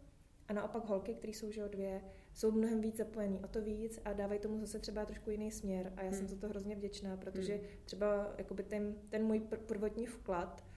a 0.48 0.54
naopak 0.54 0.86
holky, 0.86 1.14
které 1.14 1.34
jsou 1.34 1.52
že 1.52 1.70
dvě, 1.70 2.02
jsou 2.34 2.52
mnohem 2.52 2.82
víc 2.82 2.98
zapojený, 2.98 3.40
o 3.40 3.48
to 3.48 3.62
víc 3.62 4.00
a 4.06 4.14
dávají 4.14 4.40
tomu 4.40 4.60
zase 4.60 4.80
třeba 4.80 5.06
trošku 5.06 5.30
jiný 5.30 5.52
směr. 5.52 5.94
A 5.98 6.02
já 6.02 6.10
mm. 6.10 6.16
jsem 6.16 6.28
za 6.28 6.36
to 6.36 6.50
hrozně 6.50 6.76
vděčná, 6.76 7.18
protože 7.18 7.54
mm. 7.54 7.62
třeba 7.84 8.34
jakoby 8.38 8.64
ten, 8.64 8.96
ten 9.10 9.24
můj 9.24 9.40
prvotní 9.40 10.06
vklad 10.06 10.69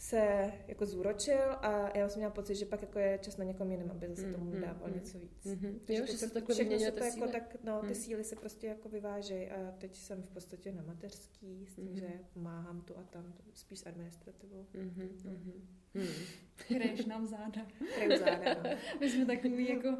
se 0.00 0.52
jako 0.68 0.86
zúročil 0.86 1.52
a 1.60 1.98
já 1.98 2.08
jsem 2.08 2.18
měla 2.18 2.32
pocit, 2.32 2.54
že 2.54 2.66
pak 2.66 2.82
jako 2.82 2.98
je 2.98 3.18
čas 3.18 3.36
na 3.36 3.44
někom 3.44 3.70
jiném, 3.70 3.90
aby 3.90 4.08
zase 4.08 4.32
tomu 4.32 4.44
mm, 4.44 4.60
dával 4.60 4.88
mm, 4.88 4.94
něco 4.94 5.18
víc. 5.18 5.44
Mm, 5.44 5.80
jo, 5.88 6.06
že 6.06 6.12
se 6.12 6.30
takhle 6.30 6.54
všechno 6.54 6.78
se 6.78 6.90
to 6.90 7.04
jako 7.04 7.28
tak, 7.28 7.56
no, 7.64 7.80
ty 7.80 7.86
mm. 7.86 7.94
síly 7.94 8.24
se 8.24 8.36
prostě 8.36 8.66
jako 8.66 8.88
vyvážejí 8.88 9.50
a 9.50 9.72
teď 9.78 9.96
jsem 9.96 10.22
v 10.22 10.28
podstatě 10.28 10.72
na 10.72 10.82
mateřský 10.82 11.66
s 11.66 11.74
tím, 11.74 11.88
mm. 11.88 11.96
že 11.96 12.08
pomáhám 12.34 12.80
tu 12.80 12.98
a 12.98 13.02
tam, 13.02 13.34
spíš 13.54 13.78
s 13.78 13.86
administrativou. 13.86 14.66
Mm, 14.74 15.10
mm, 15.24 15.68
mm. 15.94 16.06
Hraješ 16.68 17.06
nám 17.06 17.26
záda. 17.26 17.66
Hraju 17.96 18.18
záda, 18.18 18.54
no. 18.54 18.70
My 19.00 19.10
jsme 19.10 19.26
takový 19.26 19.68
jako 19.68 19.98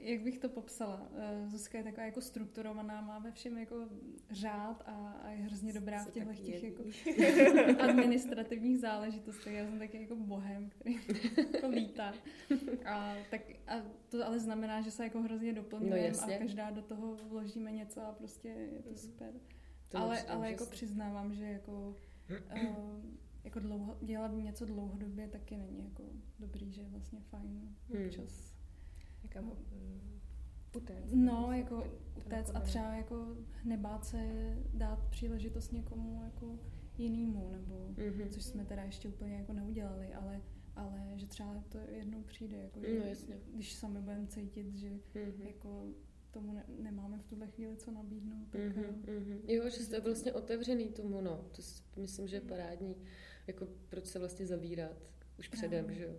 jak 0.00 0.20
bych 0.20 0.38
to 0.38 0.48
popsala? 0.48 1.08
Eh, 1.16 1.48
Zuzka 1.48 1.78
je 1.78 1.84
taková 1.84 2.06
jako 2.06 2.20
strukturovaná, 2.20 3.00
má 3.00 3.18
ve 3.18 3.32
všem 3.32 3.58
jako 3.58 3.88
řád 4.30 4.82
a, 4.86 5.20
a 5.22 5.30
je 5.30 5.36
hrozně 5.36 5.72
dobrá 5.72 6.04
v 6.04 6.10
těchto 6.10 6.34
těch 6.34 6.62
jako 6.62 6.82
administrativních 7.82 8.78
záležitostech. 8.78 9.54
Já 9.54 9.64
jsem 9.64 9.78
taky 9.78 10.00
jako 10.00 10.16
bohem, 10.16 10.70
který 10.70 10.98
jako 11.54 11.68
lítá. 11.68 12.14
A, 12.84 13.16
tak, 13.30 13.40
a 13.66 13.74
to 14.08 14.26
ale 14.26 14.40
znamená, 14.40 14.80
že 14.80 14.90
se 14.90 15.04
jako 15.04 15.22
hrozně 15.22 15.52
doplňujeme 15.52 16.16
no, 16.26 16.34
a 16.34 16.38
každá 16.38 16.70
do 16.70 16.82
toho 16.82 17.16
vložíme 17.28 17.72
něco 17.72 18.02
a 18.02 18.12
prostě 18.12 18.48
je 18.48 18.82
to 18.82 18.96
super. 18.96 19.32
To 19.88 19.98
ale, 19.98 20.22
ale 20.22 20.50
jako 20.50 20.66
přiznávám, 20.66 21.34
že 21.34 21.44
jako 21.44 21.96
uh, 22.52 23.00
jako 23.44 23.60
dlouho, 23.60 23.98
dělat 24.02 24.28
něco 24.28 24.64
dlouhodobě 24.64 25.28
taky 25.28 25.56
není 25.56 25.84
jako 25.84 26.02
dobrý, 26.38 26.72
že 26.72 26.80
je 26.80 26.88
vlastně 26.88 27.20
fajn 27.20 27.76
hmm. 27.88 28.10
Někam, 29.28 29.52
utéct. 30.76 31.12
No, 31.14 31.52
jako 31.52 31.84
utéct 32.16 32.50
a 32.54 32.60
třeba 32.60 32.94
jako 32.94 33.36
nebát 33.64 34.04
se 34.04 34.18
dát 34.74 34.98
příležitost 35.10 35.72
někomu 35.72 36.22
jako 36.24 36.58
jinému, 36.98 37.50
nebo 37.52 37.88
mm-hmm. 37.94 38.28
což 38.28 38.44
jsme 38.44 38.64
teda 38.64 38.82
ještě 38.82 39.08
úplně 39.08 39.36
jako 39.36 39.52
neudělali, 39.52 40.14
ale 40.14 40.40
ale 40.76 41.12
že 41.16 41.26
třeba 41.26 41.64
to 41.68 41.78
jednou 41.78 42.22
přijde, 42.22 42.56
jako, 42.56 42.80
že, 42.80 42.98
no, 42.98 43.06
jasně. 43.06 43.36
když 43.54 43.74
sami 43.74 44.00
budeme 44.00 44.26
cítit, 44.26 44.74
že 44.74 44.90
mm-hmm. 44.90 45.46
jako 45.46 45.86
tomu 46.30 46.52
ne, 46.52 46.64
nemáme 46.78 47.18
v 47.18 47.24
tuhle 47.24 47.46
chvíli 47.46 47.76
co 47.76 47.90
nabídnout. 47.90 48.48
Tak, 48.50 48.60
mm-hmm, 48.60 49.02
mm-hmm. 49.02 49.40
Jo, 49.48 49.64
že 49.70 49.84
jste 49.84 50.00
vlastně 50.00 50.32
otevřený 50.32 50.88
tomu, 50.88 51.20
no. 51.20 51.44
To 51.56 51.62
myslím, 52.00 52.28
že 52.28 52.36
je 52.36 52.40
parádní. 52.40 52.96
Jako 53.46 53.68
proč 53.88 54.06
se 54.06 54.18
vlastně 54.18 54.46
zavírat 54.46 55.12
už 55.38 55.48
předem, 55.48 55.86
no. 55.88 55.94
že 55.94 56.02
jo? 56.02 56.16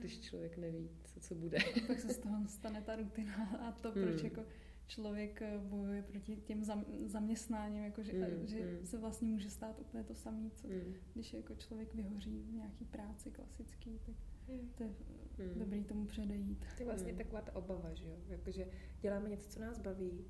Když 0.00 0.20
člověk 0.20 0.56
neví, 0.56 0.90
co, 1.04 1.20
co 1.20 1.34
bude. 1.34 1.58
Tak 1.86 2.00
se 2.00 2.08
z 2.08 2.18
toho 2.18 2.46
stane 2.46 2.82
ta 2.82 2.96
rutina 2.96 3.58
a 3.60 3.72
to, 3.72 3.92
proč 3.92 4.22
mm. 4.22 4.24
jako 4.24 4.44
člověk 4.86 5.42
eh, 5.42 5.58
bojuje 5.58 6.02
proti 6.02 6.36
těm 6.36 6.64
zaměstnáním, 7.06 7.84
jako 7.84 8.02
že, 8.02 8.12
mm, 8.12 8.46
že 8.46 8.78
mm. 8.80 8.86
se 8.86 8.98
vlastně 8.98 9.28
může 9.28 9.50
stát 9.50 9.80
úplně 9.80 10.04
to 10.04 10.14
samé, 10.14 10.50
co 10.50 10.68
mm. 10.68 10.94
když 11.14 11.34
jako 11.34 11.54
člověk 11.54 11.94
vyhoří 11.94 12.42
v 12.42 12.52
nějaký 12.52 12.84
práci 12.84 13.30
klasický, 13.30 14.00
tak 14.04 14.16
mm. 14.48 14.70
to 14.76 14.82
je 14.82 14.90
mm. 15.38 15.58
dobrý 15.58 15.84
tomu 15.84 16.06
předejít. 16.06 16.64
To 16.76 16.82
je 16.82 16.86
vlastně 16.86 17.12
mm. 17.12 17.18
taková 17.18 17.40
ta 17.40 17.56
obava, 17.56 17.94
že 17.94 18.04
jo? 18.04 18.16
Jakože 18.28 18.68
děláme 19.00 19.28
něco, 19.28 19.50
co 19.50 19.60
nás 19.60 19.78
baví, 19.78 20.24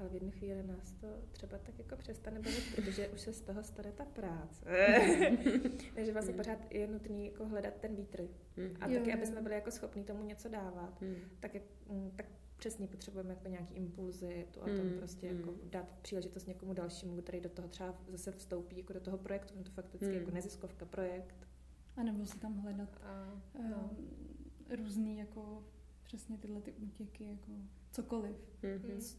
ale 0.00 0.08
v 0.08 0.14
jednu 0.14 0.30
chvíli 0.30 0.62
nás 0.62 0.92
to 0.92 1.06
třeba 1.32 1.58
tak 1.58 1.78
jako 1.78 1.96
přestane 1.96 2.40
bavit, 2.40 2.74
protože 2.74 3.08
už 3.08 3.20
se 3.20 3.32
z 3.32 3.40
toho 3.40 3.62
stane 3.62 3.92
ta 3.92 4.04
práce. 4.04 4.64
Takže 5.94 6.12
vlastně 6.12 6.32
mm. 6.32 6.36
pořád 6.36 6.72
je 6.72 6.86
nutný 6.86 7.26
jako 7.26 7.46
hledat 7.46 7.74
ten 7.80 7.94
vítr. 7.94 8.22
Mm. 8.56 8.76
A 8.80 8.88
jo, 8.88 8.98
taky, 8.98 9.12
aby 9.12 9.26
jsme 9.26 9.42
byli 9.42 9.54
jako 9.54 9.70
schopní 9.70 10.04
tomu 10.04 10.24
něco 10.24 10.48
dávat, 10.48 11.00
mm. 11.00 11.16
tak, 11.40 11.54
mm, 11.88 12.10
tak 12.16 12.26
přesně 12.56 12.86
potřebujeme 12.86 13.30
jako 13.30 13.48
nějaký 13.48 13.74
impulzy 13.74 14.46
to 14.50 14.62
a 14.62 14.66
tom 14.66 14.86
mm, 14.86 14.98
prostě 14.98 15.32
mm. 15.32 15.38
jako 15.38 15.54
dát 15.64 15.94
příležitost 16.02 16.46
někomu 16.46 16.72
dalšímu, 16.72 17.22
který 17.22 17.40
do 17.40 17.48
toho 17.48 17.68
třeba 17.68 17.94
zase 18.08 18.32
vstoupí 18.32 18.78
jako 18.78 18.92
do 18.92 19.00
toho 19.00 19.18
projektu, 19.18 19.62
to 19.62 19.70
fakticky 19.70 20.06
mm. 20.06 20.14
jako 20.14 20.30
neziskovka 20.30 20.84
projekt. 20.84 21.48
A 21.96 22.02
nebo 22.02 22.26
si 22.26 22.38
tam 22.38 22.58
hledat 22.58 22.98
a, 23.02 23.42
no. 23.70 23.90
um, 23.90 24.76
různý 24.76 25.18
jako 25.18 25.64
přesně 26.02 26.38
tyhle 26.38 26.60
ty 26.60 26.72
útěky, 26.72 27.24
jako 27.24 27.52
cokoliv. 27.90 28.36
Mm-hmm. 28.62 29.16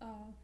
A, 0.00 0.34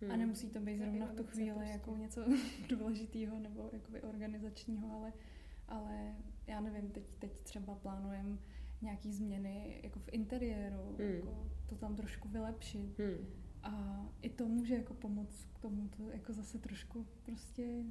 mm. 0.00 0.10
a 0.10 0.16
nemusí 0.16 0.50
to 0.50 0.60
být 0.60 0.78
zrovna 0.78 1.06
v 1.06 1.14
tu 1.14 1.24
chvíli 1.24 1.52
prostě. 1.54 1.72
jako 1.72 1.96
něco 1.96 2.24
důležitého 2.68 3.38
nebo 3.38 3.70
jakoby 3.72 4.02
organizačního, 4.02 4.92
ale, 4.92 5.12
ale 5.68 6.14
já 6.46 6.60
nevím, 6.60 6.90
teď, 6.90 7.14
teď 7.18 7.40
třeba 7.40 7.74
plánujeme 7.74 8.38
nějaký 8.82 9.12
změny 9.12 9.80
jako 9.82 9.98
v 9.98 10.08
interiéru, 10.12 10.96
mm. 10.98 11.14
jako 11.14 11.46
to 11.66 11.74
tam 11.74 11.96
trošku 11.96 12.28
vylepšit. 12.28 12.98
Hmm. 12.98 13.26
A 13.62 14.04
i 14.22 14.28
to 14.28 14.46
může 14.46 14.74
jako 14.74 14.94
pomoct 14.94 15.48
k 15.54 15.58
tomu, 15.58 15.88
to 15.88 16.10
jako 16.10 16.32
zase 16.32 16.58
trošku 16.58 17.06
prostě 17.24 17.84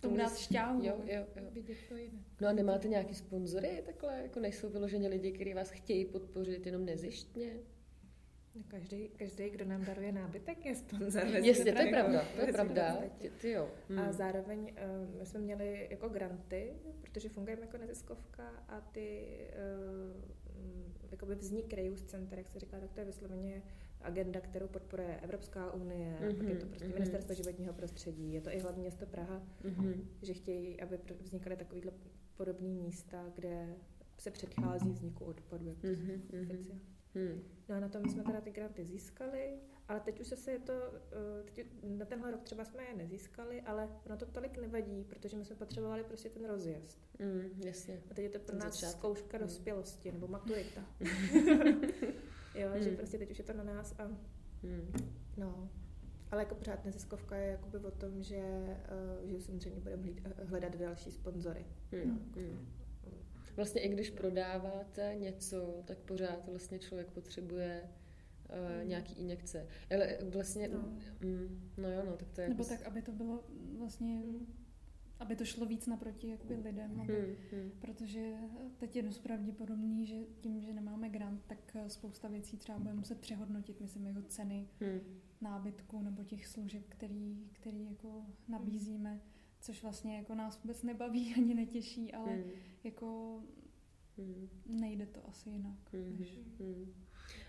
tomu 0.00 0.16
dát 0.16 0.38
šťávu. 0.38 0.84
Jo, 0.84 1.00
jo, 1.04 1.26
jo. 1.36 1.50
Vidět 1.52 1.78
to 1.88 1.96
jinak. 1.96 2.24
No 2.40 2.48
a 2.48 2.52
nemáte 2.52 2.88
nějaký 2.88 3.14
sponzory 3.14 3.82
takhle? 3.86 4.22
Jako 4.22 4.40
nejsou 4.40 4.68
vyloženě 4.68 5.08
lidi, 5.08 5.32
kteří 5.32 5.54
vás 5.54 5.70
chtějí 5.70 6.04
podpořit 6.04 6.66
jenom 6.66 6.84
nezištně? 6.84 7.56
Každý, 8.68 9.08
každý, 9.08 9.50
kdo 9.50 9.64
nám 9.64 9.84
daruje 9.84 10.12
nábytek, 10.12 10.66
je 10.66 10.74
sponzor. 10.74 11.26
Jestli, 11.26 11.72
to 11.72 11.78
je 11.78 11.90
pravda, 11.90 12.24
to 12.36 12.46
je 12.46 12.52
pravda. 12.52 12.96
Ty, 13.18 13.30
ty 13.30 13.50
jo. 13.50 13.68
Hmm. 13.88 13.98
A 13.98 14.12
zároveň 14.12 14.60
uh, 14.60 15.18
my 15.18 15.26
jsme 15.26 15.40
měli 15.40 15.88
jako 15.90 16.08
granty, 16.08 16.72
protože 17.00 17.28
fungujeme 17.28 17.62
jako 17.62 17.78
neziskovka 17.78 18.48
a 18.68 18.80
ty 18.80 19.38
uh, 20.12 21.10
jakoby 21.10 21.34
vznik 21.34 21.72
Reuse 21.72 22.04
Center, 22.04 22.38
jak 22.38 22.48
se 22.48 22.58
říká, 22.58 22.80
tak 22.80 22.92
to 22.92 23.00
je 23.00 23.06
vysloveně 23.06 23.62
agenda, 24.00 24.40
kterou 24.40 24.68
podporuje 24.68 25.20
Evropská 25.22 25.72
unie, 25.72 26.18
mm-hmm, 26.20 26.36
pak 26.36 26.48
je 26.48 26.56
to 26.56 26.66
prostě 26.66 26.88
mm-hmm. 26.88 26.94
ministerstvo 26.94 27.34
životního 27.34 27.72
prostředí, 27.72 28.32
je 28.32 28.40
to 28.40 28.50
i 28.50 28.58
hlavní 28.58 28.80
město 28.80 29.06
Praha, 29.06 29.42
mm-hmm. 29.64 30.04
že 30.22 30.34
chtějí, 30.34 30.80
aby 30.80 30.98
vznikaly 31.20 31.56
takovýhle 31.56 31.92
podobné 32.36 32.68
místa, 32.68 33.24
kde 33.34 33.68
se 34.18 34.30
předchází 34.30 34.90
vzniku 34.90 35.24
odpadu, 35.24 35.68
jak 35.68 35.78
mm-hmm, 35.78 36.20
mm-hmm. 36.30 36.78
No 37.68 37.74
a 37.76 37.80
na 37.80 37.88
tom 37.88 38.08
jsme 38.08 38.22
teda 38.22 38.40
ty 38.40 38.50
granty 38.50 38.84
získali 38.84 39.58
ale 39.88 40.00
teď 40.00 40.20
už 40.20 40.28
zase 40.28 40.52
je 40.52 40.58
to, 40.58 40.72
eh, 40.72 41.42
teď 41.54 41.66
na 41.82 42.06
tenhle 42.06 42.30
rok 42.30 42.42
třeba 42.42 42.64
jsme 42.64 42.82
je 42.82 42.94
nezískali, 42.96 43.62
ale 43.62 43.88
ono 44.06 44.16
to 44.16 44.26
tolik 44.26 44.58
nevadí, 44.58 45.04
protože 45.04 45.36
my 45.36 45.44
jsme 45.44 45.56
potřebovali 45.56 46.04
prostě 46.04 46.28
ten 46.28 46.44
rozjezd. 46.46 46.98
Mm, 47.18 47.62
jasně. 47.64 48.00
A 48.10 48.14
teď 48.14 48.24
je 48.24 48.30
to 48.30 48.38
pro 48.38 48.56
nás 48.56 48.74
začát. 48.74 48.90
zkouška 48.90 49.38
mm. 49.38 49.42
dospělosti, 49.42 50.12
nebo 50.12 50.28
maturita. 50.28 50.80
jo, 52.54 52.68
mm. 52.74 52.82
že 52.82 52.90
prostě 52.90 53.18
teď 53.18 53.30
už 53.30 53.38
je 53.38 53.44
to 53.44 53.52
na 53.52 53.64
nás 53.64 53.94
a 53.98 54.06
mm. 54.62 54.92
no. 55.36 55.70
Ale 56.30 56.42
jako 56.42 56.54
pořád 56.54 56.84
neziskovka 56.84 57.36
je 57.36 57.50
jakoby 57.50 57.78
o 57.78 57.90
tom, 57.90 58.22
že, 58.22 58.42
uh, 59.22 59.30
že 59.30 59.40
samozřejmě 59.40 59.80
budeme 59.80 60.08
hledat 60.44 60.76
další 60.76 61.10
sponzory. 61.10 61.66
Mm. 61.92 62.32
No. 62.36 62.42
Mm. 62.42 62.68
Vlastně 63.56 63.80
i 63.80 63.88
když 63.88 64.10
prodáváte 64.10 65.14
něco, 65.18 65.82
tak 65.84 65.98
pořád 65.98 66.48
vlastně 66.48 66.78
člověk 66.78 67.10
potřebuje 67.10 67.82
uh, 67.82 68.88
nějaký 68.88 69.14
injekce. 69.14 69.66
Ale 69.90 70.18
vlastně, 70.22 70.68
no. 70.68 70.78
Mm, 71.20 71.70
no 71.76 71.90
jo, 71.90 72.02
no, 72.06 72.16
tak 72.16 72.30
to 72.30 72.40
je... 72.40 72.48
Nebo 72.48 72.62
jako... 72.62 72.74
tak, 72.74 72.86
aby 72.86 73.02
to 73.02 73.12
bylo 73.12 73.44
vlastně, 73.78 74.22
aby 75.22 75.36
to 75.36 75.44
šlo 75.44 75.66
víc 75.66 75.86
naproti 75.86 76.28
jakoby 76.28 76.54
lidem, 76.54 77.00
aby, 77.00 77.14
hmm, 77.14 77.60
hmm. 77.60 77.70
protože 77.80 78.34
teď 78.76 78.96
je 78.96 79.02
dost 79.02 79.18
pravděpodobný, 79.18 80.06
že 80.06 80.16
tím, 80.40 80.60
že 80.60 80.72
nemáme 80.72 81.08
grant, 81.08 81.44
tak 81.46 81.76
spousta 81.88 82.28
věcí 82.28 82.56
třeba 82.56 82.78
budeme 82.78 82.98
muset 82.98 83.20
přehodnotit, 83.20 83.80
myslím, 83.80 84.06
jako 84.06 84.22
ceny 84.22 84.68
hmm. 84.80 85.00
nábytku 85.40 86.02
nebo 86.02 86.24
těch 86.24 86.46
služeb, 86.46 86.82
který, 86.88 87.48
který 87.52 87.84
jako 87.84 88.26
nabízíme, 88.48 89.20
což 89.62 89.82
vlastně 89.82 90.16
jako 90.16 90.34
nás 90.34 90.62
vůbec 90.62 90.82
nebaví 90.82 91.34
ani 91.36 91.54
netěší, 91.54 92.12
ale 92.12 92.32
hmm. 92.32 92.50
jako 92.84 93.38
hmm. 94.18 94.48
nejde 94.66 95.06
to 95.06 95.28
asi 95.28 95.50
jinak. 95.50 95.78
Hmm. 95.92 96.16
Než... 96.18 96.40
Hmm. 96.58 96.94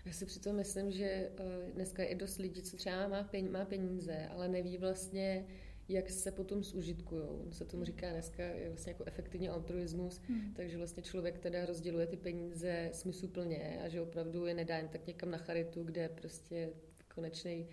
Já 0.04 0.12
si 0.12 0.26
přitom 0.26 0.56
myslím, 0.56 0.90
že 0.90 1.04
eh, 1.04 1.70
dneska 1.72 2.02
je 2.02 2.14
dost 2.14 2.38
lidí, 2.38 2.62
co 2.62 2.76
třeba 2.76 3.08
má, 3.08 3.22
peníze, 3.22 3.52
má 3.52 3.64
peníze, 3.64 4.28
ale 4.28 4.48
neví 4.48 4.78
vlastně, 4.78 5.46
jak 5.88 6.10
se 6.10 6.30
potom 6.30 6.64
zužitkují. 6.64 7.22
Se 7.50 7.64
tomu 7.64 7.84
říká 7.84 8.10
dneska 8.10 8.42
je 8.42 8.68
vlastně 8.68 8.92
jako 8.92 9.04
efektivní 9.04 9.48
altruismus, 9.48 10.20
hmm. 10.28 10.54
takže 10.54 10.78
vlastně 10.78 11.02
člověk 11.02 11.38
teda 11.38 11.66
rozděluje 11.66 12.06
ty 12.06 12.16
peníze 12.16 12.90
smysluplně 12.92 13.80
a 13.84 13.88
že 13.88 14.00
opravdu 14.00 14.46
je 14.46 14.54
nedá 14.54 14.76
jen 14.76 14.88
tak 14.88 15.06
někam 15.06 15.30
na 15.30 15.38
charitu, 15.38 15.82
kde 15.82 16.08
prostě 16.08 16.70
konečný 17.14 17.66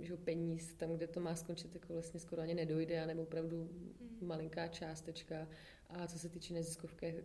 že 0.00 0.16
peníz, 0.16 0.74
tam, 0.74 0.92
kde 0.92 1.06
to 1.06 1.20
má 1.20 1.34
skončit, 1.34 1.74
jako 1.74 1.92
vlastně 1.92 2.20
skoro 2.20 2.42
ani 2.42 2.54
nedojde, 2.54 3.06
nebo 3.06 3.22
opravdu 3.22 3.56
hmm. 3.56 4.28
malinká 4.28 4.68
částečka. 4.68 5.48
A 5.88 6.06
co 6.06 6.18
se 6.18 6.28
týče 6.28 6.54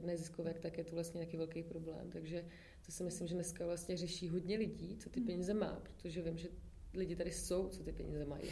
neziskovek, 0.01 0.59
tak 0.59 0.77
je 0.77 0.83
to 0.83 0.95
vlastně 0.95 1.17
nějaký 1.17 1.37
velký 1.37 1.63
problém. 1.63 2.09
Takže 2.09 2.45
to 2.85 2.91
si 2.91 3.03
myslím, 3.03 3.27
že 3.27 3.35
dneska 3.35 3.65
vlastně 3.65 3.97
řeší 3.97 4.29
hodně 4.29 4.57
lidí, 4.57 4.97
co 4.97 5.09
ty 5.09 5.19
hmm. 5.19 5.27
peníze 5.27 5.53
má, 5.53 5.79
protože 5.83 6.21
vím, 6.21 6.37
že 6.37 6.49
lidi 6.93 7.15
tady 7.15 7.31
jsou, 7.31 7.69
co 7.69 7.83
ty 7.83 7.91
peníze 7.91 8.25
mají 8.25 8.49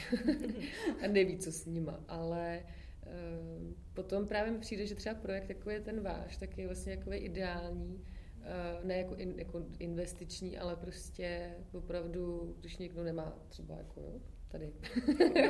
a 1.04 1.08
neví, 1.08 1.38
co 1.38 1.52
s 1.52 1.66
nima, 1.66 2.04
ale 2.08 2.66
uh, 3.06 3.74
potom 3.94 4.28
právě 4.28 4.52
mi 4.52 4.60
přijde, 4.60 4.88
že 4.88 4.96
třeba 4.96 5.16
projekt, 5.16 5.50
jako 5.50 5.70
je 5.70 5.82
ten 5.82 6.02
váš, 6.02 6.38
tak 6.38 6.58
je 6.58 6.66
vlastně 6.66 6.92
jako 6.92 7.14
ideální, 7.14 8.04
ne 8.84 8.98
jako, 8.98 9.16
in, 9.16 9.34
jako 9.38 9.66
investiční, 9.80 10.58
ale 10.58 10.76
prostě 10.76 11.56
opravdu, 11.74 12.56
když 12.60 12.78
někdo 12.78 13.04
nemá 13.04 13.38
třeba 13.50 13.76
jako, 13.76 14.02
jo, 14.02 14.20
tady. 14.48 14.74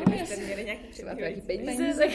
No, 0.10 0.26
jste 0.26 0.38
měli 0.46 0.64
nějaký 0.64 0.88
třeba 0.88 1.14
nějaký 1.14 1.42
peníze, 1.42 1.78
peníze 1.78 2.06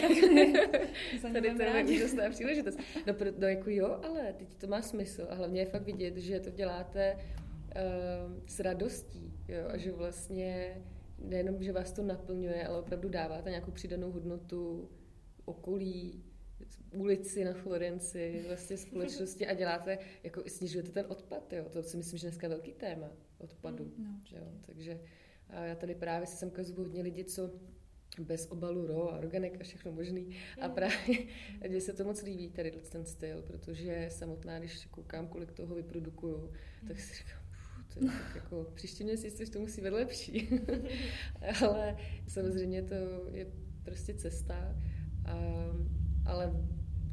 tak 1.21 1.31
tady 1.33 1.55
to 1.55 1.61
je 1.61 1.85
úžasná 1.85 2.29
příležitost. 2.29 2.79
No, 3.07 3.13
pro, 3.13 3.29
no 3.37 3.47
jako 3.47 3.69
jo, 3.69 3.99
ale 4.03 4.33
teď 4.33 4.55
to 4.55 4.67
má 4.67 4.81
smysl 4.81 5.27
a 5.29 5.35
hlavně 5.35 5.61
je 5.61 5.65
fakt 5.65 5.83
vidět, 5.83 6.17
že 6.17 6.39
to 6.39 6.49
děláte 6.49 7.15
uh, 7.15 8.39
s 8.47 8.59
radostí, 8.59 9.33
jo, 9.47 9.67
a 9.69 9.77
že 9.77 9.91
vlastně 9.91 10.81
nejenom, 11.19 11.63
že 11.63 11.71
vás 11.71 11.91
to 11.91 12.03
naplňuje, 12.03 12.67
ale 12.67 12.79
opravdu 12.79 13.09
dáváte 13.09 13.49
nějakou 13.49 13.71
přidanou 13.71 14.11
hodnotu 14.11 14.89
okolí, 15.45 16.23
ulici 16.93 17.45
na 17.45 17.53
Florenci, 17.53 18.43
vlastně 18.47 18.77
společnosti 18.77 19.47
a 19.47 19.53
děláte, 19.53 19.97
jako 20.23 20.43
snižujete 20.47 20.91
ten 20.91 21.05
odpad, 21.09 21.53
jo. 21.53 21.65
To 21.69 21.83
si 21.83 21.97
myslím, 21.97 22.19
že 22.19 22.27
dneska 22.27 22.45
je 22.45 22.49
velký 22.49 22.73
téma 22.73 23.09
odpadu. 23.37 23.83
Mm, 23.97 24.03
no, 24.03 24.37
jo. 24.37 24.51
Takže 24.65 24.99
a 25.49 25.65
já 25.65 25.75
tady 25.75 25.95
právě 25.95 26.27
si 26.27 26.37
sem 26.37 26.51
zvu 26.61 26.83
hodně 26.83 27.01
lidi, 27.01 27.23
co 27.23 27.51
bez 28.19 28.47
obalu 28.47 28.87
ro 28.87 29.13
a 29.13 29.17
organik 29.17 29.61
a 29.61 29.63
všechno 29.63 29.91
možný. 29.91 30.35
A 30.61 30.69
právě 30.69 31.17
mně 31.69 31.81
se 31.81 31.93
to 31.93 32.03
moc 32.03 32.21
líbí, 32.21 32.49
tady 32.49 32.71
ten 32.71 33.05
styl, 33.05 33.41
protože 33.41 34.07
samotná, 34.11 34.59
když 34.59 34.85
koukám, 34.85 35.27
kolik 35.27 35.51
toho 35.51 35.75
vyprodukuju, 35.75 36.51
tak 36.87 36.99
si 36.99 37.15
říkám, 37.15 37.41
to 37.93 38.05
je 38.05 38.11
tak 38.11 38.35
jako 38.35 38.71
příští 38.73 39.03
měsíc 39.03 39.49
to 39.49 39.59
musí 39.59 39.81
být 39.81 39.89
lepší. 39.89 40.49
ale 41.67 41.97
samozřejmě 42.27 42.81
to 42.81 42.95
je 43.31 43.47
prostě 43.83 44.13
cesta. 44.13 44.75
A, 45.25 45.33
ale 46.27 46.53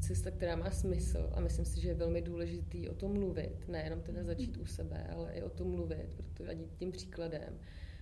cesta, 0.01 0.31
která 0.31 0.57
má 0.57 0.71
smysl 0.71 1.31
a 1.33 1.41
myslím 1.41 1.65
si, 1.65 1.81
že 1.81 1.89
je 1.89 1.95
velmi 1.95 2.23
důležitý 2.23 2.89
o 2.89 2.95
tom 2.95 3.13
mluvit, 3.13 3.69
nejenom 3.69 4.03
teda 4.03 4.25
začít 4.25 4.57
u 4.57 4.67
sebe, 4.67 5.07
ale 5.15 5.33
i 5.33 5.43
o 5.43 5.51
tom 5.51 5.71
mluvit, 5.71 6.15
protože 6.15 6.51
a 6.51 6.55
tím 6.77 6.93
příkladem, 6.93 7.59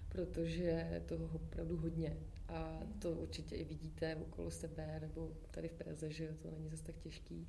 protože 0.09 1.03
toho 1.07 1.31
opravdu 1.35 1.77
hodně. 1.77 2.17
A 2.49 2.81
to 2.99 3.11
určitě 3.11 3.57
i 3.57 3.65
vidíte 3.65 4.17
okolo 4.17 4.51
sebe, 4.51 4.99
nebo 5.01 5.33
tady 5.51 5.69
v 5.69 5.73
Praze, 5.73 6.11
že 6.11 6.37
to 6.43 6.51
není 6.51 6.69
zase 6.69 6.85
tak 6.85 6.99
těžký. 6.99 7.49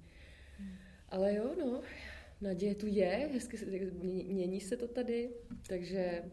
Ale 1.10 1.36
jo, 1.36 1.56
no, 1.60 1.82
naděje 2.42 2.76
tu 2.76 2.88
je, 2.88 3.30
hezky 3.34 3.58
se, 3.58 3.66
mění 3.66 4.62
se 4.62 4.78
to 4.78 4.88
tady, 4.88 5.30
takže 5.68 6.24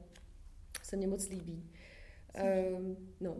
se 0.83 0.97
mně 0.97 1.07
moc 1.07 1.29
líbí. 1.29 1.71
Um, 2.79 2.97
no. 3.21 3.37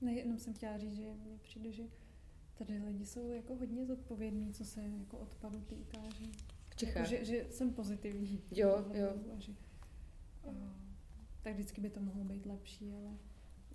Ne, 0.00 0.12
jenom 0.12 0.38
jsem 0.38 0.54
chtěla 0.54 0.78
říct, 0.78 0.96
že 0.96 1.02
mně 1.02 1.38
přijde, 1.42 1.72
že 1.72 1.82
tady 2.58 2.78
lidi 2.78 3.06
jsou 3.06 3.30
jako 3.30 3.56
hodně 3.56 3.86
zodpovědní, 3.86 4.52
co 4.52 4.64
se 4.64 4.82
jako 4.82 5.18
odpadu 5.18 5.60
týká. 5.60 5.98
Že, 6.18 6.24
v 6.70 6.76
Čechách. 6.76 7.12
Jako, 7.12 7.24
že, 7.24 7.24
že 7.24 7.46
jsem 7.50 7.72
pozitivní. 7.72 8.42
Jo, 8.50 8.84
jo. 8.94 9.12
A 9.36 9.40
že, 9.40 9.52
a, 10.44 10.50
tak 11.42 11.54
vždycky 11.54 11.80
by 11.80 11.90
to 11.90 12.00
mohlo 12.00 12.24
být 12.24 12.46
lepší, 12.46 12.92
ale 12.92 13.18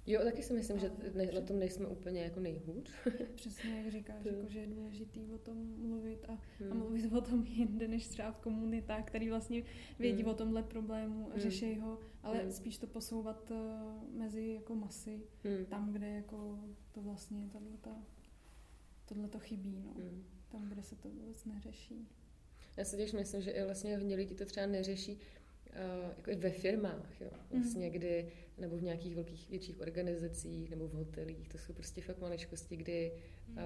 Jo, 0.05 0.21
taky 0.23 0.43
si 0.43 0.53
myslím, 0.53 0.79
že 0.79 0.91
ne, 1.13 1.25
na 1.25 1.41
tom 1.41 1.59
nejsme 1.59 1.88
úplně 1.88 2.21
jako 2.21 2.39
nejhůř. 2.39 2.91
Přesně, 3.36 3.82
jak 3.82 3.91
říkáš, 3.91 4.25
jako, 4.25 4.47
že 4.47 4.59
je 4.59 4.67
důležitý 4.67 5.32
o 5.34 5.38
tom 5.38 5.57
mluvit 5.77 6.25
a, 6.27 6.38
hmm. 6.59 6.71
a 6.71 6.75
mluvit 6.75 7.13
o 7.13 7.21
tom 7.21 7.45
jinde, 7.45 7.88
než 7.88 8.07
třeba 8.07 8.32
v 8.32 8.38
komunitách, 8.38 9.05
který 9.05 9.29
vlastně 9.29 9.63
vědí 9.99 10.21
hmm. 10.21 10.32
o 10.32 10.34
tomhle 10.34 10.63
problému 10.63 11.27
a 11.27 11.32
hmm. 11.32 11.41
řeší 11.41 11.79
ho, 11.79 11.99
ale 12.23 12.38
hmm. 12.38 12.51
spíš 12.51 12.77
to 12.77 12.88
posouvat 12.88 13.51
uh, 13.51 13.57
mezi 14.17 14.47
jako 14.47 14.75
masy, 14.75 15.21
hmm. 15.43 15.65
tam, 15.65 15.93
kde 15.93 16.07
jako 16.07 16.59
to 16.91 17.01
vlastně 17.01 17.49
tohle 19.14 19.28
to 19.28 19.39
chybí, 19.39 19.82
no. 19.86 19.93
Hmm. 19.93 20.24
Tam, 20.51 20.70
kde 20.70 20.84
se 20.84 20.95
to 20.95 21.09
vůbec 21.09 21.45
neřeší. 21.45 22.07
Já 22.78 22.86
si 22.86 22.97
těž 22.97 23.14
myslím, 23.14 23.41
že 23.41 23.51
i 23.51 23.64
vlastně 23.64 23.97
hodně 23.97 24.16
lidí 24.16 24.36
to 24.36 24.45
třeba 24.45 24.66
neřeší, 24.66 25.20
Uh, 25.72 26.12
jako 26.18 26.32
i 26.32 26.36
ve 26.36 26.51
firmách, 26.51 27.22
jo, 27.22 27.30
vlastně, 27.51 27.86
mm. 27.86 27.91
kdy, 27.91 28.32
nebo 28.57 28.78
v 28.78 28.84
nějakých 28.84 29.16
velkých, 29.16 29.49
větších 29.49 29.80
organizacích, 29.80 30.70
nebo 30.70 30.88
v 30.88 30.93
hotelích, 30.93 31.49
to 31.49 31.57
jsou 31.57 31.74
prostě 31.74 32.01
fakt 32.01 32.20
maličkosti, 32.20 32.76
kdy 32.76 33.12
mm. 33.47 33.57
uh, 33.57 33.64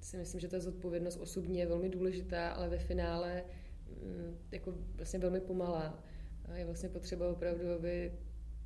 si 0.00 0.16
myslím, 0.16 0.40
že 0.40 0.48
ta 0.48 0.60
zodpovědnost 0.60 1.16
osobně 1.16 1.60
je 1.60 1.66
velmi 1.66 1.88
důležitá, 1.88 2.50
ale 2.50 2.68
ve 2.68 2.78
finále 2.78 3.44
um, 3.88 4.38
jako 4.52 4.74
vlastně 4.94 5.18
velmi 5.18 5.40
pomalá. 5.40 6.04
A 6.44 6.56
je 6.56 6.64
vlastně 6.64 6.88
potřeba 6.88 7.30
opravdu, 7.30 7.72
aby 7.72 8.12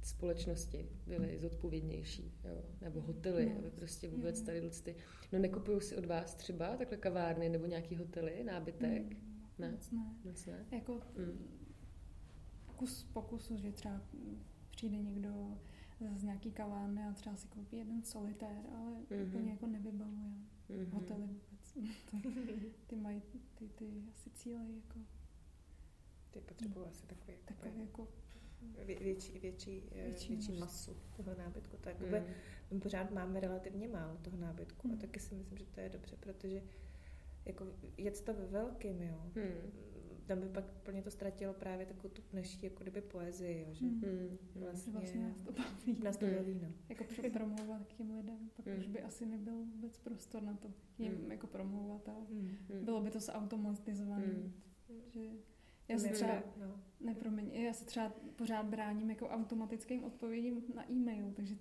společnosti 0.07 0.89
byly 1.07 1.39
zodpovědnější, 1.39 2.35
jo? 2.45 2.63
nebo 2.81 3.01
hotely, 3.01 3.47
no, 3.47 3.59
aby 3.59 3.71
prostě 3.71 4.09
vůbec 4.09 4.43
tady 4.43 4.71
ty... 4.71 4.97
No 5.33 5.39
nekupují 5.39 5.81
si 5.81 5.97
od 5.97 6.07
vás 6.07 6.35
třeba 6.35 6.77
takhle 6.77 6.97
kavárny 6.97 7.49
nebo 7.49 7.67
nějaký 7.67 7.97
hotely, 7.97 8.45
nábytek? 8.45 9.03
Mm, 9.03 9.45
ne? 9.59 9.71
Moc 9.71 9.91
ne. 9.91 10.17
Moc 10.25 10.47
ne? 10.47 10.67
Jako, 10.71 11.01
mm 11.17 11.65
kus 12.77 13.05
pokusu, 13.13 13.57
že 13.57 13.73
třeba 13.73 14.01
přijde 14.71 15.03
někdo 15.03 15.59
z 16.17 16.23
nějaký 16.23 16.53
kavárny 16.53 17.05
a 17.05 17.13
třeba 17.13 17.37
si 17.37 17.49
koupí 17.49 17.77
jeden 17.77 18.03
solitér, 18.03 18.63
ale 18.77 18.91
mm-hmm. 18.91 19.29
úplně 19.29 19.51
jako 19.51 19.67
nevybavuje. 19.67 20.33
Mm-hmm. 20.71 20.91
Hotely 20.91 21.27
vůbec. 21.27 21.79
ty 22.87 22.97
mají 22.97 23.23
ty, 23.55 23.69
ty 23.69 24.05
asi 24.15 24.31
cíle 24.31 24.67
jako... 24.75 24.99
Ty 26.31 26.41
potřebují 26.41 26.87
asi 26.87 27.07
takový, 27.07 27.37
takový 27.45 27.81
jako 27.81 28.09
vě, 28.85 28.99
větší, 28.99 29.39
větší, 29.39 29.83
eh, 29.93 30.05
větší, 30.05 30.29
větší 30.29 30.59
masu 30.59 30.97
toho 31.17 31.35
nábytku. 31.39 31.77
Tak 31.81 32.01
mm. 32.01 32.25
my 32.71 32.81
pořád 32.81 33.11
máme 33.11 33.41
relativně 33.41 33.89
málo 33.89 34.17
toho 34.23 34.37
nábytku 34.37 34.89
mm. 34.89 34.95
a 34.95 34.97
taky 34.97 35.21
si 35.21 35.35
myslím, 35.35 35.59
že 35.59 35.67
to 35.67 35.81
je 35.81 35.89
dobře, 35.89 36.17
protože 36.21 36.63
jako 37.45 37.67
jet 37.97 38.21
to 38.21 38.35
ve 38.35 38.47
velkým, 38.47 39.03
jo. 39.03 39.23
Mm 39.35 39.95
tam 40.27 40.41
by 40.41 40.49
pak 40.49 40.65
plně 40.65 41.03
to 41.03 41.11
ztratilo 41.11 41.55
právě 41.55 41.87
takovou 41.87 42.09
tu 42.09 42.23
naší 42.33 42.67
jako 42.67 42.83
kdyby 42.83 43.01
poezii, 43.01 43.65
jo, 43.69 43.75
že 43.75 43.87
mm. 43.87 44.39
vlastně, 44.55 44.93
vlastně 44.93 45.21
nás 45.21 45.37
to 45.37 45.53
baví. 45.53 46.01
Nás 46.05 46.17
to 46.17 46.27
baví, 46.27 46.61
no. 46.63 46.69
Jako 46.89 47.05
promlouvat 47.33 47.87
k 47.87 47.93
těm 47.93 48.17
lidem, 48.17 48.51
pak 48.57 48.67
mm. 48.67 48.79
už 48.79 48.87
by 48.87 49.03
asi 49.03 49.27
nebyl 49.27 49.65
vůbec 49.65 49.99
prostor 49.99 50.43
na 50.43 50.55
to 50.55 50.69
jim 50.99 51.25
mm. 51.25 51.31
jako 51.31 51.47
promlouvat 51.47 52.09
a 52.09 52.13
mm. 52.31 52.57
bylo 52.85 53.01
by 53.01 53.11
to 53.11 53.21
zautomatizované. 53.21 54.27
Mm. 54.27 54.53
Že 55.09 55.21
já 55.89 55.99
se 55.99 56.09
třeba, 56.09 56.43
no. 56.61 56.81
nepromiň, 57.01 57.51
já 57.53 57.73
se 57.73 57.85
třeba 57.85 58.13
pořád 58.37 58.67
bráním 58.67 59.11
jako 59.11 59.29
automatickým 59.29 60.05
odpovědím 60.05 60.63
na 60.75 60.91
e-mail, 60.91 61.33
takže 61.37 61.57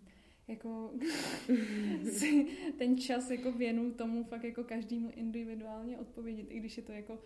jako 0.48 0.92
si 2.12 2.48
ten 2.78 2.98
čas 2.98 3.30
jako 3.30 3.52
věnu 3.52 3.92
tomu 3.92 4.24
fakt 4.24 4.44
jako 4.44 4.64
každému 4.64 5.12
individuálně 5.12 5.98
odpovědět, 5.98 6.48
i 6.50 6.60
když 6.60 6.78
je 6.78 6.84
to 6.84 6.92
jako 6.92 7.20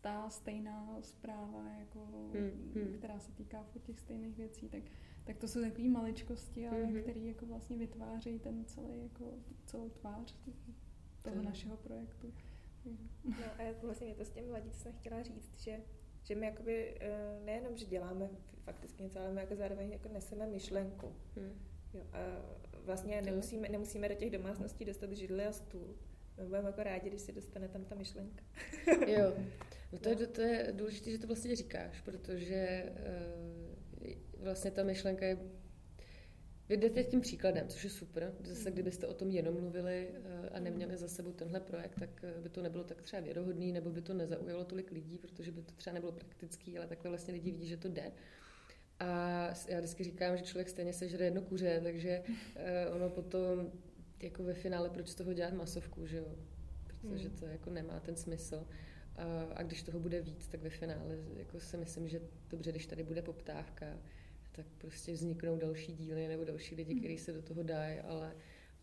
ta 0.00 0.30
stejná 0.30 0.98
zpráva, 1.00 1.68
jako, 1.78 1.98
hmm, 2.34 2.72
hmm. 2.74 2.94
která 2.98 3.18
se 3.18 3.32
týká 3.32 3.62
furt 3.62 3.82
těch 3.82 4.00
stejných 4.00 4.36
věcí, 4.36 4.68
tak, 4.68 4.82
tak 5.24 5.36
to 5.38 5.48
jsou 5.48 5.60
takové 5.60 5.88
maličkosti, 5.88 6.68
ale 6.68 6.84
hmm. 6.84 7.02
které 7.02 7.20
jako 7.20 7.46
vlastně 7.46 7.76
vytvářejí 7.76 8.38
ten 8.38 8.64
celý, 8.64 9.02
jako, 9.02 9.34
celou 9.66 9.88
tvář 9.88 10.34
toho 11.22 11.36
hmm. 11.36 11.44
našeho 11.44 11.76
projektu. 11.76 12.34
No 13.24 13.46
a 13.58 13.74
vlastně 13.82 14.06
mě 14.06 14.16
to 14.16 14.24
s 14.24 14.30
těmi 14.30 14.48
mladíci 14.48 14.88
chtěla 14.92 15.22
říct, 15.22 15.60
že 15.60 15.80
že 16.24 16.34
my 16.34 16.46
jakoby 16.46 16.94
eh, 17.00 17.40
nejenom, 17.44 17.76
že 17.76 17.86
děláme 17.86 18.30
fakticky 18.64 19.02
něco, 19.02 19.20
ale 19.20 19.32
my 19.32 19.40
jako 19.40 19.56
zároveň 19.56 19.92
jako 19.92 20.08
neseme 20.08 20.46
myšlenku. 20.46 21.16
Hmm. 21.36 21.52
Jo, 21.94 22.04
a 22.12 22.18
vlastně 22.84 23.22
nemusíme, 23.22 23.68
nemusíme 23.68 24.08
do 24.08 24.14
těch 24.14 24.30
domácností 24.30 24.84
dostat 24.84 25.12
židli 25.12 25.46
a 25.46 25.52
stůl, 25.52 25.96
my 26.38 26.46
budeme 26.46 26.68
jako 26.68 26.82
rádi, 26.82 27.10
když 27.10 27.20
se 27.20 27.32
dostane 27.32 27.68
tam 27.68 27.84
ta 27.84 27.94
myšlenka. 27.94 28.44
jo, 29.06 29.34
no 29.92 29.98
to, 29.98 30.08
je, 30.08 30.16
to 30.16 30.40
je 30.40 30.72
důležité, 30.72 31.10
že 31.10 31.18
to 31.18 31.26
vlastně 31.26 31.56
říkáš, 31.56 32.00
protože 32.00 32.92
uh, 34.04 34.44
vlastně 34.44 34.70
ta 34.70 34.82
myšlenka 34.82 35.26
je 35.26 35.38
vy 36.68 36.76
jdete 36.76 37.04
tím 37.04 37.20
příkladem, 37.20 37.68
což 37.68 37.84
je 37.84 37.90
super. 37.90 38.34
Zase, 38.44 38.70
kdybyste 38.70 39.06
o 39.06 39.14
tom 39.14 39.30
jenom 39.30 39.54
mluvili 39.54 40.08
eh, 40.14 40.48
a 40.48 40.60
neměli 40.60 40.96
za 40.96 41.08
sebou 41.08 41.32
tenhle 41.32 41.60
projekt, 41.60 41.94
tak 41.98 42.24
eh, 42.24 42.40
by 42.40 42.48
to 42.48 42.62
nebylo 42.62 42.84
tak 42.84 43.02
třeba 43.02 43.22
věrohodný, 43.22 43.72
nebo 43.72 43.90
by 43.90 44.02
to 44.02 44.14
nezaujalo 44.14 44.64
tolik 44.64 44.90
lidí, 44.90 45.18
protože 45.18 45.52
by 45.52 45.62
to 45.62 45.72
třeba 45.72 45.94
nebylo 45.94 46.12
praktický, 46.12 46.78
ale 46.78 46.86
takhle 46.86 47.10
vlastně 47.10 47.34
lidi 47.34 47.50
vidí, 47.50 47.66
že 47.66 47.76
to 47.76 47.88
jde. 47.88 48.12
A 49.00 49.46
já 49.68 49.78
vždycky 49.78 50.04
říkám, 50.04 50.36
že 50.36 50.42
člověk 50.42 50.68
stejně 50.68 50.92
sežere 50.92 51.24
jedno 51.24 51.42
kuře, 51.42 51.80
takže 51.82 52.22
ono 52.94 53.10
potom 53.10 53.70
jako 54.22 54.42
ve 54.42 54.54
finále, 54.54 54.90
proč 54.90 55.08
z 55.08 55.14
toho 55.14 55.32
dělat 55.32 55.54
masovku, 55.54 56.06
že 56.06 56.16
jo? 56.16 56.36
Protože 56.86 57.28
hmm. 57.28 57.38
to 57.38 57.46
jako 57.46 57.70
nemá 57.70 58.00
ten 58.00 58.16
smysl. 58.16 58.66
A, 59.16 59.42
a 59.54 59.62
když 59.62 59.82
toho 59.82 60.00
bude 60.00 60.20
víc, 60.20 60.48
tak 60.48 60.62
ve 60.62 60.70
finále 60.70 61.18
jako 61.36 61.60
si 61.60 61.76
myslím, 61.76 62.08
že 62.08 62.20
dobře, 62.50 62.70
když 62.70 62.86
tady 62.86 63.02
bude 63.02 63.22
poptávka, 63.22 63.98
tak 64.56 64.66
prostě 64.78 65.12
vzniknou 65.12 65.56
další 65.56 65.92
díly 65.92 66.28
nebo 66.28 66.44
další 66.44 66.74
lidi, 66.74 66.92
hmm. 66.92 67.00
kteří 67.00 67.18
se 67.18 67.32
do 67.32 67.42
toho 67.42 67.62
dají, 67.62 68.00
ale 68.00 68.36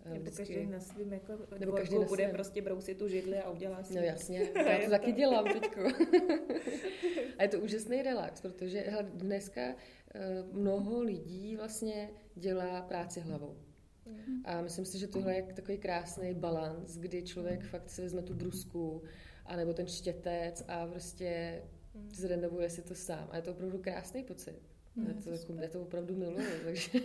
eh, 0.05 0.09
nebo 0.09 0.21
vždycky, 0.21 0.53
každý 0.53 0.71
na 0.71 0.79
svým 0.79 1.13
jako 1.13 1.33
nebo 1.59 1.71
každý 1.71 1.99
na 1.99 2.05
bude 2.05 2.23
svém. 2.23 2.35
prostě 2.35 2.61
brousit 2.61 2.97
tu 2.97 3.07
židli 3.07 3.39
a 3.39 3.49
udělá 3.51 3.83
si. 3.83 3.95
No 3.95 4.01
jasně, 4.01 4.39
já 4.69 4.83
to 4.83 4.89
taky 4.89 5.11
dělám 5.11 5.45
teďko. 5.45 5.81
a 7.37 7.43
je 7.43 7.49
to 7.49 7.59
úžasný 7.59 8.01
relax, 8.01 8.41
protože 8.41 8.79
hele, 8.79 9.09
dneska 9.13 9.61
uh, 9.67 10.59
mnoho 10.59 11.01
lidí 11.01 11.55
vlastně 11.55 12.09
dělá 12.35 12.81
práci 12.81 13.19
hlavou. 13.19 13.57
Mm. 14.05 14.41
A 14.45 14.61
myslím 14.61 14.85
si, 14.85 14.99
že 14.99 15.07
tohle 15.07 15.35
je 15.35 15.43
takový 15.43 15.77
krásný 15.77 16.33
balans, 16.33 16.97
kdy 16.97 17.23
člověk 17.23 17.63
fakt 17.63 17.89
si 17.89 18.01
vezme 18.01 18.21
tu 18.21 18.33
brusku, 18.33 19.03
anebo 19.45 19.73
ten 19.73 19.87
štětec 19.87 20.65
a 20.67 20.87
prostě 20.87 21.61
mm. 21.93 22.09
zrenovuje 22.13 22.69
si 22.69 22.81
to 22.81 22.95
sám. 22.95 23.27
A 23.31 23.35
je 23.35 23.41
to 23.41 23.51
opravdu 23.51 23.77
krásný 23.77 24.23
pocit. 24.23 24.70
Mm, 24.95 25.07
já, 25.07 25.13
to, 25.23 25.29
jako, 25.29 25.53
já 25.53 25.69
to 25.69 25.81
opravdu 25.81 26.15
miluju, 26.15 26.47
takže 26.63 26.99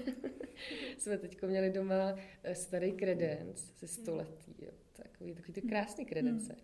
jsme 0.98 1.18
teď 1.18 1.42
měli 1.42 1.70
doma 1.70 2.16
eh, 2.42 2.54
starý 2.54 2.92
kredenc 2.92 3.60
ze 3.78 3.86
století, 3.86 4.54
jo. 4.58 4.70
Takový, 4.92 5.34
takový 5.34 5.52
ty 5.52 5.62
krásný 5.62 6.04
kredence. 6.04 6.56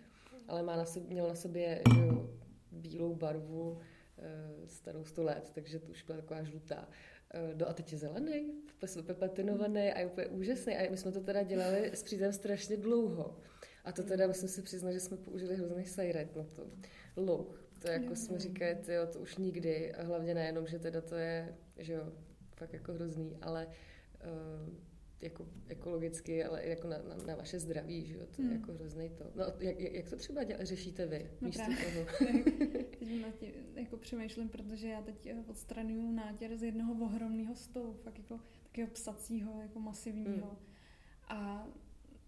Ale 0.49 0.63
má 0.63 0.77
na 0.77 0.85
sobě, 0.85 1.11
měl 1.11 1.29
na 1.29 1.35
sobě 1.35 1.83
jo, 1.99 2.31
bílou 2.73 3.15
barvu, 3.15 3.79
eh, 4.19 4.69
starou 4.69 5.05
sto 5.05 5.23
let, 5.23 5.51
takže 5.55 5.79
to 5.79 5.91
už 5.91 6.03
byla 6.03 6.19
taková 6.19 6.43
žlutá. 6.43 6.89
Eh, 7.35 7.55
no 7.55 7.69
a 7.69 7.73
teď 7.73 7.93
je 7.93 7.99
zelený, 7.99 8.53
úplně 8.99 9.15
patinovaný 9.15 9.93
a 9.93 9.99
je 9.99 10.07
úplně 10.07 10.27
úžasný. 10.27 10.77
A 10.77 10.91
my 10.91 10.97
jsme 10.97 11.13
to 11.13 11.21
teda 11.21 11.43
dělali 11.43 11.91
s 11.95 12.03
přítelem 12.03 12.33
strašně 12.33 12.77
dlouho. 12.77 13.39
A 13.85 13.93
to 13.93 14.03
teda 14.03 14.27
musím 14.27 14.49
si 14.49 14.63
přiznat, 14.63 14.93
že 14.93 15.01
jsme 15.01 15.17
použili 15.17 15.57
hrozný 15.57 15.87
sajret 15.87 16.37
na 16.37 16.45
to. 16.45 16.67
Louch. 17.17 17.65
To 17.83 17.89
jako 17.89 18.17
jsme 18.17 18.39
říkali, 18.39 18.75
tyjo, 18.75 19.07
to 19.07 19.19
už 19.19 19.37
nikdy. 19.37 19.95
A 19.95 20.03
hlavně 20.03 20.35
nejenom, 20.35 20.67
že 20.67 20.79
teda 20.79 21.01
to 21.01 21.15
je, 21.15 21.55
že 21.79 21.93
jo, 21.93 22.13
fakt 22.57 22.73
jako 22.73 22.93
hrozný, 22.93 23.37
ale 23.43 23.67
uh, 23.67 24.75
jako 25.23 25.47
ekologicky, 25.69 26.45
ale 26.45 26.61
i 26.61 26.71
jako 26.71 26.89
na, 26.89 26.99
na, 26.99 27.17
na 27.27 27.35
vaše 27.35 27.59
zdraví, 27.59 28.07
že 28.07 28.15
jo, 28.15 28.27
to 28.37 28.43
je 28.43 28.49
hmm. 28.49 28.57
jako 28.61 28.73
hrozný 28.73 29.11
to. 29.11 29.25
No, 29.35 29.45
jak, 29.59 29.81
jak 29.81 30.11
to 30.11 30.17
třeba 30.17 30.45
děla, 30.45 30.65
řešíte 30.65 31.07
vy 31.07 31.31
no 31.41 31.47
místo 31.47 31.63
právě. 31.63 32.05
toho? 32.05 32.07
teď 32.99 33.23
nad 33.23 33.35
tím 33.35 33.53
jako 33.75 33.97
přemýšlím, 33.97 34.49
protože 34.49 34.89
já 34.89 35.03
teď 35.03 35.27
eh, 35.27 35.45
odstraňuju 35.47 36.13
nátěr 36.13 36.57
z 36.57 36.63
jednoho 36.63 37.05
ohromného 37.05 37.55
stolu, 37.55 37.93
fakt 37.93 38.19
jako 38.19 38.41
takového 38.63 38.91
psacího, 38.91 39.61
jako 39.63 39.81
masivního. 39.81 40.49
Hmm. 40.49 40.59
A 41.29 41.69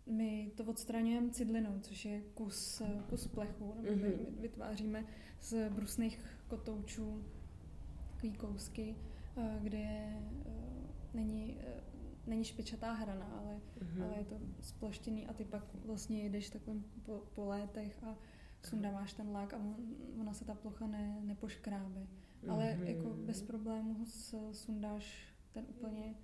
my 0.07 0.51
to 0.55 0.65
odstraňujeme 0.65 1.31
cidlinou, 1.31 1.79
což 1.81 2.05
je 2.05 2.21
kus, 2.35 2.83
kus 3.09 3.27
plechu, 3.27 3.75
nebo 3.81 4.07
mm-hmm. 4.07 4.41
vytváříme 4.41 5.05
z 5.41 5.71
brusných 5.71 6.21
kotoučů 6.49 7.25
takový 8.25 8.33
kousky, 8.33 8.97
eh, 9.37 9.59
kde 9.63 9.79
je, 9.79 10.23
eh, 10.47 10.53
není, 11.15 11.59
eh, 11.61 11.81
není 12.27 12.45
špičatá 12.45 12.93
hrana, 12.93 13.27
ale, 13.27 13.61
mm-hmm. 13.79 14.05
ale 14.05 14.19
je 14.19 14.25
to 14.25 14.41
sploštěný 14.61 15.27
a 15.27 15.33
ty 15.33 15.45
pak 15.45 15.75
vlastně 15.85 16.23
jedeš 16.23 16.51
takovým 16.51 16.85
po, 17.03 17.23
po 17.35 17.45
létech 17.45 18.05
a 18.05 18.17
sundáváš 18.63 19.13
ten 19.13 19.31
lák 19.31 19.55
a 19.55 19.61
ona 20.21 20.33
se 20.35 20.45
ta 20.45 20.55
plocha 20.55 20.87
ne, 20.87 21.21
nepoškrábe. 21.23 22.01
Mm-hmm. 22.01 22.53
Ale 22.53 22.79
jako 22.83 23.09
bez 23.09 23.43
problémů 23.43 24.05
sundáš 24.53 25.35
ten 25.53 25.65
úplně 25.69 26.15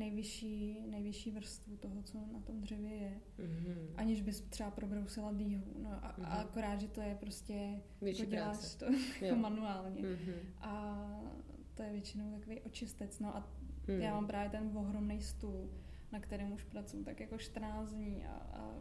nejvyšší, 0.00 0.80
nejvyšší 0.90 1.30
vrstvu 1.30 1.76
toho, 1.76 2.02
co 2.02 2.18
na 2.32 2.40
tom 2.40 2.60
dřevě 2.60 2.90
je, 2.90 3.20
mm-hmm. 3.38 3.88
aniž 3.96 4.22
bys 4.22 4.40
třeba 4.40 4.70
probrousila 4.70 5.32
dýhu. 5.32 5.64
No 5.82 5.90
a, 5.90 6.16
mm-hmm. 6.18 6.24
a 6.24 6.34
akorát, 6.34 6.80
že 6.80 6.88
to 6.88 7.00
je 7.00 7.14
prostě, 7.20 7.80
Větší 8.00 8.20
jako 8.22 8.30
děláš 8.30 8.74
to 8.74 8.86
jako 9.20 9.36
manuálně. 9.36 10.02
Mm-hmm. 10.02 10.34
A 10.60 11.04
to 11.74 11.82
je 11.82 11.92
většinou 11.92 12.30
takový 12.38 12.60
očistec. 12.60 13.18
No 13.18 13.36
a 13.36 13.48
mm-hmm. 13.86 13.98
já 13.98 14.14
mám 14.14 14.26
právě 14.26 14.50
ten 14.50 14.70
ohromný 14.74 15.20
stůl, 15.20 15.70
na 16.12 16.20
kterém 16.20 16.52
už 16.52 16.64
pracuji 16.64 17.04
tak 17.04 17.20
jako 17.20 17.38
14 17.38 17.92
dní 17.92 18.24
a, 18.24 18.32
a 18.32 18.74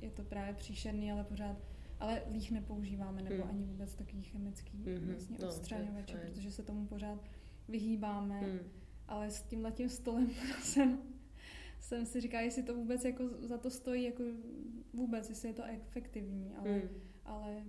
je 0.00 0.10
to 0.10 0.24
právě 0.24 0.54
příšerný, 0.54 1.12
ale 1.12 1.24
pořád 1.24 1.56
ale 2.00 2.22
líh 2.32 2.50
nepoužíváme, 2.50 3.22
nebo 3.22 3.44
mm. 3.44 3.50
ani 3.50 3.64
vůbec 3.64 3.94
takový 3.94 4.22
chemický 4.22 4.78
mm-hmm. 4.78 5.10
vlastně 5.10 5.36
no, 5.40 5.48
odstraňovače, 5.48 6.16
protože 6.16 6.50
se 6.50 6.62
tomu 6.62 6.86
pořád 6.86 7.18
vyhýbáme. 7.68 8.40
Mm 8.40 8.58
ale 9.08 9.30
s 9.30 9.42
tím 9.42 9.72
tím 9.74 9.88
stolem 9.88 10.30
jsem, 10.62 10.98
jsem 11.80 12.06
si 12.06 12.20
říkala, 12.20 12.42
jestli 12.42 12.62
to 12.62 12.74
vůbec 12.74 13.04
jako 13.04 13.28
za 13.40 13.58
to 13.58 13.70
stojí, 13.70 14.04
jako 14.04 14.22
vůbec, 14.92 15.28
jestli 15.28 15.48
je 15.48 15.54
to 15.54 15.64
efektivní, 15.64 16.52
ale, 16.54 16.70
mm. 16.70 16.88
ale 17.24 17.64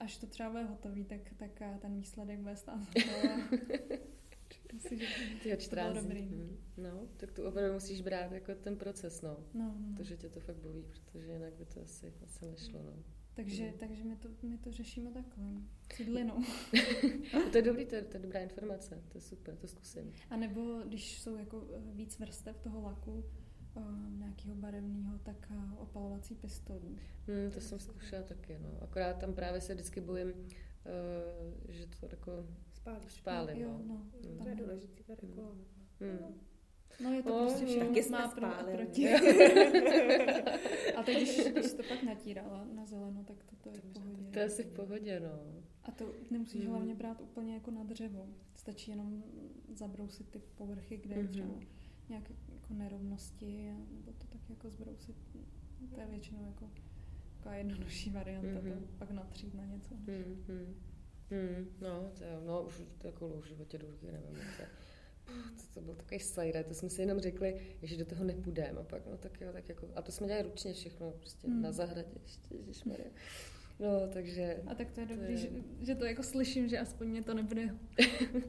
až 0.00 0.18
to 0.18 0.26
třeba 0.26 0.50
bude 0.50 0.64
hotový, 0.64 1.04
tak, 1.04 1.20
tak 1.36 1.62
ten 1.80 1.96
výsledek 1.96 2.40
bude 2.40 2.56
stát 2.56 2.80
Myslím, 4.74 4.98
že 4.98 5.06
to 5.68 5.74
bylo 5.76 5.94
dobrý. 5.94 6.20
Hmm. 6.20 6.56
No, 6.76 7.08
tak 7.16 7.32
tu 7.32 7.44
opravdu 7.44 7.74
musíš 7.74 8.00
brát 8.02 8.32
jako 8.32 8.54
ten 8.54 8.76
proces, 8.76 9.22
no. 9.22 9.36
no, 9.54 9.64
no. 9.64 9.96
Protože 9.96 10.16
tě 10.16 10.28
to 10.28 10.40
fakt 10.40 10.56
baví, 10.56 10.84
protože 10.90 11.32
jinak 11.32 11.54
by 11.54 11.64
to 11.64 11.82
asi, 11.82 12.12
asi 12.24 12.46
nešlo, 12.46 12.82
no. 12.82 13.02
Takže, 13.34 13.64
hmm. 13.64 13.78
takže 13.78 14.04
my, 14.04 14.16
to, 14.16 14.28
my 14.42 14.58
to 14.58 14.72
řešíme 14.72 15.10
takhle. 15.10 15.44
Cidlinou. 15.92 16.42
to 17.50 17.56
je 17.58 17.62
dobrý, 17.62 17.86
to 17.86 17.94
je, 17.94 18.02
to 18.02 18.16
je 18.16 18.22
dobrá 18.22 18.40
informace, 18.40 19.02
to 19.08 19.18
je 19.18 19.22
super, 19.22 19.56
to 19.56 19.66
zkusím. 19.66 20.12
A 20.30 20.36
nebo 20.36 20.80
když 20.86 21.20
jsou 21.20 21.36
jako 21.36 21.66
eh, 21.74 21.80
víc 21.94 22.18
vrstev 22.18 22.60
toho 22.60 22.80
laku, 22.80 23.24
uh, 23.74 24.18
nějakého 24.18 24.54
barevného, 24.54 25.18
tak 25.18 25.50
uh, 25.50 25.82
opalovací 25.82 26.34
pistolí. 26.34 26.98
Hmm, 27.26 27.50
to 27.50 27.60
jsem 27.60 27.78
zkoušela 27.78 28.22
taky, 28.22 28.58
no. 28.58 28.82
Akorát 28.82 29.18
tam 29.18 29.34
právě 29.34 29.60
se 29.60 29.74
vždycky 29.74 30.00
bojím, 30.00 30.28
uh, 30.28 30.34
že 31.68 31.86
to 31.86 32.06
jako 32.10 32.46
spálí. 32.72 33.08
Spálí, 33.08 33.62
no. 33.62 33.82
no. 33.86 34.06
no. 34.36 34.42
To 34.42 34.48
je 34.48 34.54
důležité, 34.54 35.16
hmm. 35.22 35.64
hmm. 36.00 36.18
No 36.20 36.34
je 37.00 37.22
to 37.22 37.34
oh, 37.34 37.40
prostě 37.40 37.66
všechno 37.66 38.18
má 38.18 38.28
pro 38.28 38.46
a 38.46 38.62
proti. 38.62 39.14
a 40.96 41.02
teď, 41.02 41.16
když, 41.16 41.40
když 41.52 41.72
to 41.72 41.82
pak 41.88 42.02
natírala 42.02 42.66
na 42.74 42.86
zeleno, 42.86 43.24
tak 43.24 43.44
to, 43.44 43.56
to 43.56 43.70
je 43.70 43.80
v 43.80 43.92
pohodě. 43.92 44.30
To 44.30 44.38
je 44.38 44.44
asi 44.44 44.62
v 44.62 44.70
pohodě, 44.70 45.20
no. 45.20 45.62
A 45.84 45.90
to 45.90 46.12
nemusíš 46.30 46.64
mm. 46.64 46.70
hlavně 46.70 46.94
brát 46.94 47.20
úplně 47.20 47.54
jako 47.54 47.70
na 47.70 47.82
dřevo. 47.82 48.28
Stačí 48.56 48.90
jenom 48.90 49.24
zabrousit 49.72 50.28
ty 50.30 50.38
povrchy, 50.38 50.96
kde 50.96 51.16
mm-hmm. 51.16 51.28
třeba 51.28 51.54
nějaké 52.08 52.34
jako 52.54 52.74
nerovnosti, 52.74 53.72
nebo 53.90 54.12
to 54.12 54.26
tak 54.26 54.50
jako 54.50 54.70
zbrousit. 54.70 55.16
To 55.94 56.00
je 56.00 56.06
většinou 56.06 56.44
jako 56.46 56.70
taková 57.36 57.54
jednodušší 57.54 58.10
varianta, 58.10 58.48
mm-hmm. 58.48 58.80
to 58.80 58.86
pak 58.98 59.10
natřít 59.10 59.54
na 59.54 59.64
něco. 59.64 59.94
Mm-hmm. 59.94 60.74
Mm, 61.30 61.66
no, 61.80 62.10
to 62.18 62.24
jo, 62.24 62.40
no, 62.46 62.62
už 62.62 62.82
to 62.98 63.06
jako 63.06 63.28
v 63.28 63.46
životě 63.46 63.78
do 63.78 63.90
ruky 63.90 64.06
nevím, 64.06 64.36
to 64.56 64.62
to, 65.24 65.62
to 65.74 65.80
byl 65.80 65.94
takový 65.94 66.20
slajde, 66.20 66.64
to 66.64 66.74
jsme 66.74 66.90
si 66.90 67.02
jenom 67.02 67.18
řekli, 67.20 67.60
že 67.82 67.96
do 67.96 68.04
toho 68.04 68.24
nepůjdeme. 68.24 68.80
A 68.80 68.84
pak, 68.84 69.06
no 69.06 69.16
tak 69.16 69.40
jo, 69.40 69.48
tak 69.52 69.68
jako, 69.68 69.88
a 69.94 70.02
to 70.02 70.12
jsme 70.12 70.26
dělali 70.26 70.44
ručně 70.44 70.72
všechno, 70.72 71.10
prostě 71.10 71.48
mm. 71.48 71.62
na 71.62 71.72
zahradě, 71.72 72.08
ještě, 72.22 72.54
ježišmarja. 72.56 73.06
No, 73.80 74.08
takže... 74.12 74.62
A 74.66 74.74
tak 74.74 74.90
to 74.90 75.00
je 75.00 75.06
dobrý, 75.06 75.26
to 75.26 75.32
je... 75.32 75.38
Že, 75.38 75.48
že, 75.80 75.94
to 75.94 76.04
jako 76.04 76.22
slyším, 76.22 76.68
že 76.68 76.78
aspoň 76.78 77.08
mě 77.08 77.22
to 77.22 77.34
nebude... 77.34 77.62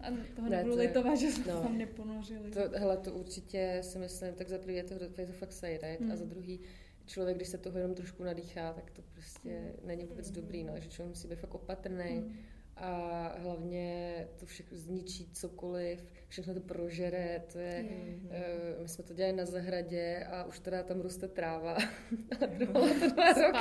A 0.02 0.08
toho 0.36 0.50
ne, 0.50 0.58
nebudu 0.58 0.76
to 0.76 0.82
litovat, 0.82 1.18
že 1.18 1.32
jsme 1.32 1.54
no, 1.54 1.62
tam 1.62 1.78
neponořili. 1.78 2.52
To, 2.52 2.60
hele, 2.74 2.98
to 2.98 3.14
určitě 3.14 3.80
si 3.82 4.00
myslím, 4.00 4.34
tak 4.34 4.50
za 4.50 4.58
prvý 4.58 4.76
je 4.76 4.84
to, 4.84 4.94
je 4.94 5.28
to 5.28 5.34
fakt 5.34 5.54
sajret 5.54 6.00
mm. 6.00 6.12
a 6.12 6.16
za 6.16 6.26
druhý 6.26 6.60
člověk, 7.06 7.38
když 7.38 7.48
se 7.48 7.58
toho 7.58 7.78
jenom 7.78 7.96
trošku 7.96 8.24
nadýchá, 8.24 8.74
tak 8.74 8.92
to 8.92 9.02
prostě 9.02 9.50
mm. 9.50 9.88
není 9.88 10.06
vůbec 10.06 10.32
dobrý, 10.32 10.64
no, 10.64 10.74
že 10.80 10.90
člověk 10.90 11.10
musí 11.10 11.28
být 11.28 11.40
fakt 11.40 11.56
opatrný. 11.56 12.20
Mm 12.20 12.36
a 12.78 13.28
hlavně 13.38 14.28
to 14.40 14.46
všechno 14.46 14.78
zničí 14.78 15.30
cokoliv, 15.34 16.12
všechno 16.28 16.54
to 16.54 16.60
prožere, 16.60 17.44
to 17.52 17.60
je, 17.60 17.84
mm-hmm. 17.84 18.26
uh, 18.26 18.82
my 18.82 18.90
jsme 18.90 19.04
to 19.04 19.14
dělali 19.14 19.36
na 19.36 19.46
zahradě 19.46 20.28
a 20.30 20.44
už 20.44 20.60
teda 20.60 20.84
tam 20.84 21.02
roste 21.02 21.28
tráva 21.28 21.78
a 22.44 22.48
trvalo 22.58 22.88
to 22.88 23.10
dva 23.10 23.34
roky. 23.34 23.52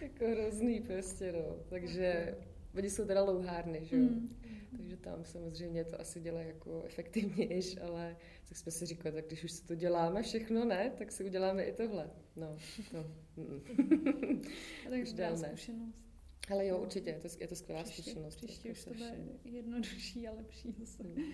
jako 0.00 0.24
hrozný 0.28 0.80
prostě, 0.80 1.32
no. 1.32 1.56
Takže 1.68 2.36
oni 2.74 2.90
jsou 2.90 3.04
teda 3.04 3.22
louhárny, 3.22 3.84
že 3.84 3.96
jo. 3.96 4.02
Mm. 4.02 4.28
Takže 4.76 4.96
tam 4.96 5.24
samozřejmě 5.24 5.84
to 5.84 6.00
asi 6.00 6.20
dělá 6.20 6.40
jako 6.40 6.82
efektivnější, 6.86 7.78
ale 7.78 8.16
tak 8.48 8.58
jsme 8.58 8.72
si 8.72 8.86
říkali, 8.86 9.14
tak 9.14 9.26
když 9.26 9.44
už 9.44 9.52
si 9.52 9.66
to 9.66 9.74
děláme 9.74 10.22
všechno, 10.22 10.64
ne, 10.64 10.92
tak 10.98 11.12
si 11.12 11.24
uděláme 11.24 11.64
i 11.64 11.72
tohle. 11.72 12.10
No, 12.36 12.56
to. 12.90 13.04
Mm. 13.36 14.42
Takže 14.90 15.12
zkušenost. 15.36 16.07
Ale 16.50 16.66
jo, 16.66 16.78
určitě, 16.78 17.10
je 17.10 17.18
to, 17.18 17.28
je 17.40 17.48
to 17.48 17.56
skvělá 17.56 17.84
příště, 17.84 18.02
zkušenost. 18.02 18.36
Příště 18.36 18.70
už 18.70 18.84
to 18.84 18.90
bude 18.90 19.16
jednodušší 19.44 20.28
a 20.28 20.32
lepší 20.32 20.72
zase. 20.78 21.02
Hmm. 21.02 21.32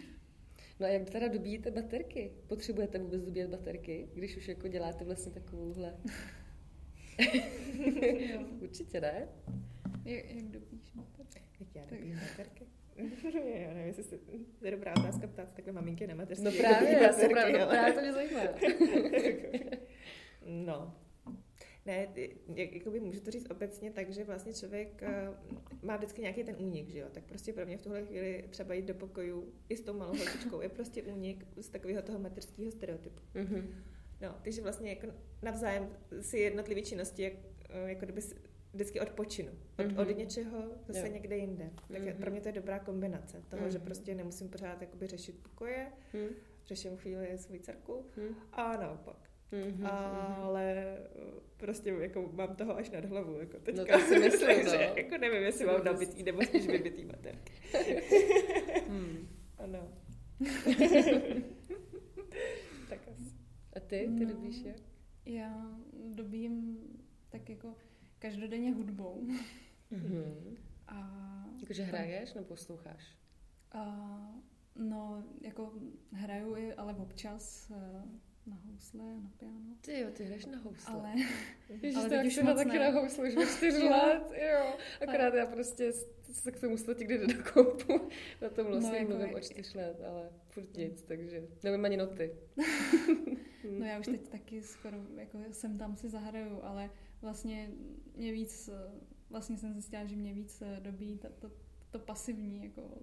No 0.81 0.87
a 0.87 0.89
jak 0.89 1.11
teda 1.11 1.29
dobíjíte 1.29 1.71
baterky? 1.71 2.33
Potřebujete 2.47 2.99
vůbec 2.99 3.23
dobíjet 3.23 3.51
baterky, 3.51 4.09
když 4.15 4.37
už 4.37 4.49
jako 4.49 4.69
děláte 4.69 5.05
vlastně 5.05 5.33
takovouhle? 5.33 5.97
určitě 8.61 9.01
ne? 9.01 9.29
Jak, 10.05 10.35
jak 10.35 10.45
dobíjíš 10.45 10.93
baterky? 10.95 11.41
Jak 11.61 11.75
já 11.75 11.85
dobíjím 11.91 12.21
baterky? 12.31 12.67
já 13.55 13.75
nevím, 13.75 13.87
jestli 13.87 14.19
to 14.59 14.67
je 14.67 14.71
dobrá 14.71 14.93
otázka 14.97 15.27
ptát 15.27 15.49
se 15.49 15.55
takhle 15.55 15.73
maminky 15.73 16.07
na 16.07 16.15
mateřství. 16.15 16.45
No 16.45 16.53
právě, 16.59 17.03
já 17.03 17.29
právě, 17.29 17.65
ale... 17.65 17.77
právě 17.77 17.93
to 17.93 18.01
mě 18.01 18.13
zajímá. 18.13 18.41
no, 20.47 20.95
ne, 21.87 22.09
jakoby 22.55 23.01
můžu 23.01 23.21
to 23.21 23.31
říct 23.31 23.51
obecně 23.51 23.91
tak, 23.91 24.11
že 24.11 24.25
vlastně 24.25 24.53
člověk 24.55 25.03
uh, 25.03 25.35
má 25.83 25.97
vždycky 25.97 26.23
nějaký 26.23 26.45
ten 26.45 26.57
únik, 26.59 26.89
že 26.89 26.99
jo? 26.99 27.07
Tak 27.13 27.25
prostě 27.25 27.53
pro 27.53 27.67
mě 27.67 27.77
v 27.77 27.83
tuhle 27.83 28.05
chvíli 28.05 28.45
třeba 28.51 28.75
jít 28.75 28.85
do 28.85 28.95
pokoju 28.95 29.53
i 29.69 29.77
s 29.77 29.81
tou 29.81 29.93
malou 29.93 30.17
holčičkou 30.17 30.61
je 30.61 30.69
prostě 30.69 31.03
únik 31.03 31.47
z 31.57 31.69
takového 31.69 32.03
toho 32.03 32.19
materského 32.19 32.71
stereotypu. 32.71 33.23
Mm-hmm. 33.35 33.67
No, 34.21 34.37
takže 34.45 34.63
vlastně 34.63 34.91
jako 34.91 35.07
navzájem 35.43 35.89
si 36.21 36.39
jednotlivé 36.39 36.83
činnosti 36.83 37.23
jak, 37.23 37.33
uh, 37.33 37.89
jako 37.89 38.05
kdyby 38.05 38.21
vždycky 38.73 39.01
odpočinu. 39.01 39.53
Od, 39.79 39.87
mm-hmm. 39.87 40.01
od 40.01 40.17
něčeho 40.19 40.65
zase 40.87 41.07
jo. 41.07 41.13
někde 41.13 41.37
jinde. 41.37 41.71
Tak 41.89 42.03
mm-hmm. 42.03 42.19
pro 42.21 42.31
mě 42.31 42.41
to 42.41 42.49
je 42.49 42.53
dobrá 42.53 42.79
kombinace 42.79 43.43
toho, 43.49 43.63
mm-hmm. 43.63 43.73
že 43.73 43.79
prostě 43.79 44.15
nemusím 44.15 44.49
pořád 44.49 44.81
jakoby 44.81 45.07
řešit 45.07 45.43
pokoje, 45.43 45.93
mm. 46.13 46.29
řeším 46.67 46.97
chvíli 46.97 47.39
svou 47.39 47.59
dcerku 47.59 48.07
mm. 48.17 48.37
a 48.53 48.77
naopak. 48.77 49.34
Mm-hmm, 49.55 49.87
ale 49.87 50.97
prostě 51.57 51.91
jako 51.91 52.31
mám 52.33 52.57
toho 52.57 52.77
až 52.77 52.91
nad 52.91 53.05
hlavu, 53.05 53.39
jako 53.39 53.59
teďka. 53.59 53.83
No 53.83 53.99
to 53.99 54.07
si 54.07 54.19
myslím, 54.19 54.47
Takže, 54.57 54.77
no. 54.77 54.97
jako 54.97 55.19
nevím, 55.19 55.43
jestli 55.43 55.67
mám 55.67 55.85
nabitý 55.85 56.23
nebo 56.23 56.43
spíš 56.43 56.67
vybitý 56.67 57.05
baterky. 57.05 57.53
hmm. 58.89 59.29
Ano. 59.59 59.89
tak 62.89 63.09
asi. 63.09 63.35
A 63.77 63.81
ty? 63.81 64.11
Ty 64.19 64.27
no, 64.27 64.33
dobíš 64.33 64.63
jak? 64.65 64.77
Já 65.27 65.79
dobím 66.15 66.79
tak 67.31 67.51
jako 67.51 67.75
každodenně 68.19 68.73
hudbou. 68.73 69.27
Mm-hmm. 69.93 70.57
A 70.89 71.25
Jakože 71.61 71.83
hraješ 71.83 72.35
nebo 72.35 72.47
posloucháš? 72.47 73.17
A, 73.73 73.85
no, 74.77 75.25
jako 75.41 75.73
hraju, 76.13 76.57
ale 76.77 76.95
občas 76.95 77.73
na 78.47 78.57
housle, 78.67 79.21
na 79.21 79.31
piano. 79.37 79.77
Ty 79.81 80.01
jo, 80.01 80.09
ty 80.13 80.25
hraješ 80.25 80.47
na 80.47 80.59
housle. 80.59 80.95
Ale, 80.95 81.15
Ježiš, 81.69 81.97
ale 81.97 82.09
teď 82.09 82.27
už 82.27 82.35
taky 82.35 82.79
na 82.79 82.91
housle 82.91 83.29
už 83.29 83.35
čtyř 83.57 83.75
let, 83.75 84.33
jo. 84.53 84.77
Akorát 85.01 85.27
ale... 85.27 85.39
já 85.39 85.47
prostě 85.47 85.93
se 86.33 86.53
k 86.53 86.61
tomu 86.61 86.71
musela 86.71 86.99
někdy 86.99 87.19
nedokoupu. 87.19 87.93
Na 88.43 88.49
tom 88.49 88.67
vlastně 88.67 88.91
no, 88.91 88.97
jako 88.97 89.13
mluvím 89.13 89.35
o 89.35 89.41
čtyř 89.41 89.75
let, 89.75 90.01
ale 90.09 90.31
furt 90.47 90.77
nic, 90.77 91.03
takže 91.03 91.49
nevím 91.63 91.85
ani 91.85 91.97
noty. 91.97 92.35
no 93.79 93.87
já 93.87 93.99
už 93.99 94.07
teď 94.07 94.29
taky 94.29 94.63
skoro 94.63 94.97
jako 95.17 95.39
jsem 95.51 95.79
tam 95.79 95.97
si 95.97 96.09
zahraju, 96.09 96.63
ale 96.63 96.91
vlastně 97.23 97.71
mě 98.17 98.33
víc, 98.33 98.71
vlastně 99.31 99.57
jsem 99.57 99.73
zjistila, 99.73 100.05
že 100.05 100.17
mě 100.17 100.35
víc 100.35 100.63
dobí 100.81 101.19
to, 101.19 101.29
to, 101.29 101.51
to 101.91 101.99
pasivní, 101.99 102.65
jako 102.65 102.99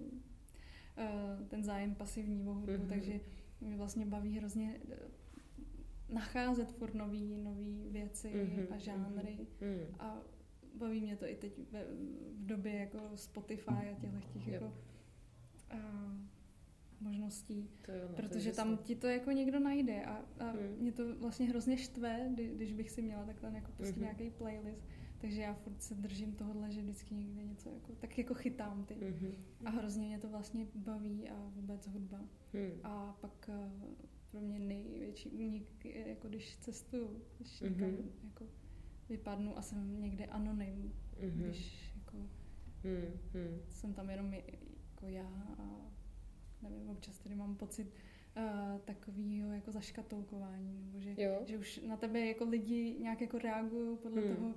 eh, 0.97 1.45
ten 1.47 1.63
zájem 1.63 1.95
pasivní 1.95 2.47
o 2.47 2.53
hudbu, 2.53 2.71
mm-hmm. 2.71 2.89
takže 2.89 3.19
mě 3.61 3.77
vlastně 3.77 4.05
baví 4.05 4.37
hrozně 4.37 4.81
nacházet 6.11 6.71
furt 6.71 6.93
nový, 6.93 7.37
nový 7.37 7.87
věci 7.89 8.27
mm-hmm. 8.27 8.73
a 8.73 8.77
žánry 8.77 9.47
mm-hmm. 9.61 9.85
a 9.99 10.21
baví 10.75 11.01
mě 11.01 11.15
to 11.15 11.25
i 11.25 11.35
teď 11.35 11.57
v, 11.57 11.73
v 12.35 12.45
době 12.45 12.73
jako 12.73 12.99
Spotify 13.15 13.89
a 13.91 13.95
těchto 14.01 14.19
těch 14.33 14.47
jako 14.47 14.73
a, 15.69 15.77
možností, 17.01 17.69
to 17.85 17.91
jo, 17.91 18.07
no, 18.09 18.15
protože 18.15 18.51
tam 18.51 18.77
ti 18.77 18.95
to 18.95 19.07
jako 19.07 19.31
někdo 19.31 19.59
najde 19.59 20.05
a, 20.05 20.25
a 20.39 20.51
mm. 20.51 20.75
mě 20.79 20.91
to 20.91 21.15
vlastně 21.15 21.49
hrozně 21.49 21.77
štve, 21.77 22.29
kdy, 22.33 22.47
když 22.55 22.73
bych 22.73 22.89
si 22.89 23.01
měla 23.01 23.25
takhle 23.25 23.51
jako 23.55 23.71
prostě 23.71 23.95
mm-hmm. 23.95 24.01
nějaký 24.01 24.29
playlist, 24.29 24.87
takže 25.17 25.41
já 25.41 25.53
furt 25.53 25.81
se 25.81 25.95
držím 25.95 26.33
tohohle, 26.33 26.71
že 26.71 26.81
vždycky 26.81 27.15
někde 27.15 27.43
něco 27.43 27.69
jako, 27.69 27.95
tak 27.95 28.17
jako 28.17 28.33
chytám 28.33 28.85
ty. 28.85 28.93
Mm-hmm. 28.95 29.33
A 29.65 29.69
hrozně 29.69 30.07
mě 30.07 30.19
to 30.19 30.29
vlastně 30.29 30.67
baví 30.75 31.29
a 31.29 31.51
vůbec 31.55 31.87
hudba. 31.87 32.19
Mm. 32.53 32.79
A 32.83 33.17
pak 33.21 33.49
uh, 33.49 33.81
pro 34.31 34.41
mě 34.41 34.59
největší 34.59 35.29
únik 35.29 35.85
je, 35.85 36.09
jako 36.09 36.27
když 36.27 36.57
cestuju, 36.57 37.21
když 37.37 37.61
mm-hmm. 37.61 37.69
někam 37.69 38.11
jako 38.23 38.45
vypadnu 39.09 39.57
a 39.57 39.61
jsem 39.61 40.01
někde 40.01 40.25
anonym, 40.25 40.93
mm-hmm. 41.19 41.31
když 41.31 41.93
jako 41.95 42.17
mm-hmm. 42.83 43.59
jsem 43.69 43.93
tam 43.93 44.09
jenom 44.09 44.33
jako 44.33 45.07
já 45.07 45.55
a 45.57 45.91
nevím, 46.61 46.89
občas 46.89 47.19
tady 47.19 47.35
mám 47.35 47.55
pocit 47.55 47.93
uh, 48.37 48.79
takového 48.79 49.53
jako 49.53 49.71
zaškatulkování, 49.71 50.73
nebo 50.73 50.99
že, 50.99 51.15
že 51.45 51.57
už 51.57 51.81
na 51.87 51.97
tebe 51.97 52.19
jako 52.19 52.45
lidi 52.45 52.95
nějak 52.99 53.21
jako 53.21 53.37
reagují 53.37 53.97
podle 53.97 54.21
mm. 54.21 54.35
toho, 54.35 54.55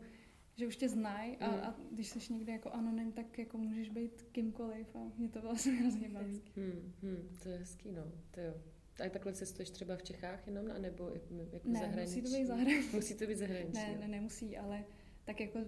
že 0.57 0.67
už 0.67 0.77
tě 0.77 0.89
znají 0.89 1.37
a, 1.37 1.51
mm. 1.51 1.61
a 1.61 1.77
když 1.91 2.09
jsi 2.09 2.33
někde 2.33 2.53
jako 2.53 2.71
anonym, 2.71 3.13
tak 3.13 3.39
jako 3.39 3.59
můžeš 3.59 3.91
být 3.91 4.23
kýmkoliv 4.33 4.97
a 4.97 4.99
mě 5.17 5.29
to 5.29 5.43
vlastně 5.43 5.73
hrozně 5.73 6.09
baví. 6.09 6.43
Hmm, 6.57 6.93
hmm, 7.03 7.37
to 7.43 7.49
je 7.49 7.59
hezký, 7.59 7.93
no, 7.93 8.03
to 8.31 8.41
jo. 8.41 8.55
Tak 8.97 9.13
takhle 9.13 9.33
cestuješ 9.33 9.71
třeba 9.71 9.97
v 9.97 10.03
Čechách 10.03 10.47
jenom, 10.47 10.67
nebo 10.83 11.11
jako 11.53 11.69
ne, 11.69 11.81
zahraničí? 11.81 12.21
musí 12.21 12.23
to 12.23 12.39
být 12.39 12.47
zahraničí. 12.47 12.97
Musí 12.97 13.15
to 13.15 13.27
být 13.27 13.39
zahraničí, 13.39 13.73
Ne, 13.73 13.97
ne, 14.01 14.09
nemusí, 14.09 14.57
ale 14.57 14.85
tak 15.25 15.41
jako 15.41 15.59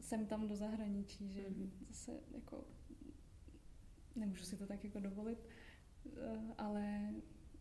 jsem 0.00 0.26
tam 0.26 0.48
do 0.48 0.56
zahraničí, 0.56 1.32
že 1.32 1.42
mm. 1.48 1.72
zase 1.88 2.12
jako 2.34 2.64
nemůžu 4.16 4.44
si 4.44 4.56
to 4.56 4.66
tak 4.66 4.84
jako 4.84 5.00
dovolit, 5.00 5.38
eh, 6.16 6.54
ale, 6.58 7.14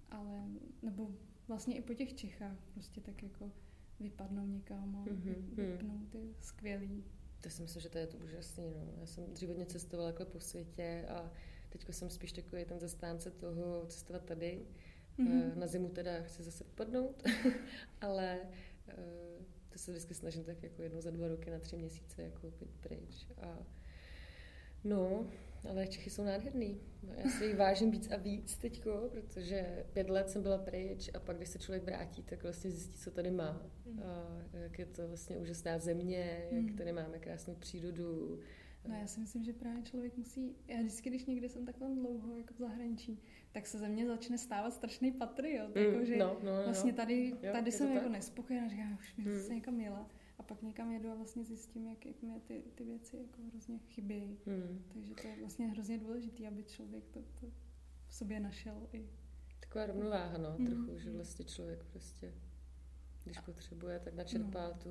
ale 0.10 0.46
nebo 0.82 1.12
vlastně 1.48 1.78
i 1.78 1.82
po 1.82 1.94
těch 1.94 2.14
Čechách 2.14 2.58
prostě 2.74 3.02
tak 3.02 3.24
jako 3.24 3.52
vypadnou 4.00 4.46
někam 4.46 4.96
a 4.96 5.06
mm-hmm. 5.06 5.56
vypnou 5.56 6.06
ty 6.10 6.36
skvělý. 6.42 7.04
To 7.42 7.50
si 7.50 7.62
myslím, 7.62 7.82
že 7.82 7.90
to 7.90 7.98
je 7.98 8.08
to 8.08 8.18
úžasný. 8.18 8.74
No. 8.76 8.94
Já 9.00 9.06
jsem 9.06 9.34
dřív 9.34 9.50
hodně 9.50 9.66
cestovala 9.66 10.10
jako 10.10 10.26
po 10.26 10.40
světě 10.40 11.06
a 11.10 11.32
teď 11.70 11.86
jsem 11.92 12.10
spíš 12.10 12.32
takový 12.32 12.66
ten 12.66 12.80
zastánce 12.80 13.32
toho 13.32 13.86
cestovat 13.86 14.26
tady. 14.26 14.66
Mm-hmm. 15.20 15.56
Na 15.56 15.68
zimu 15.68 15.90
teda 15.90 16.22
chci 16.22 16.44
zase 16.44 16.64
vypadnout, 16.64 17.24
ale 18.02 18.40
eh, 18.88 18.96
to 19.70 19.80
se 19.80 19.92
vždycky 19.92 20.14
snažím 20.14 20.44
tak 20.44 20.64
jako 20.64 20.84
jednou 20.84 21.02
za 21.02 21.12
dva 21.12 21.28
roky 21.28 21.50
na 21.50 21.60
tři 21.60 21.78
měsíce 21.78 22.24
jako 22.24 22.52
být 22.60 22.72
pryč. 22.80 23.28
A 23.42 23.58
no, 24.84 25.28
ale 25.70 25.88
Čechy 25.88 26.10
jsou 26.10 26.24
nádherný. 26.24 26.82
No, 27.04 27.14
já 27.18 27.30
si 27.30 27.46
jich 27.46 27.58
vážím 27.58 27.92
víc 27.92 28.12
a 28.12 28.18
víc 28.18 28.58
teďko, 28.58 29.10
protože 29.12 29.86
pět 29.94 30.10
let 30.10 30.30
jsem 30.30 30.42
byla 30.42 30.58
pryč 30.58 31.10
a 31.14 31.20
pak, 31.20 31.38
když 31.38 31.50
se 31.50 31.60
člověk 31.60 31.84
vrátí, 31.84 32.24
tak 32.24 32.44
vlastně 32.44 32.72
zjistí, 32.72 32.98
co 32.98 33.12
tady 33.12 33.32
má. 33.32 33.62
Mm. 33.86 34.04
A 34.04 34.58
jak 34.58 34.80
je 34.80 34.86
to 34.86 35.08
vlastně 35.08 35.38
úžasná 35.38 35.80
země, 35.80 36.48
jak 36.52 36.66
mm. 36.66 36.78
tady 36.78 36.92
máme 36.92 37.20
krásnou 37.20 37.56
přírodu. 37.56 38.40
No 38.88 38.96
já 38.96 39.08
si 39.08 39.20
myslím, 39.20 39.44
že 39.44 39.54
právě 39.54 39.84
člověk 39.84 40.18
musí, 40.18 40.56
já 40.68 40.82
vždycky, 40.82 41.10
když 41.10 41.26
někde 41.26 41.50
jsem 41.50 41.66
takhle 41.66 41.90
dlouho 41.90 42.38
jako 42.38 42.54
v 42.54 42.58
zahraničí, 42.58 43.22
tak 43.52 43.68
se 43.68 43.78
ze 43.78 43.90
mě 43.90 44.08
začne 44.08 44.38
stávat 44.38 44.74
strašný 44.74 45.12
patriot, 45.12 45.76
mm, 45.76 45.82
jako, 45.82 46.06
že 46.06 46.18
no, 46.18 46.38
no, 46.44 46.56
no, 46.58 46.64
vlastně 46.64 46.94
tady, 46.94 47.34
tady 47.52 47.72
jo, 47.72 47.78
jsem 47.78 47.92
jako 47.92 48.10
nespokojená, 48.10 48.68
říkám, 48.68 48.98
už 49.00 49.16
mě 49.16 49.26
mm. 49.26 49.38
zase 49.38 49.56
někam 49.56 49.80
jela 49.80 50.10
a 50.40 50.44
pak 50.44 50.62
někam 50.62 50.92
jedu 50.92 51.12
a 51.12 51.16
vlastně 51.16 51.44
zjistím, 51.44 51.88
jak, 51.88 52.06
jak 52.06 52.22
mě 52.22 52.40
ty, 52.40 52.64
ty 52.76 52.84
věci 52.84 53.18
jako 53.18 53.42
hrozně 53.42 53.80
chybějí. 53.80 54.38
Hmm. 54.46 54.86
Takže 54.94 55.16
to 55.16 55.28
je 55.28 55.36
vlastně 55.40 55.68
hrozně 55.68 55.98
důležité, 55.98 56.48
aby 56.48 56.64
člověk 56.64 57.08
to, 57.08 57.20
to 57.40 57.48
v 58.08 58.14
sobě 58.14 58.40
našel 58.40 58.88
i. 58.94 59.10
Taková 59.60 59.86
rovnováha, 59.86 60.38
no, 60.38 60.52
hmm. 60.52 60.68
trochu, 60.68 60.98
že 60.98 61.12
vlastně 61.12 61.46
člověk 61.46 61.84
prostě 61.84 62.34
když 63.28 63.40
potřebuje, 63.40 64.00
tak 64.00 64.14
načerpá 64.14 64.68
no. 64.68 64.74
tu, 64.84 64.90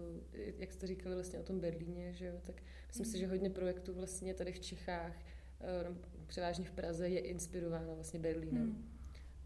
jak 0.58 0.72
jste 0.72 0.86
říkali 0.86 1.14
vlastně 1.14 1.38
o 1.38 1.42
tom 1.42 1.60
Berlíně, 1.60 2.12
že 2.12 2.26
jo, 2.26 2.40
tak 2.42 2.62
myslím 2.88 3.04
hmm. 3.04 3.12
si, 3.12 3.18
že 3.18 3.26
hodně 3.26 3.50
projektů 3.50 3.94
vlastně 3.94 4.34
tady 4.34 4.52
v 4.52 4.60
Čechách, 4.60 5.12
eh, 5.60 5.94
převážně 6.26 6.64
v 6.64 6.70
Praze, 6.70 7.08
je 7.08 7.20
inspirována 7.20 7.94
vlastně 7.94 8.20
Berlínem. 8.20 8.64
Hmm. 8.64 8.96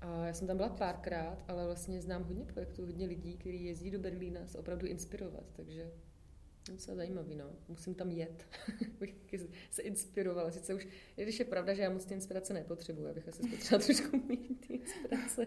A 0.01 0.27
já 0.27 0.33
jsem 0.33 0.47
tam 0.47 0.57
byla 0.57 0.69
párkrát, 0.69 1.45
ale 1.49 1.67
vlastně 1.67 2.01
znám 2.01 2.25
hodně 2.25 2.45
projektů, 2.45 2.87
hodně 2.87 3.07
lidí, 3.07 3.37
kteří 3.37 3.65
jezdí 3.65 3.91
do 3.91 3.99
Berlína 3.99 4.47
se 4.47 4.59
opravdu 4.59 4.87
inspirovat, 4.87 5.45
takže 5.53 5.91
docela 6.71 6.97
zajímavý, 6.97 7.35
no. 7.35 7.45
Musím 7.69 7.95
tam 7.95 8.11
jet, 8.11 8.47
abych 8.97 9.15
se 9.71 9.83
inspirovala. 9.83 10.51
Sice 10.51 10.75
už, 10.75 10.89
i 11.17 11.23
když 11.23 11.39
je 11.39 11.45
pravda, 11.45 11.75
že 11.75 11.83
já 11.83 11.91
moc 11.91 12.05
ty 12.05 12.15
inspirace 12.15 12.55
nepotřebuji, 12.55 13.07
abych 13.07 13.29
asi 13.29 13.43
potřebovala 13.43 13.85
trošku 13.87 14.17
mít 14.17 14.67
ty 14.67 14.75
inspirace. 14.75 15.47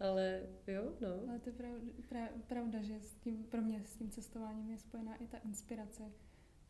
Ale 0.00 0.42
jo, 0.66 0.92
no. 1.00 1.28
Ale 1.28 1.38
to 1.38 1.48
je 1.48 1.52
pravda, 1.52 2.28
pravda, 2.46 2.82
že 2.82 3.00
s 3.00 3.14
tím, 3.14 3.44
pro 3.44 3.62
mě 3.62 3.82
s 3.84 3.96
tím 3.96 4.10
cestováním 4.10 4.70
je 4.70 4.78
spojená 4.78 5.16
i 5.16 5.26
ta 5.26 5.38
inspirace. 5.38 6.12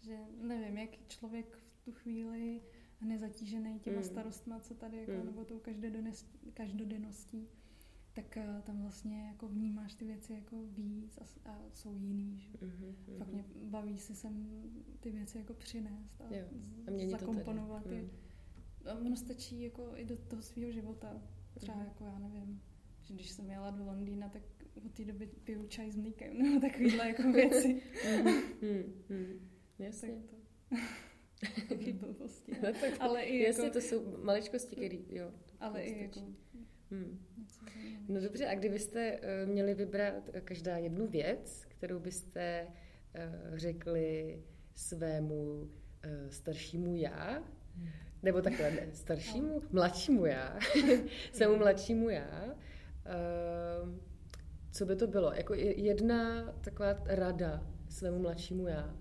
Že 0.01 0.19
nevím, 0.43 0.79
jak 0.79 0.91
člověk 1.09 1.57
v 1.57 1.85
tu 1.85 1.93
chvíli 1.93 2.63
nezatížený 3.01 3.81
těma 3.81 3.97
mm. 3.97 4.05
starostma, 4.05 4.61
co 4.61 4.75
tady, 4.75 4.97
jako, 4.97 5.13
mm. 5.13 5.25
nebo 5.25 5.45
tou 5.45 5.61
každodenností, 6.55 7.49
tak 8.13 8.37
uh, 8.37 8.61
tam 8.61 8.83
vlastně 8.83 9.27
jako 9.27 9.49
vnímáš 9.49 9.95
ty 9.95 10.05
věci 10.05 10.33
jako 10.33 10.63
víc 10.63 11.19
a, 11.19 11.51
a 11.51 11.59
jsou 11.73 11.97
jiný. 11.97 12.39
Že? 12.39 12.59
Mm-hmm, 12.59 13.19
Fakt 13.19 13.33
mě 13.33 13.45
baví 13.63 13.99
si 13.99 14.15
sem 14.15 14.63
ty 15.01 15.11
věci 15.11 15.39
jako 15.39 15.55
přinést 15.55 16.21
a, 16.21 16.35
jo. 16.35 16.47
a 16.87 17.11
zakomponovat 17.11 17.87
je. 17.87 18.03
Mm. 18.03 18.11
A 18.91 18.95
ono 18.95 19.17
stačí 19.17 19.63
jako 19.63 19.93
i 19.95 20.05
do 20.05 20.17
toho 20.17 20.43
svého 20.43 20.73
života. 20.73 21.23
Třeba 21.55 21.79
mm. 21.79 21.85
jako 21.85 22.05
já 22.05 22.19
nevím, 22.19 22.61
že 23.11 23.15
když 23.15 23.31
jsem 23.31 23.51
jela 23.51 23.71
do 23.71 23.85
Londýna, 23.85 24.29
tak 24.29 24.43
od 24.87 24.93
té 24.93 25.05
doby 25.05 25.27
piju 25.27 25.67
čaj 25.67 25.91
s 25.91 25.97
mlíkem 25.97 26.43
nebo 26.43 26.61
takovýhle 26.61 27.09
jako 27.09 27.33
věci. 27.33 27.83
mm, 28.63 28.93
mm, 29.09 29.49
Jasně. 29.79 30.09
Tak 30.09 30.21
to. 30.31 30.37
Taky 31.69 31.93
blbosti. 31.93 32.53
No, 32.63 32.73
tak, 32.73 33.01
ale 33.01 33.23
i 33.23 33.43
jasně, 33.43 33.65
jako... 33.65 33.75
to 33.75 33.81
jsou 33.81 34.17
maličkosti, 34.23 34.77
které, 34.77 34.97
jo. 35.09 35.33
Ale 35.61 35.83
i 35.83 36.03
jako... 36.03 36.21
Hmm. 36.91 37.27
No 38.09 38.21
dobře, 38.21 38.47
a 38.47 38.55
kdybyste 38.55 39.21
uh, 39.21 39.51
měli 39.51 39.75
vybrat 39.75 40.31
každá 40.45 40.77
jednu 40.77 41.07
věc, 41.07 41.65
kterou 41.69 41.99
byste 41.99 42.67
uh, 42.67 43.59
řekli 43.59 44.43
svému 44.75 45.35
uh, 45.35 45.71
staršímu 46.31 46.97
já, 46.97 47.45
nebo 48.23 48.43
takhle, 48.43 48.71
ne, 48.71 48.89
staršímu, 48.93 49.63
mladšímu 49.73 50.27
já, 50.27 50.59
svému 51.33 51.57
mladšímu 51.57 52.09
já, 52.09 52.57
co 54.71 54.87
by 54.87 54.97
to 54.97 55.07
bylo? 55.07 55.33
Jako 55.33 55.55
jedna 55.55 56.53
taková 56.61 56.97
rada 57.05 57.67
svému 57.89 58.19
mladšímu 58.19 58.67
já 58.67 58.95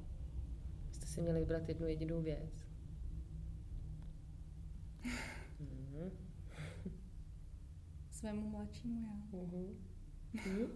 si 1.10 1.22
měli 1.22 1.40
vybrat 1.40 1.70
jednu 1.70 1.88
jedinou 1.88 2.22
věc. 2.22 2.68
Mm. 5.60 6.12
Svému 8.10 8.50
mladšímu 8.50 9.02
já. 9.02 9.40
Uh-huh. 9.40 10.70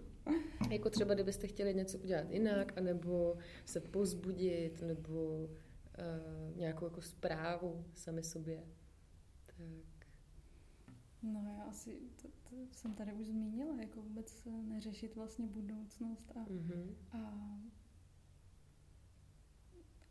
Jako 0.71 0.89
třeba, 0.89 1.13
kdybyste 1.13 1.47
chtěli 1.47 1.73
něco 1.73 1.97
udělat 1.97 2.31
jinak, 2.31 2.77
anebo 2.77 3.37
se 3.65 3.79
pozbudit, 3.79 4.81
nebo 4.81 5.45
uh, 5.45 6.57
nějakou 6.57 6.85
jako 6.85 7.01
zprávu 7.01 7.85
sami 7.95 8.23
sobě. 8.23 8.63
Tak. 9.45 9.92
No 11.23 11.43
já 11.57 11.63
asi, 11.63 11.99
to, 12.21 12.27
to 12.49 12.55
jsem 12.71 12.93
tady 12.93 13.13
už 13.13 13.27
zmínila, 13.27 13.75
jako 13.75 14.01
vůbec 14.01 14.47
neřešit 14.61 15.15
vlastně 15.15 15.47
budoucnost 15.47 16.31
a, 16.35 16.45
mm-hmm. 16.45 16.95
a 17.11 17.43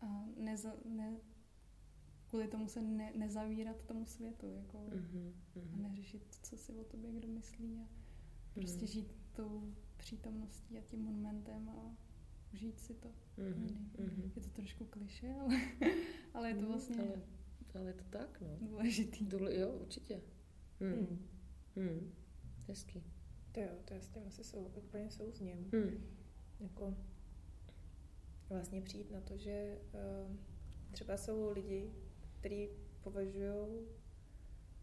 a 0.03 0.25
neza, 0.37 0.75
ne, 0.85 1.17
kvůli 2.29 2.49
tomu 2.49 2.69
se 2.69 2.83
ne, 2.83 3.13
nezavírat 3.17 3.83
tomu 3.83 4.07
světu 4.07 4.51
jako, 4.51 4.79
mm-hmm. 4.79 5.33
a 5.75 5.77
neřešit, 5.77 6.23
co 6.43 6.57
si 6.57 6.75
o 6.75 6.85
tobě 6.85 7.13
kdo 7.13 7.29
myslí 7.29 7.79
a 7.79 7.89
prostě 8.55 8.85
mm-hmm. 8.85 8.93
žít 8.93 9.17
tou 9.33 9.75
přítomností 9.97 10.79
a 10.79 10.81
tím 10.81 11.01
momentem 11.01 11.69
a 11.69 11.97
užít 12.53 12.81
si 12.81 12.95
to. 12.95 13.09
Mm-hmm. 13.39 14.31
Je 14.37 14.43
to 14.43 14.51
trošku 14.51 14.85
kliše, 14.85 15.35
ale, 15.35 15.61
ale 16.35 16.49
je 16.49 16.55
to 16.55 16.61
mhm, 16.61 16.69
vlastně 16.69 17.03
ale, 17.03 17.23
ale 17.75 17.87
je 17.87 17.95
to 17.95 18.05
tak, 18.11 18.41
no. 18.41 18.69
důležitý. 18.69 19.25
Důle, 19.25 19.59
jo, 19.59 19.79
určitě. 19.81 20.23
Mm. 20.83 21.19
Mm. 21.77 21.85
Mm. 21.85 22.13
Hezký. 22.69 23.05
To 23.53 23.61
jo, 23.61 23.69
to 23.85 23.95
já 23.95 24.01
s 24.01 24.09
tím 24.09 24.23
asi 24.27 24.45
sou, 24.45 24.59
úplně 24.59 25.11
souzním. 25.11 25.71
Mm. 25.73 26.05
Jako, 26.61 26.97
vlastně 28.49 28.81
přijít 28.81 29.11
na 29.11 29.21
to, 29.21 29.37
že 29.37 29.79
uh, 29.95 30.37
třeba 30.91 31.17
jsou 31.17 31.53
lidi, 31.53 31.91
kteří 32.39 32.69
považují 33.03 33.87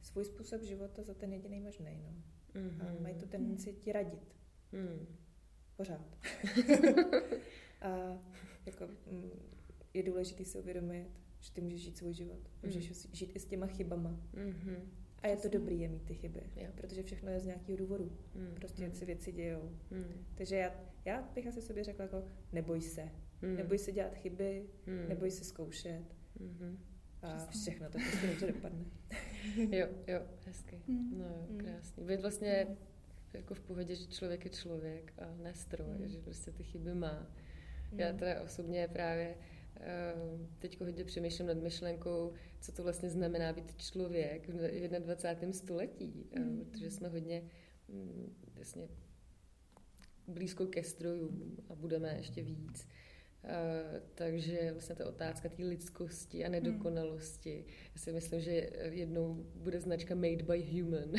svůj 0.02 0.26
způsob 0.26 0.62
života 0.62 1.04
za 1.04 1.14
ten 1.14 1.34
jediný 1.34 1.60
možný. 1.60 2.02
No. 2.04 2.14
Mm-hmm. 2.62 2.98
A 2.98 3.02
mají 3.02 3.16
tu 3.16 3.26
tendenci 3.26 3.74
ti 3.74 3.92
radit. 3.92 4.36
Hmm. 4.72 5.08
Pořád. 5.76 6.18
a 7.82 8.18
jako, 8.66 8.88
mm, 9.12 9.32
je 9.94 10.04
důležité 10.04 10.46
si 10.46 10.60
uvědomit, 10.60 11.08
že 11.40 11.52
ty 11.54 11.62
můžeš 11.62 11.82
žít 11.82 11.98
svůj 11.98 12.14
život. 12.14 12.50
Můžeš 12.64 12.90
mm. 12.90 13.14
žít 13.14 13.36
i 13.36 13.40
s 13.40 13.46
těma 13.46 13.68
chybama. 13.68 14.22
Mm-hmm. 14.34 14.82
A 15.22 15.28
je 15.28 15.38
to 15.38 15.50
dobrý 15.50 15.80
je 15.80 15.88
mít 15.88 16.04
ty 16.06 16.14
chyby, 16.14 16.42
jo. 16.56 16.68
protože 16.76 17.04
všechno 17.04 17.32
je 17.32 17.40
z 17.40 17.46
nějakého 17.46 17.78
důvodu. 17.78 18.12
Mm. 18.36 18.56
Prostě 18.56 18.86
mm. 18.86 18.94
si 18.94 19.06
věci 19.06 19.32
dějou. 19.32 19.72
Mm. 19.92 20.26
Takže 20.36 20.56
já, 20.56 20.76
já 21.06 21.22
bych 21.22 21.48
asi 21.48 21.62
sobě 21.62 21.84
řekla 21.84 22.04
jako 22.04 22.24
neboj 22.54 22.82
se. 22.82 23.10
Mm. 23.42 23.56
Neboj 23.56 23.78
se 23.78 23.92
dělat 23.92 24.16
chyby, 24.16 24.66
mm. 24.86 25.10
neboj 25.10 25.32
se 25.32 25.44
zkoušet. 25.44 26.04
Mm-hmm. 26.40 26.78
A 27.22 27.36
Přesně. 27.36 27.62
všechno 27.62 27.90
to 27.90 27.98
prostě 28.00 28.28
dobře 28.28 28.48
dopadne. 28.48 28.86
jo, 29.78 29.88
jo, 30.08 30.22
hezky. 30.46 30.82
Mm. 30.88 31.18
No 31.20 31.26
jo, 31.26 31.48
mm. 31.50 31.58
krásný. 31.58 32.04
Být 32.04 32.22
vlastně 32.22 32.66
mm. 32.70 32.76
jako 33.34 33.54
v 33.54 33.60
pohodě, 33.60 33.96
že 33.96 34.08
člověk 34.08 34.46
je 34.46 34.52
člověk 34.52 35.14
a 35.18 35.36
ne 35.44 35.54
stroj, 35.54 35.98
mm. 36.00 36.10
že 36.10 36.18
prostě 36.18 36.52
ty 36.52 36.64
chyby 36.64 36.96
má. 36.96 37.28
Mm. 37.92 38.00
Já 38.00 38.14
teda 38.14 38.42
osobně 38.42 38.88
právě 38.88 39.36
teď 40.60 40.80
hodně 40.80 41.04
přemýšlím 41.04 41.48
nad 41.48 41.58
myšlenkou, 41.58 42.34
co 42.62 42.72
to 42.72 42.84
vlastně 42.84 43.10
znamená 43.10 43.54
být 43.54 43.78
člověk 43.78 44.50
v 44.50 45.00
21. 45.00 45.54
století, 45.54 46.30
mm. 46.40 46.66
protože 46.66 46.92
jsme 46.92 47.10
hodně 47.10 47.44
vlastně 48.56 48.88
blízko 50.28 50.66
ke 50.66 50.84
strojům 50.84 51.58
a 51.70 51.76
budeme 51.76 52.16
ještě 52.18 52.44
víc. 52.44 52.88
Uh, 53.44 54.00
takže 54.16 54.70
vlastně 54.72 54.96
ta 54.96 55.06
otázka 55.06 55.50
té 55.50 55.64
lidskosti 55.64 56.46
a 56.46 56.50
nedokonalosti. 56.50 57.66
Já 57.96 58.02
si 58.02 58.12
myslím, 58.12 58.42
že 58.42 58.70
jednou 58.90 59.46
bude 59.56 59.80
značka 59.80 60.16
Made 60.16 60.44
by 60.44 60.62
Human. 60.62 61.10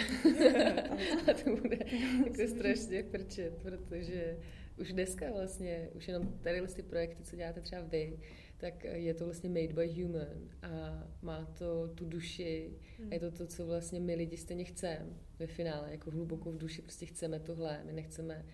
a 1.30 1.34
to 1.44 1.56
bude 1.56 1.78
jako 2.26 2.56
strašně 2.56 3.02
prčet, 3.02 3.58
protože 3.62 4.38
už 4.80 4.92
dneska 4.92 5.32
vlastně, 5.32 5.88
už 5.94 6.08
jenom 6.08 6.38
tady 6.40 6.62
ty 6.66 6.82
projekty, 6.82 7.22
co 7.22 7.36
děláte 7.36 7.60
třeba 7.60 7.82
vy, 7.82 8.18
tak 8.56 8.84
je 8.84 9.14
to 9.14 9.24
vlastně 9.24 9.48
made 9.48 9.72
by 9.72 10.02
human 10.02 10.50
a 10.62 11.04
má 11.22 11.44
to 11.44 11.88
tu 11.88 12.04
duši 12.04 12.78
a 13.10 13.14
je 13.14 13.20
to 13.20 13.30
to, 13.30 13.46
co 13.46 13.66
vlastně 13.66 14.00
my 14.00 14.14
lidi 14.14 14.36
stejně 14.36 14.64
chceme 14.64 15.06
ve 15.38 15.46
finále, 15.46 15.90
jako 15.90 16.10
hluboko 16.10 16.52
v 16.52 16.58
duši 16.58 16.82
prostě 16.82 17.06
chceme 17.06 17.40
tohle, 17.40 17.84
my 17.84 17.92
nechceme 17.92 18.46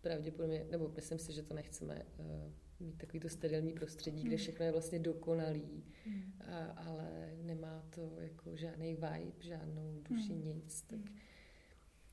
pravděpodobně, 0.00 0.66
nebo 0.70 0.92
myslím 0.96 1.18
si, 1.18 1.32
že 1.32 1.42
to 1.42 1.54
nechceme 1.54 2.06
uh, 2.18 2.52
mít 2.80 2.98
takový 2.98 3.20
to 3.20 3.28
sterilní 3.28 3.72
prostředí, 3.72 4.22
kde 4.22 4.36
všechno 4.36 4.64
je 4.64 4.72
vlastně 4.72 4.98
dokonalý, 4.98 5.84
hmm. 6.06 6.32
a, 6.40 6.64
ale 6.64 7.32
nemá 7.42 7.84
to 7.90 8.16
jako 8.20 8.56
žádný 8.56 8.94
vibe, 8.94 9.32
žádnou 9.40 10.02
duši, 10.08 10.32
hmm. 10.32 10.44
nic, 10.44 10.82
tak 10.82 11.00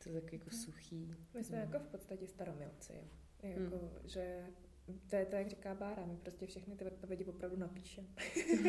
to 0.03 0.09
je 0.09 0.21
tak 0.21 0.33
jako 0.33 0.49
suchý. 0.49 1.15
My 1.37 1.43
jsme 1.43 1.57
no. 1.57 1.63
jako 1.63 1.79
v 1.79 1.87
podstatě 1.87 2.27
staromilci, 2.27 2.93
jako, 3.49 3.77
hmm. 3.77 3.89
že 4.05 4.45
to 5.09 5.15
je 5.15 5.25
to, 5.25 5.35
jak 5.35 5.49
říká 5.49 5.75
Bára, 5.75 6.05
my 6.05 6.17
prostě 6.17 6.45
všechny 6.45 6.75
ty 6.75 6.85
odpovědi 6.85 7.25
opravdu 7.25 7.57
napíšeme. 7.57 8.07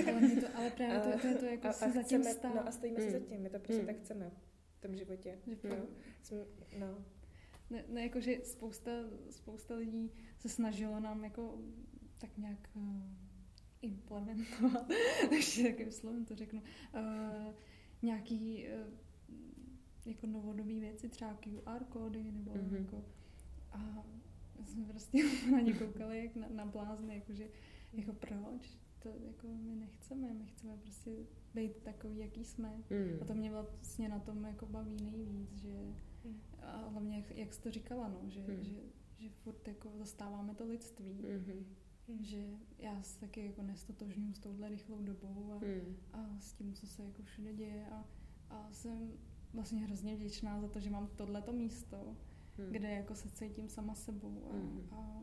ale, 0.06 0.20
to, 0.40 0.46
ale 0.54 0.70
právě 0.70 1.00
to, 1.12 1.18
to 1.18 1.26
je 1.26 1.34
to, 1.34 1.44
jako 1.44 1.66
a, 1.66 1.70
a 1.70 1.72
zatím 1.72 2.02
chceme, 2.02 2.34
stát. 2.34 2.54
No 2.54 2.68
a 2.68 2.72
stojíme 2.72 3.00
mm. 3.00 3.06
si 3.06 3.12
zatím, 3.12 3.42
my 3.42 3.50
to 3.50 3.58
prostě 3.58 3.80
mm. 3.82 3.86
tak 3.86 3.96
chceme 3.96 4.30
v 4.78 4.80
tom 4.80 4.96
životě. 4.96 5.38
Že 5.46 5.68
no. 5.68 5.86
Jsme, 6.22 6.38
no. 6.78 7.04
Ne, 7.70 7.84
ne, 7.88 8.02
jako, 8.02 8.20
že 8.20 8.36
spousta, 8.44 8.90
spousta 9.30 9.74
lidí 9.74 10.12
se 10.38 10.48
snažilo 10.48 11.00
nám 11.00 11.24
jako 11.24 11.58
tak 12.18 12.38
nějak 12.38 12.70
uh, 12.74 12.82
implementovat, 13.82 14.90
ještě 15.30 15.62
jakým 15.62 15.90
slovem 15.90 16.24
to 16.24 16.36
řeknu, 16.36 16.62
uh, 16.94 17.54
nějaký 18.02 18.66
uh, 18.68 18.94
jako 20.06 20.26
novodobý 20.26 20.80
věci, 20.80 21.08
třeba 21.08 21.34
QR 21.34 21.84
kódy, 21.84 22.32
nebo 22.32 22.50
mm-hmm. 22.50 22.76
jako 22.76 23.04
a 23.72 24.06
jsme 24.64 24.84
prostě 24.84 25.18
na 25.52 25.60
ně 25.60 25.72
koukali 25.72 26.24
jak 26.24 26.36
na, 26.36 26.48
na 26.48 26.66
blázny, 26.66 27.14
jakože, 27.14 27.48
jako 27.92 28.12
proč? 28.12 28.78
To 28.98 29.08
jako 29.08 29.48
my 29.48 29.74
nechceme, 29.74 30.34
my 30.34 30.46
chceme 30.46 30.76
prostě 30.76 31.10
být 31.54 31.76
takový, 31.82 32.18
jaký 32.18 32.44
jsme. 32.44 32.76
Mm. 32.90 33.18
A 33.22 33.24
to 33.24 33.34
mě 33.34 33.50
vlastně 33.50 34.08
na 34.08 34.18
tom 34.18 34.44
jako 34.44 34.66
baví 34.66 34.96
nejvíc, 35.02 35.56
že 35.56 35.74
mm. 36.24 36.40
a 36.62 36.88
hlavně 36.88 37.16
jak, 37.16 37.36
jak 37.36 37.54
jsi 37.54 37.62
to 37.62 37.70
říkala, 37.70 38.08
no, 38.08 38.20
že, 38.28 38.40
mm. 38.40 38.64
že, 38.64 38.80
že 39.18 39.30
furt 39.30 39.68
jako 39.68 39.90
zastáváme 39.98 40.54
to 40.54 40.66
lidství. 40.66 41.24
Mm-hmm. 41.24 41.64
Že 42.20 42.44
já 42.78 43.02
se 43.02 43.20
taky 43.20 43.46
jako 43.46 43.62
nestotožňuji 43.62 44.34
s 44.34 44.38
touhle 44.38 44.68
rychlou 44.68 45.02
dobou 45.02 45.52
a, 45.52 45.64
mm. 45.64 45.96
a 46.12 46.40
s 46.40 46.52
tím, 46.52 46.74
co 46.74 46.86
se 46.86 47.04
jako 47.04 47.22
všude 47.22 47.54
děje 47.54 47.86
a, 47.90 48.04
a 48.50 48.72
jsem 48.72 49.12
vlastně 49.54 49.80
hrozně 49.80 50.16
vděčná 50.16 50.60
za 50.60 50.68
to, 50.68 50.80
že 50.80 50.90
mám 50.90 51.06
tohleto 51.06 51.52
místo, 51.52 52.16
hmm. 52.56 52.72
kde 52.72 52.90
jako 52.90 53.14
se 53.14 53.30
cítím 53.30 53.68
sama 53.68 53.94
sebou 53.94 54.48
a, 54.50 54.52
hmm. 54.52 54.88
a 54.90 55.22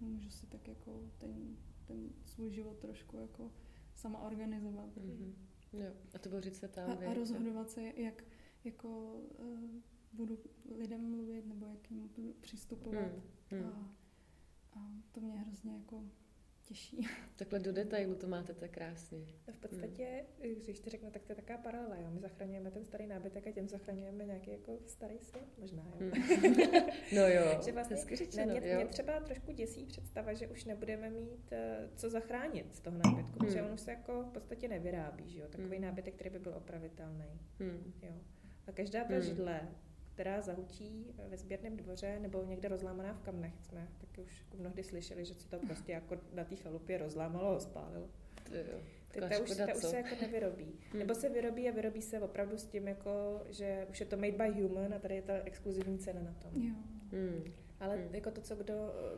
můžu 0.00 0.30
si 0.30 0.46
tak 0.46 0.68
jako 0.68 1.10
ten, 1.18 1.56
ten 1.84 2.10
svůj 2.24 2.50
život 2.50 2.78
trošku 2.78 3.16
jako 3.16 3.52
sama 3.94 4.18
organizovat. 4.18 4.96
Hmm. 4.96 5.34
Jo. 5.72 5.92
A 6.14 6.18
to 6.18 6.40
říct 6.40 6.58
se 6.58 6.68
tam. 6.68 6.90
A, 6.90 7.10
a 7.10 7.14
rozhodovat 7.14 7.70
se, 7.70 7.82
jak 7.96 8.24
jako 8.64 9.14
uh, 9.38 9.70
budu 10.12 10.38
lidem 10.78 11.10
mluvit 11.10 11.46
nebo 11.46 11.66
jak 11.66 11.90
jim 11.90 12.08
budu 12.16 12.32
přistupovat. 12.32 13.12
Hmm. 13.50 13.62
Hmm. 13.62 13.72
A, 13.72 13.94
a 14.72 14.90
to 15.12 15.20
mě 15.20 15.38
hrozně 15.38 15.72
jako 15.72 16.04
těší. 16.68 17.08
Takhle 17.36 17.58
do 17.58 17.72
detailu 17.72 18.14
to 18.14 18.26
máte 18.26 18.54
tak 18.54 18.70
krásně. 18.70 19.18
V 19.52 19.58
podstatě, 19.58 20.24
hmm. 20.42 20.54
když 20.64 20.80
ti 20.80 20.90
řeknu, 20.90 21.10
tak 21.10 21.22
to 21.22 21.32
je 21.32 21.36
taková 21.36 21.58
paralela. 21.58 21.96
Jo? 21.96 22.10
My 22.10 22.20
zachraňujeme 22.20 22.70
ten 22.70 22.84
starý 22.84 23.06
nábytek 23.06 23.46
a 23.46 23.50
těm 23.50 23.68
zachraňujeme 23.68 24.24
nějaký 24.24 24.50
jako 24.50 24.78
starý 24.86 25.18
svět, 25.18 25.58
možná. 25.58 25.82
Jo? 26.00 26.10
Hmm. 26.10 26.12
no 27.16 27.28
jo, 27.28 27.60
že 27.64 27.72
vlastně, 27.72 27.96
řečeno, 28.16 28.52
mě, 28.52 28.60
mě, 28.60 28.86
třeba 28.86 29.20
trošku 29.20 29.52
děsí 29.52 29.86
představa, 29.86 30.32
že 30.32 30.48
už 30.48 30.64
nebudeme 30.64 31.10
mít 31.10 31.52
uh, 31.52 31.90
co 31.96 32.10
zachránit 32.10 32.76
z 32.76 32.80
toho 32.80 32.98
nábytku, 33.04 33.38
hmm. 33.38 33.38
protože 33.38 33.62
on 33.62 33.72
už 33.72 33.80
se 33.80 33.90
jako 33.90 34.22
v 34.22 34.30
podstatě 34.30 34.68
nevyrábí. 34.68 35.28
Že 35.30 35.40
jo? 35.40 35.46
Takový 35.48 35.76
hmm. 35.76 35.84
nábytek, 35.84 36.14
který 36.14 36.30
by 36.30 36.38
byl 36.38 36.54
opravitelný. 36.54 37.40
Hmm. 37.58 37.92
Jo? 38.02 38.14
A 38.66 38.72
každá 38.72 39.04
ta 39.04 39.14
hmm. 39.14 39.22
židle 39.22 39.68
která 40.18 40.40
zahučí 40.40 41.14
ve 41.28 41.36
sběrném 41.36 41.76
dvoře 41.76 42.18
nebo 42.20 42.44
někde 42.44 42.68
rozlámaná 42.68 43.12
v 43.14 43.20
kamnech. 43.20 43.52
Jsme 43.62 43.88
taky 43.98 44.20
už 44.20 44.40
jako 44.40 44.56
mnohdy 44.56 44.84
slyšeli, 44.84 45.24
že 45.24 45.34
se 45.34 45.48
to 45.48 45.58
prostě 45.58 45.92
jako 45.92 46.16
na 46.34 46.44
té 46.44 46.56
chalupě 46.56 46.98
rozlámalo 46.98 47.56
a 47.56 47.60
spálilo. 47.60 48.08
Ta, 49.12 49.28
ta, 49.28 49.38
už, 49.42 49.56
ta 49.56 49.74
už 49.74 49.82
se 49.82 49.96
jako 49.96 50.14
nevyrobí. 50.20 50.64
Hmm. 50.64 50.98
Nebo 50.98 51.14
se 51.14 51.28
vyrobí 51.28 51.68
a 51.68 51.72
vyrobí 51.72 52.02
se 52.02 52.20
opravdu 52.20 52.58
s 52.58 52.66
tím, 52.66 52.88
jako, 52.88 53.42
že 53.48 53.86
už 53.90 54.00
je 54.00 54.06
to 54.06 54.16
made 54.16 54.32
by 54.32 54.62
human 54.62 54.94
a 54.94 54.98
tady 54.98 55.14
je 55.14 55.22
ta 55.22 55.34
exkluzivní 55.44 55.98
cena 55.98 56.22
na 56.22 56.32
tom. 56.32 56.62
Jo. 56.62 56.74
Hmm. 57.12 57.52
Ale 57.80 57.96
hmm. 57.96 58.14
jako 58.14 58.30
to, 58.30 58.40
co 58.40 58.56
kdo, 58.56 58.74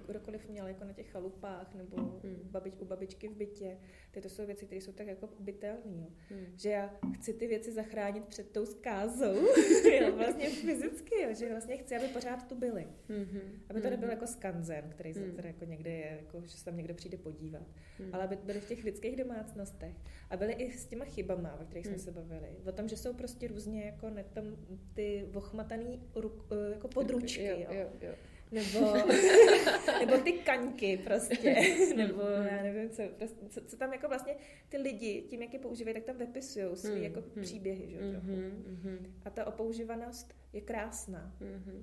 kdokoliv 0.06 0.48
měl 0.48 0.66
jako 0.66 0.84
na 0.84 0.92
těch 0.92 1.10
chalupách 1.10 1.74
nebo 1.74 1.96
hmm. 1.96 2.40
babič, 2.42 2.74
u 2.78 2.84
babičky 2.84 3.28
v 3.28 3.36
bytě, 3.36 3.78
ty 4.10 4.20
to 4.20 4.28
jsou 4.28 4.46
věci, 4.46 4.66
které 4.66 4.80
jsou 4.80 4.92
tak 4.92 5.06
jako 5.06 5.28
bytelné. 5.38 6.06
Hmm. 6.28 6.46
Že 6.56 6.70
já 6.70 6.98
chci 7.14 7.34
ty 7.34 7.46
věci 7.46 7.72
zachránit 7.72 8.24
před 8.24 8.50
tou 8.50 8.66
zkázou, 8.66 9.34
jo, 10.00 10.16
vlastně 10.16 10.50
fyzicky, 10.50 11.22
jo, 11.22 11.34
že 11.34 11.50
vlastně 11.50 11.76
chci, 11.76 11.96
aby 11.96 12.08
pořád 12.08 12.48
tu 12.48 12.54
byly. 12.54 12.86
Hmm. 13.08 13.62
Aby 13.68 13.80
to 13.80 13.88
hmm. 13.88 13.90
nebyl 13.90 14.10
jako 14.10 14.26
skanzen, 14.26 14.90
který 14.90 15.12
hmm. 15.12 15.36
se 15.40 15.46
jako 15.46 15.64
někde 15.64 15.90
je, 15.90 16.18
jako, 16.20 16.42
že 16.46 16.58
se 16.58 16.64
tam 16.64 16.76
někdo 16.76 16.94
přijde 16.94 17.16
podívat. 17.18 17.66
Hmm. 17.98 18.14
Ale 18.14 18.24
aby 18.24 18.36
byly 18.36 18.60
v 18.60 18.68
těch 18.68 18.84
lidských 18.84 19.16
domácnostech 19.16 19.94
a 20.30 20.36
byly 20.36 20.52
i 20.52 20.72
s 20.72 20.86
těma 20.86 21.04
chybama, 21.04 21.60
o 21.60 21.64
kterých 21.64 21.86
hmm. 21.86 21.94
jsme 21.94 22.04
se 22.04 22.10
bavili. 22.12 22.48
O 22.66 22.72
tom, 22.72 22.88
že 22.88 22.96
jsou 22.96 23.14
prostě 23.14 23.48
různě 23.48 23.84
jako 23.84 24.10
netom, 24.10 24.56
ty 24.94 25.26
vochmataný 25.30 26.02
ruk, 26.14 26.46
eh, 26.52 26.72
jako 26.72 26.88
područky. 26.88 27.46
Jo, 27.46 27.56
jo, 27.70 27.88
jo 28.00 28.14
nebo, 28.52 28.92
nebo 30.00 30.18
ty 30.18 30.32
kaňky 30.32 30.96
prostě, 30.96 31.56
nebo 31.96 32.22
já 32.22 32.62
nevím, 32.62 32.90
co, 32.90 33.02
prostě, 33.18 33.46
co, 33.48 33.60
co 33.60 33.76
tam 33.76 33.92
jako 33.92 34.08
vlastně 34.08 34.36
ty 34.68 34.76
lidi, 34.76 35.22
tím, 35.22 35.42
jak 35.42 35.52
je 35.52 35.58
používají, 35.58 35.94
tak 35.94 36.04
tam 36.04 36.16
vypisují 36.16 36.76
svý 36.76 36.90
hmm. 36.90 37.02
jako 37.02 37.20
hmm. 37.20 37.42
příběhy, 37.44 37.90
že 37.90 37.98
trochu. 38.10 38.26
Hmm. 38.26 39.14
A 39.24 39.30
ta 39.30 39.46
opoužívanost 39.46 40.34
je 40.52 40.60
krásná. 40.60 41.36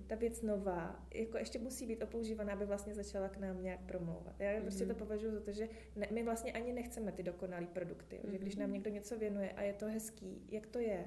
Ta 0.07 0.15
věc 0.15 0.41
nová, 0.41 1.05
jako 1.13 1.38
ještě 1.38 1.59
musí 1.59 1.86
být 1.86 2.03
opoužívaná, 2.03 2.53
aby 2.53 2.65
vlastně 2.65 2.93
začala 2.93 3.30
k 3.30 3.38
nám 3.38 3.63
nějak 3.63 3.80
promlouvat. 3.86 4.36
Já 4.39 4.61
prostě 4.61 4.86
to 4.86 4.95
považuji 4.95 5.32
za 5.32 5.39
to, 5.39 5.51
že 5.51 5.70
ne, 5.95 6.07
my 6.11 6.24
vlastně 6.24 6.51
ani 6.51 6.74
nechceme 6.74 7.11
ty 7.11 7.24
dokonalé 7.24 7.65
produkty, 7.65 8.20
že 8.32 8.38
když 8.38 8.55
nám 8.55 8.74
někdo 8.74 8.91
něco 8.91 9.18
věnuje 9.18 9.51
a 9.51 9.61
je 9.61 9.74
to 9.74 9.86
hezký, 9.86 10.41
jak 10.49 10.68
to 10.68 10.80
je, 10.80 11.05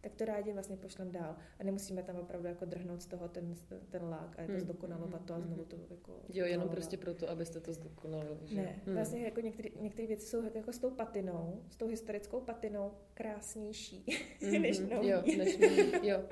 tak 0.00 0.14
to 0.14 0.24
rádi 0.24 0.52
vlastně 0.52 0.76
pošlem 0.76 1.12
dál. 1.12 1.36
A 1.58 1.64
nemusíme 1.64 2.02
tam 2.02 2.16
opravdu 2.16 2.48
jako 2.48 2.64
drhnout 2.64 3.02
z 3.02 3.06
toho 3.06 3.28
ten, 3.28 3.54
ten 3.90 4.04
lák 4.04 4.38
a 4.38 4.40
jako 4.40 4.52
hmm. 4.52 4.60
zdokonalovat 4.60 5.24
to 5.24 5.34
a 5.34 5.40
znovu 5.40 5.64
to 5.64 5.76
jako... 5.90 6.20
Jo, 6.28 6.46
jenom 6.46 6.68
prostě 6.68 6.96
proto, 6.96 7.30
abyste 7.30 7.60
to 7.60 7.72
zdokonalili. 7.72 8.38
Že? 8.44 8.56
Ne, 8.56 8.80
hmm. 8.86 8.94
vlastně 8.94 9.24
jako 9.24 9.40
některé 9.80 10.06
věci 10.06 10.26
jsou 10.26 10.42
jako 10.54 10.72
s 10.72 10.78
tou 10.78 10.90
patinou, 10.90 11.62
s 11.70 11.76
tou 11.76 11.88
historickou 11.88 12.40
patinou 12.40 12.92
krásnější 13.14 14.04
mm-hmm. 14.40 14.60
než 14.60 14.78
nový. 14.78 15.08
Jo, 15.08 15.22
než 15.38 15.58
nový, 15.58 16.08
jo. 16.08 16.24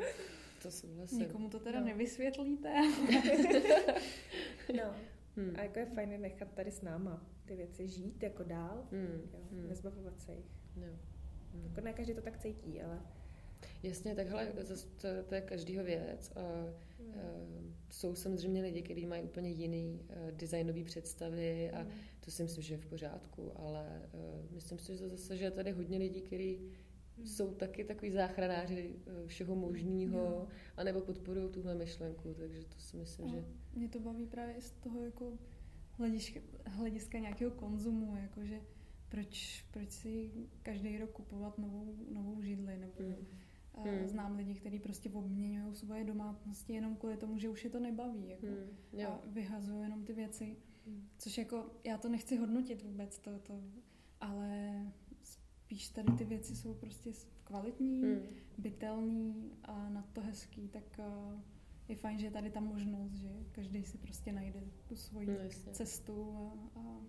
To 0.62 0.70
souhlasím. 0.70 1.18
Nikomu 1.18 1.48
to 1.48 1.60
teda 1.60 1.80
no. 1.80 1.86
nevysvětlíte. 1.86 2.74
no. 4.76 4.94
Hmm. 5.36 5.54
A 5.56 5.62
jako 5.62 5.78
je 5.78 5.86
fajn 5.86 6.20
nechat 6.20 6.52
tady 6.52 6.70
s 6.70 6.82
náma 6.82 7.26
ty 7.44 7.56
věci 7.56 7.88
žít 7.88 8.22
jako 8.22 8.42
dál, 8.42 8.86
hmm. 8.90 9.20
jo, 9.32 9.38
hmm. 9.52 9.68
nezbavovat 9.68 10.20
se 10.20 10.32
jich. 10.32 10.50
Jo. 10.76 10.92
Hmm. 11.52 11.64
Jako 11.64 11.80
ne 11.80 11.92
každý 11.92 12.14
to 12.14 12.22
tak 12.22 12.38
cítí, 12.38 12.82
ale 12.82 13.00
Jasně, 13.82 14.14
takhle 14.14 14.46
to, 14.46 15.08
to 15.28 15.34
je 15.34 15.40
každýho 15.40 15.84
věc. 15.84 16.32
A, 16.36 16.40
hmm. 16.98 17.08
uh, 17.08 17.72
jsou 17.90 18.14
samozřejmě 18.14 18.62
lidi, 18.62 18.82
kteří 18.82 19.06
mají 19.06 19.22
úplně 19.22 19.50
jiný 19.50 20.00
uh, 20.00 20.30
designový 20.30 20.84
představy 20.84 21.70
a 21.70 21.80
hmm. 21.80 21.90
to 22.20 22.30
si 22.30 22.42
myslím, 22.42 22.62
že 22.62 22.74
je 22.74 22.78
v 22.78 22.86
pořádku, 22.86 23.52
ale 23.56 24.02
uh, 24.12 24.54
myslím 24.54 24.78
si, 24.78 24.96
že 24.96 25.08
zase, 25.08 25.36
že 25.36 25.44
je 25.44 25.50
tady 25.50 25.70
hodně 25.70 25.98
lidí, 25.98 26.20
kteří 26.20 26.56
hmm. 26.56 27.26
jsou 27.26 27.54
taky 27.54 27.84
takový 27.84 28.10
záchranáři 28.12 28.94
všeho 29.26 29.54
možného, 29.54 30.46
anebo 30.76 31.00
podporují 31.00 31.48
tuhle 31.48 31.74
myšlenku, 31.74 32.34
takže 32.34 32.64
to 32.64 32.78
si 32.78 32.96
myslím, 32.96 33.26
a 33.26 33.30
že... 33.30 33.44
Mě 33.74 33.88
to 33.88 34.00
baví 34.00 34.26
právě 34.26 34.60
z 34.60 34.70
toho 34.70 35.04
jako 35.04 35.32
hlediska, 35.92 36.40
hlediska 36.66 37.18
nějakého 37.18 37.50
konzumu, 37.50 38.16
jakože 38.16 38.60
proč, 39.08 39.64
proč 39.70 39.90
si 39.90 40.30
každý 40.62 40.98
rok 40.98 41.10
kupovat 41.10 41.58
novou, 41.58 41.96
novou 42.12 42.42
židli, 42.42 42.78
nebo 42.78 42.92
hmm. 42.98 43.26
Hmm. 43.84 44.06
Znám 44.06 44.36
lidi, 44.36 44.54
kteří 44.54 44.78
prostě 44.78 45.10
obměňují 45.10 45.74
svoje 45.74 46.04
domácnosti 46.04 46.72
jenom 46.72 46.96
kvůli 46.96 47.16
tomu, 47.16 47.38
že 47.38 47.48
už 47.48 47.64
je 47.64 47.70
to 47.70 47.80
nebaví. 47.80 48.28
Jako, 48.28 48.46
hmm. 48.46 49.06
A 49.06 49.20
vyhazují 49.26 49.82
jenom 49.82 50.04
ty 50.04 50.12
věci. 50.12 50.56
Hmm. 50.86 51.08
Což 51.18 51.38
jako, 51.38 51.70
já 51.84 51.98
to 51.98 52.08
nechci 52.08 52.36
hodnotit 52.36 52.82
vůbec, 52.82 53.18
to, 53.18 53.38
to, 53.38 53.62
ale 54.20 54.72
spíš 55.22 55.88
tady 55.88 56.12
ty 56.12 56.24
věci 56.24 56.56
jsou 56.56 56.74
prostě 56.74 57.10
kvalitní, 57.44 58.02
hmm. 58.02 58.22
bytelný 58.58 59.52
a 59.62 59.88
na 59.88 60.02
to 60.12 60.20
hezký, 60.20 60.68
tak 60.68 60.84
uh, 60.98 61.40
je 61.88 61.96
fajn, 61.96 62.18
že 62.18 62.26
je 62.26 62.30
tady 62.30 62.50
ta 62.50 62.60
možnost, 62.60 63.12
že 63.12 63.28
každý 63.52 63.84
si 63.84 63.98
prostě 63.98 64.32
najde 64.32 64.60
tu 64.88 64.96
svoji 64.96 65.26
no, 65.26 65.34
cestu 65.72 66.32
a, 66.36 66.80
a 66.80 67.00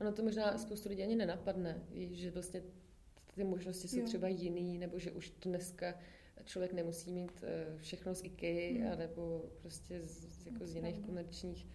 Ono 0.00 0.12
to 0.12 0.22
možná 0.22 0.58
spoustu 0.58 0.88
lidí 0.88 1.02
ani 1.02 1.16
nenapadne, 1.16 1.82
že 2.10 2.30
vlastně 2.30 2.62
ty 3.38 3.44
možnosti 3.44 3.88
jsou 3.88 3.98
jo. 3.98 4.06
třeba 4.06 4.28
jiný, 4.28 4.78
nebo 4.78 4.98
že 4.98 5.12
už 5.12 5.30
to 5.30 5.48
dneska 5.48 5.94
člověk 6.44 6.72
nemusí 6.72 7.12
mít 7.12 7.32
eh, 7.42 7.66
všechno 7.76 8.14
z 8.14 8.24
IKEA, 8.24 8.88
hmm. 8.90 8.98
nebo 8.98 9.44
prostě 9.62 10.00
z, 10.04 10.46
jako 10.46 10.66
z 10.66 10.74
jiných 10.74 11.00
komerčních 11.00 11.66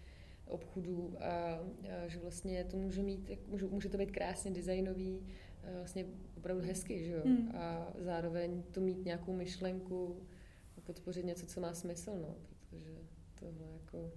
obchodů 0.46 1.16
a, 1.20 1.60
a 2.04 2.08
že 2.08 2.18
vlastně 2.18 2.64
to 2.64 2.76
může 2.76 3.02
mít, 3.02 3.30
může, 3.46 3.66
může 3.66 3.88
to 3.88 3.98
být 3.98 4.10
krásně 4.10 4.50
designový, 4.50 5.26
vlastně 5.72 6.06
opravdu 6.36 6.62
hezky, 6.62 7.04
že 7.04 7.12
jo? 7.12 7.22
Hmm. 7.24 7.50
A 7.54 7.92
zároveň 7.98 8.62
to 8.70 8.80
mít 8.80 9.04
nějakou 9.04 9.32
myšlenku, 9.32 10.22
podpořit 10.84 11.24
něco, 11.24 11.46
co 11.46 11.60
má 11.60 11.74
smysl, 11.74 12.18
no, 12.20 12.36
protože 12.48 12.94
tohle 13.40 13.66
jako... 13.72 14.12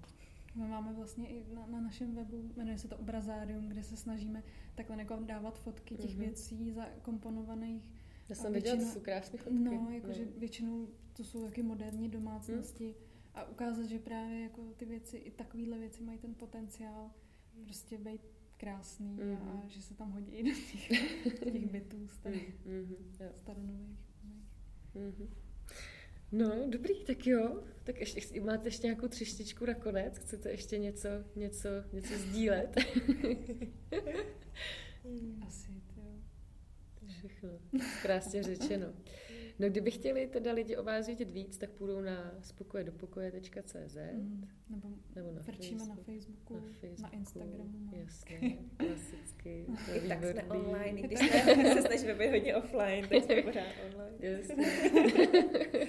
My 0.57 0.67
máme 0.67 0.93
vlastně 0.93 1.27
i 1.27 1.53
na, 1.53 1.65
na 1.65 1.81
našem 1.81 2.15
webu, 2.15 2.51
jmenuje 2.55 2.77
se 2.77 2.87
to 2.87 2.97
Obrazárium, 2.97 3.69
kde 3.69 3.83
se 3.83 3.97
snažíme 3.97 4.43
takhle 4.75 4.97
jako 4.97 5.15
dávat 5.15 5.59
fotky 5.59 5.97
těch 5.97 6.11
mm-hmm. 6.11 6.19
věcí 6.19 6.71
zakomponovaných. 6.71 7.93
Já 8.29 8.35
jsem 8.35 8.53
viděla, 8.53 8.75
to 8.77 8.85
jsou 8.85 8.99
krásné 8.99 9.39
fotky. 9.39 9.59
No, 9.59 9.89
jakože 9.91 10.25
no. 10.25 10.31
většinou 10.37 10.87
to 11.13 11.23
jsou 11.23 11.45
taky 11.45 11.63
moderní 11.63 12.09
domácnosti 12.09 12.87
mm. 12.87 12.93
a 13.33 13.49
ukázat, 13.49 13.85
že 13.85 13.99
právě 13.99 14.41
jako 14.41 14.61
ty 14.77 14.85
věci, 14.85 15.17
i 15.17 15.31
takovéhle 15.31 15.77
věci 15.79 16.03
mají 16.03 16.19
ten 16.19 16.33
potenciál 16.33 17.11
mm. 17.57 17.65
prostě 17.65 17.97
být 17.97 18.21
krásný 18.57 19.13
mm. 19.13 19.35
a, 19.35 19.51
a 19.51 19.55
mhm. 19.55 19.69
že 19.69 19.81
se 19.81 19.93
tam 19.93 20.11
hodí 20.11 20.31
i 20.31 20.43
do 20.43 20.55
těch, 20.71 21.51
těch 21.53 21.71
bytů 21.71 22.07
starých, 22.07 22.65
mm-hmm. 22.65 23.31
staronových. 23.33 23.99
Mm-hmm. 24.95 25.46
No, 26.31 26.69
dobrý, 26.69 27.05
tak 27.05 27.27
jo. 27.27 27.63
Tak 27.83 27.99
ještě, 27.99 28.41
máte 28.41 28.67
ještě 28.67 28.87
nějakou 28.87 29.07
třištičku 29.07 29.65
nakonec? 29.65 30.17
Chcete 30.17 30.51
ještě 30.51 30.77
něco, 30.77 31.09
něco, 31.35 31.69
něco 31.93 32.17
sdílet? 32.17 32.75
Asi, 35.47 35.71
jo. 35.97 36.03
Všechno. 37.07 37.49
Krásně 38.01 38.43
řečeno. 38.43 38.93
No 39.59 39.69
kdyby 39.69 39.91
chtěli 39.91 40.27
teda 40.27 40.53
lidi 40.53 40.77
o 40.77 40.83
vás 40.83 41.05
vědět 41.05 41.29
víc, 41.29 41.57
tak 41.57 41.69
půjdou 41.69 42.01
na 42.01 42.35
spokojedopokoje.cz 42.41 43.97
mm, 44.13 44.47
nebo, 44.69 44.89
nebo 45.15 45.31
na, 45.31 45.41
Facebook, 45.41 45.89
na 45.89 45.95
Facebooku, 45.95 46.53
na 46.53 46.61
Facebooku, 46.61 47.01
na 47.01 47.09
Instagramu. 47.09 47.73
No. 47.79 47.97
Jasně, 47.97 48.57
klasicky. 48.77 49.65
I 49.93 50.07
tak 50.07 50.25
jsme 50.25 50.43
online, 50.43 50.99
i 50.99 51.01
když 51.01 51.19
jsme 51.53 51.73
se 51.73 51.81
snažíme 51.81 52.13
být 52.13 52.29
hodně 52.29 52.55
offline, 52.55 53.07
teď 53.07 53.23
jsme 53.23 53.41
pořád 53.41 53.67
online. 53.85 54.17
Jasně. 54.19 54.65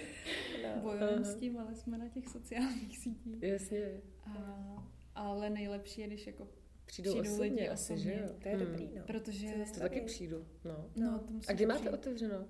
no. 0.63 0.83
Bojujeme 0.83 1.25
s 1.25 1.37
tím, 1.37 1.59
ale 1.59 1.75
jsme 1.75 1.99
na 1.99 2.09
těch 2.09 2.29
sociálních 2.29 2.99
sítích. 2.99 3.43
Jasně. 3.43 4.01
A, 4.25 4.91
ale 5.15 5.51
nejlepší 5.51 6.01
je, 6.01 6.07
když 6.07 6.27
jako 6.27 6.49
Přijdou, 6.87 7.11
přijdou 7.11 7.31
osobně, 7.33 7.51
lidi 7.51 7.69
asi, 7.69 7.93
osobně. 7.93 8.15
že 8.15 8.21
jo? 8.21 8.29
To 8.43 8.49
je 8.49 8.57
hmm. 8.57 8.67
dobrý, 8.67 8.91
no. 8.97 9.03
Protože... 9.07 9.55
To 9.75 9.81
taky 9.81 10.01
přijdu, 10.01 10.47
no. 10.65 10.91
no, 10.97 11.25
no 11.31 11.41
A 11.49 11.53
kdy 11.53 11.67
máte 11.67 11.91
otevřeno? 11.91 12.47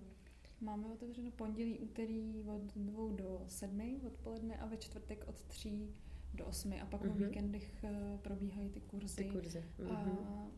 Máme 0.61 0.87
otevřeno 0.87 1.31
pondělí, 1.31 1.79
úterý 1.79 2.45
od 2.47 2.77
dvou 2.77 3.13
do 3.13 3.45
sedmi 3.49 4.01
odpoledne 4.07 4.57
a 4.57 4.67
ve 4.67 4.77
čtvrtek 4.77 5.25
od 5.29 5.45
tří 5.45 5.95
do 6.35 6.47
osmi 6.47 6.81
a 6.81 6.87
pak 6.87 7.03
uh-huh. 7.03 7.11
o 7.11 7.15
víkendech 7.15 7.85
uh, 7.85 8.19
probíhají 8.19 8.71
ty 8.71 8.81
kurzy. 8.81 9.17
Ty 9.17 9.25
kurzy. 9.25 9.65
Uh-huh. 9.79 9.97
A 9.97 10.05
mhm. 10.05 10.53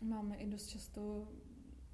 máme 0.00 0.36
i 0.36 0.46
dost 0.46 0.66
často 0.66 1.28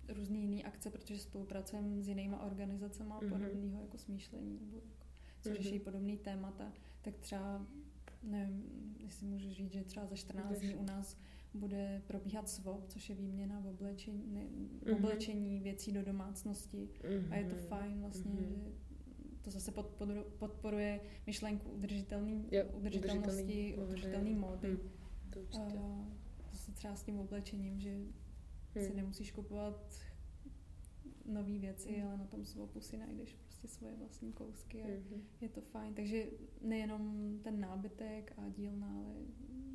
různé 0.09 0.39
jiné 0.39 0.63
akce, 0.63 0.91
protože 0.91 1.19
spolupracujeme 1.19 2.03
s 2.03 2.09
jinýma 2.09 2.43
organizacemi 2.43 3.11
uh-huh. 3.11 3.29
podobného 3.29 3.81
jako 3.81 3.99
smýšlení, 3.99 4.59
nebo 4.61 4.77
jako, 4.77 5.07
co 5.41 5.49
uh-huh. 5.49 5.57
řeší 5.57 5.79
podobné 5.79 6.17
témata, 6.17 6.73
tak 7.03 7.19
třeba 7.19 7.67
nevím, 8.23 8.95
jestli 8.99 9.27
můžu 9.27 9.53
říct, 9.53 9.73
že 9.73 9.85
třeba 9.85 10.07
za 10.07 10.17
14 10.17 10.59
dní 10.59 10.75
u 10.75 10.85
nás 10.85 11.17
bude 11.55 12.03
probíhat 12.07 12.49
swap, 12.49 12.87
což 12.87 13.09
je 13.09 13.15
výměna 13.15 13.61
v 13.61 13.67
oblečení, 13.67 14.25
ne, 14.27 14.41
mm-hmm. 14.41 14.97
oblečení 14.97 15.61
věcí 15.61 15.93
do 15.93 16.03
domácnosti 16.03 16.89
mm-hmm. 17.03 17.33
a 17.33 17.37
je 17.37 17.45
to 17.45 17.55
mhm. 17.55 17.65
fajn 17.65 18.01
vlastně, 18.01 18.33
mm-hmm. 18.33 18.65
že 18.65 18.91
to 19.43 19.51
zase 19.51 19.73
podporuje 20.39 21.01
myšlenku 21.27 21.71
udržitelný, 21.71 22.49
jo, 22.51 22.65
udržitelnosti, 22.73 23.77
udržitelný 23.83 24.35
módy. 24.35 24.69
Mm, 24.69 24.91
to 25.31 25.41
A 25.59 26.07
zase 26.53 26.73
třeba 26.73 26.97
s 26.97 27.03
tím 27.03 27.19
oblečením, 27.19 27.81
že 27.81 27.97
mm. 27.97 28.83
si 28.83 28.95
nemusíš 28.95 29.33
kupovat 29.33 30.01
nové 31.25 31.59
věci, 31.59 31.97
mm. 31.99 32.07
ale 32.07 32.19
na 32.19 32.25
tom 32.25 32.45
swapu 32.45 32.81
si 32.81 32.97
najdeš 32.97 33.37
prostě 33.61 33.79
svoje 33.79 33.97
vlastní 33.97 34.33
kousky 34.33 34.83
a 34.83 34.87
mm-hmm. 34.87 35.21
je 35.41 35.49
to 35.49 35.61
fajn. 35.61 35.95
Takže 35.95 36.27
nejenom 36.61 37.39
ten 37.45 37.61
nábytek 37.61 38.33
a 38.37 38.49
dílna, 38.49 38.95
ale 38.97 39.15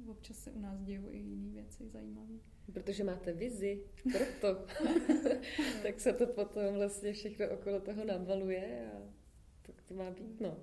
občas 0.07 0.37
se 0.37 0.51
u 0.51 0.59
nás 0.59 0.81
dějou 0.81 1.09
i 1.09 1.17
jiné 1.17 1.53
věci 1.53 1.89
zajímavé. 1.89 2.33
Protože 2.73 3.03
máte 3.03 3.33
vizi, 3.33 3.83
proto. 4.03 4.65
tak 5.83 5.99
se 5.99 6.13
to 6.13 6.27
potom 6.27 6.73
vlastně 6.73 7.13
všechno 7.13 7.49
okolo 7.49 7.79
toho 7.79 8.05
nabaluje 8.05 8.91
a 8.93 9.01
tak 9.61 9.81
to 9.81 9.93
má 9.93 10.11
být, 10.11 10.41
no. 10.41 10.57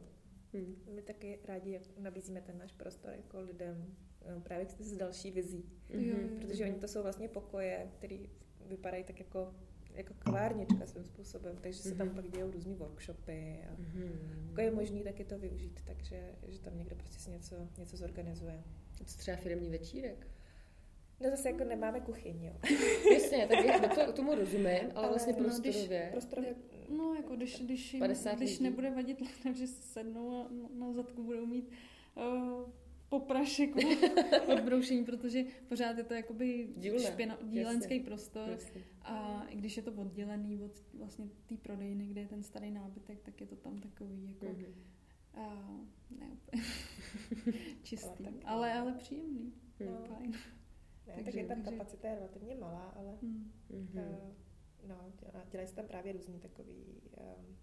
Hmm. 0.52 0.76
My 0.94 1.02
taky 1.02 1.38
rádi 1.44 1.80
nabízíme 1.98 2.40
ten 2.40 2.58
náš 2.58 2.72
prostor 2.72 3.12
jako 3.16 3.40
lidem 3.40 3.94
eh, 4.24 4.40
právě 4.40 4.66
s 4.66 4.96
další 4.96 5.30
vizí. 5.30 5.64
Mm-hmm. 5.90 6.38
Protože 6.40 6.64
oni 6.64 6.74
to 6.74 6.88
jsou 6.88 7.02
vlastně 7.02 7.28
pokoje, 7.28 7.90
které 7.98 8.18
vypadají 8.66 9.04
tak 9.04 9.18
jako 9.18 9.54
jako 9.95 10.14
kavárnička 10.18 10.86
svým 10.86 11.05
způsobem, 11.05 11.57
takže 11.61 11.82
se 11.82 11.95
tam 11.95 12.09
mm-hmm. 12.09 12.14
pak 12.14 12.30
dějou 12.30 12.51
různý 12.51 12.74
workshopy 12.74 13.59
a 13.70 13.74
mm-hmm. 13.74 14.49
jako 14.49 14.61
je 14.61 14.70
možný 14.70 15.03
taky 15.03 15.24
to 15.24 15.38
využít, 15.38 15.80
takže 15.84 16.32
že 16.49 16.61
tam 16.61 16.78
někdo 16.78 16.97
prostě 16.97 17.18
si 17.18 17.30
něco, 17.30 17.68
něco 17.78 17.97
zorganizuje. 17.97 18.62
Co 19.07 19.18
třeba 19.18 19.36
firmní 19.36 19.70
večírek? 19.70 20.26
No 21.20 21.30
zase 21.30 21.51
jako 21.51 21.64
nemáme 21.64 22.01
kuchyň, 22.01 22.45
jo. 22.45 22.53
Jasně, 23.12 23.47
tak 23.47 23.64
já 23.64 23.78
to, 23.78 24.12
tomu 24.12 24.34
rozumím, 24.34 24.66
ale, 24.66 24.93
ale 24.95 25.09
vlastně 25.09 25.32
no, 25.32 25.38
prostorově. 25.38 25.99
Když, 26.01 26.11
prostorově. 26.11 26.55
No, 26.88 27.14
jako 27.14 27.36
když, 27.36 27.61
když, 27.61 27.95
jim, 27.95 28.05
když 28.36 28.59
nebude 28.59 28.90
vadit 28.90 29.22
že 29.55 29.66
sednou 29.66 30.32
a 30.32 30.49
na 30.78 30.93
zadku 30.93 31.22
budou 31.22 31.47
mít 31.47 31.70
uh, 32.16 32.70
poprašek 33.12 33.70
odbroušení, 34.52 35.04
protože 35.04 35.44
pořád 35.68 35.98
je 35.98 36.04
to 36.04 36.14
jakoby 36.14 36.68
špěna, 36.98 37.38
dílenský 37.42 37.94
jasně, 37.94 38.04
prostor 38.04 38.48
jasně. 38.48 38.82
a 39.02 39.44
i 39.48 39.56
když 39.56 39.76
je 39.76 39.82
to 39.82 39.92
oddělený 39.92 40.62
od 40.62 40.82
vlastně 40.94 41.28
té 41.46 41.56
prodejny, 41.56 42.06
kde 42.06 42.20
je 42.20 42.28
ten 42.28 42.42
starý 42.42 42.70
nábytek, 42.70 43.20
tak 43.20 43.40
je 43.40 43.46
to 43.46 43.56
tam 43.56 43.80
takový 43.80 44.28
jako 44.28 44.46
mm-hmm. 44.46 44.74
uh, 45.36 45.86
ne 46.18 46.30
úplně 46.32 46.62
čistý, 47.82 48.24
ale, 48.26 48.40
ale, 48.44 48.72
ale 48.72 48.92
příjemný. 48.92 49.52
No. 49.80 50.04
Fajn. 50.04 50.30
Ne, 51.06 51.14
takže, 51.14 51.24
takže 51.24 51.44
ta 51.44 51.54
takže... 51.54 51.70
kapacita 51.70 52.08
je 52.08 52.14
relativně 52.14 52.54
malá, 52.54 52.84
ale 52.96 53.18
mm. 53.22 53.52
uh, 53.70 54.34
no, 54.88 55.12
dělají 55.50 55.68
se 55.68 55.74
tam 55.74 55.86
právě 55.86 56.12
různý 56.12 56.38
takový 56.38 57.02
um, 57.16 57.56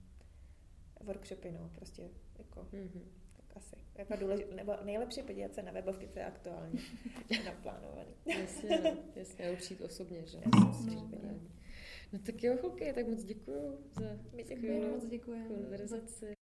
workshopy, 1.05 1.51
no, 1.51 1.71
prostě 1.75 2.09
jako 2.37 2.67
mm-hmm 2.71 3.28
asi. 3.55 3.75
Jako 3.97 4.15
důležit, 4.15 4.55
nebo 4.55 4.73
nejlepší 4.83 5.21
podívat 5.23 5.53
se 5.53 5.61
na 5.63 5.71
webovky, 5.71 6.07
co 6.07 6.19
je 6.19 6.25
aktuálně 6.25 6.79
naplánovaný. 7.45 8.15
jasně, 8.25 8.79
no, 8.83 8.97
jasně, 9.15 9.51
určitě 9.51 9.83
osobně, 9.83 10.25
že? 10.25 10.37
Jasně, 10.67 10.95
no, 12.13 12.19
tak 12.25 12.43
jo, 12.43 12.57
holky, 12.61 12.93
tak 12.93 13.07
moc 13.07 13.23
děkuju 13.23 13.77
za 13.99 14.05
My 14.35 14.43
děkujeme, 14.43 14.87
moc 14.91 15.05
děkujeme. 15.07 15.47
konverzaci. 15.47 16.38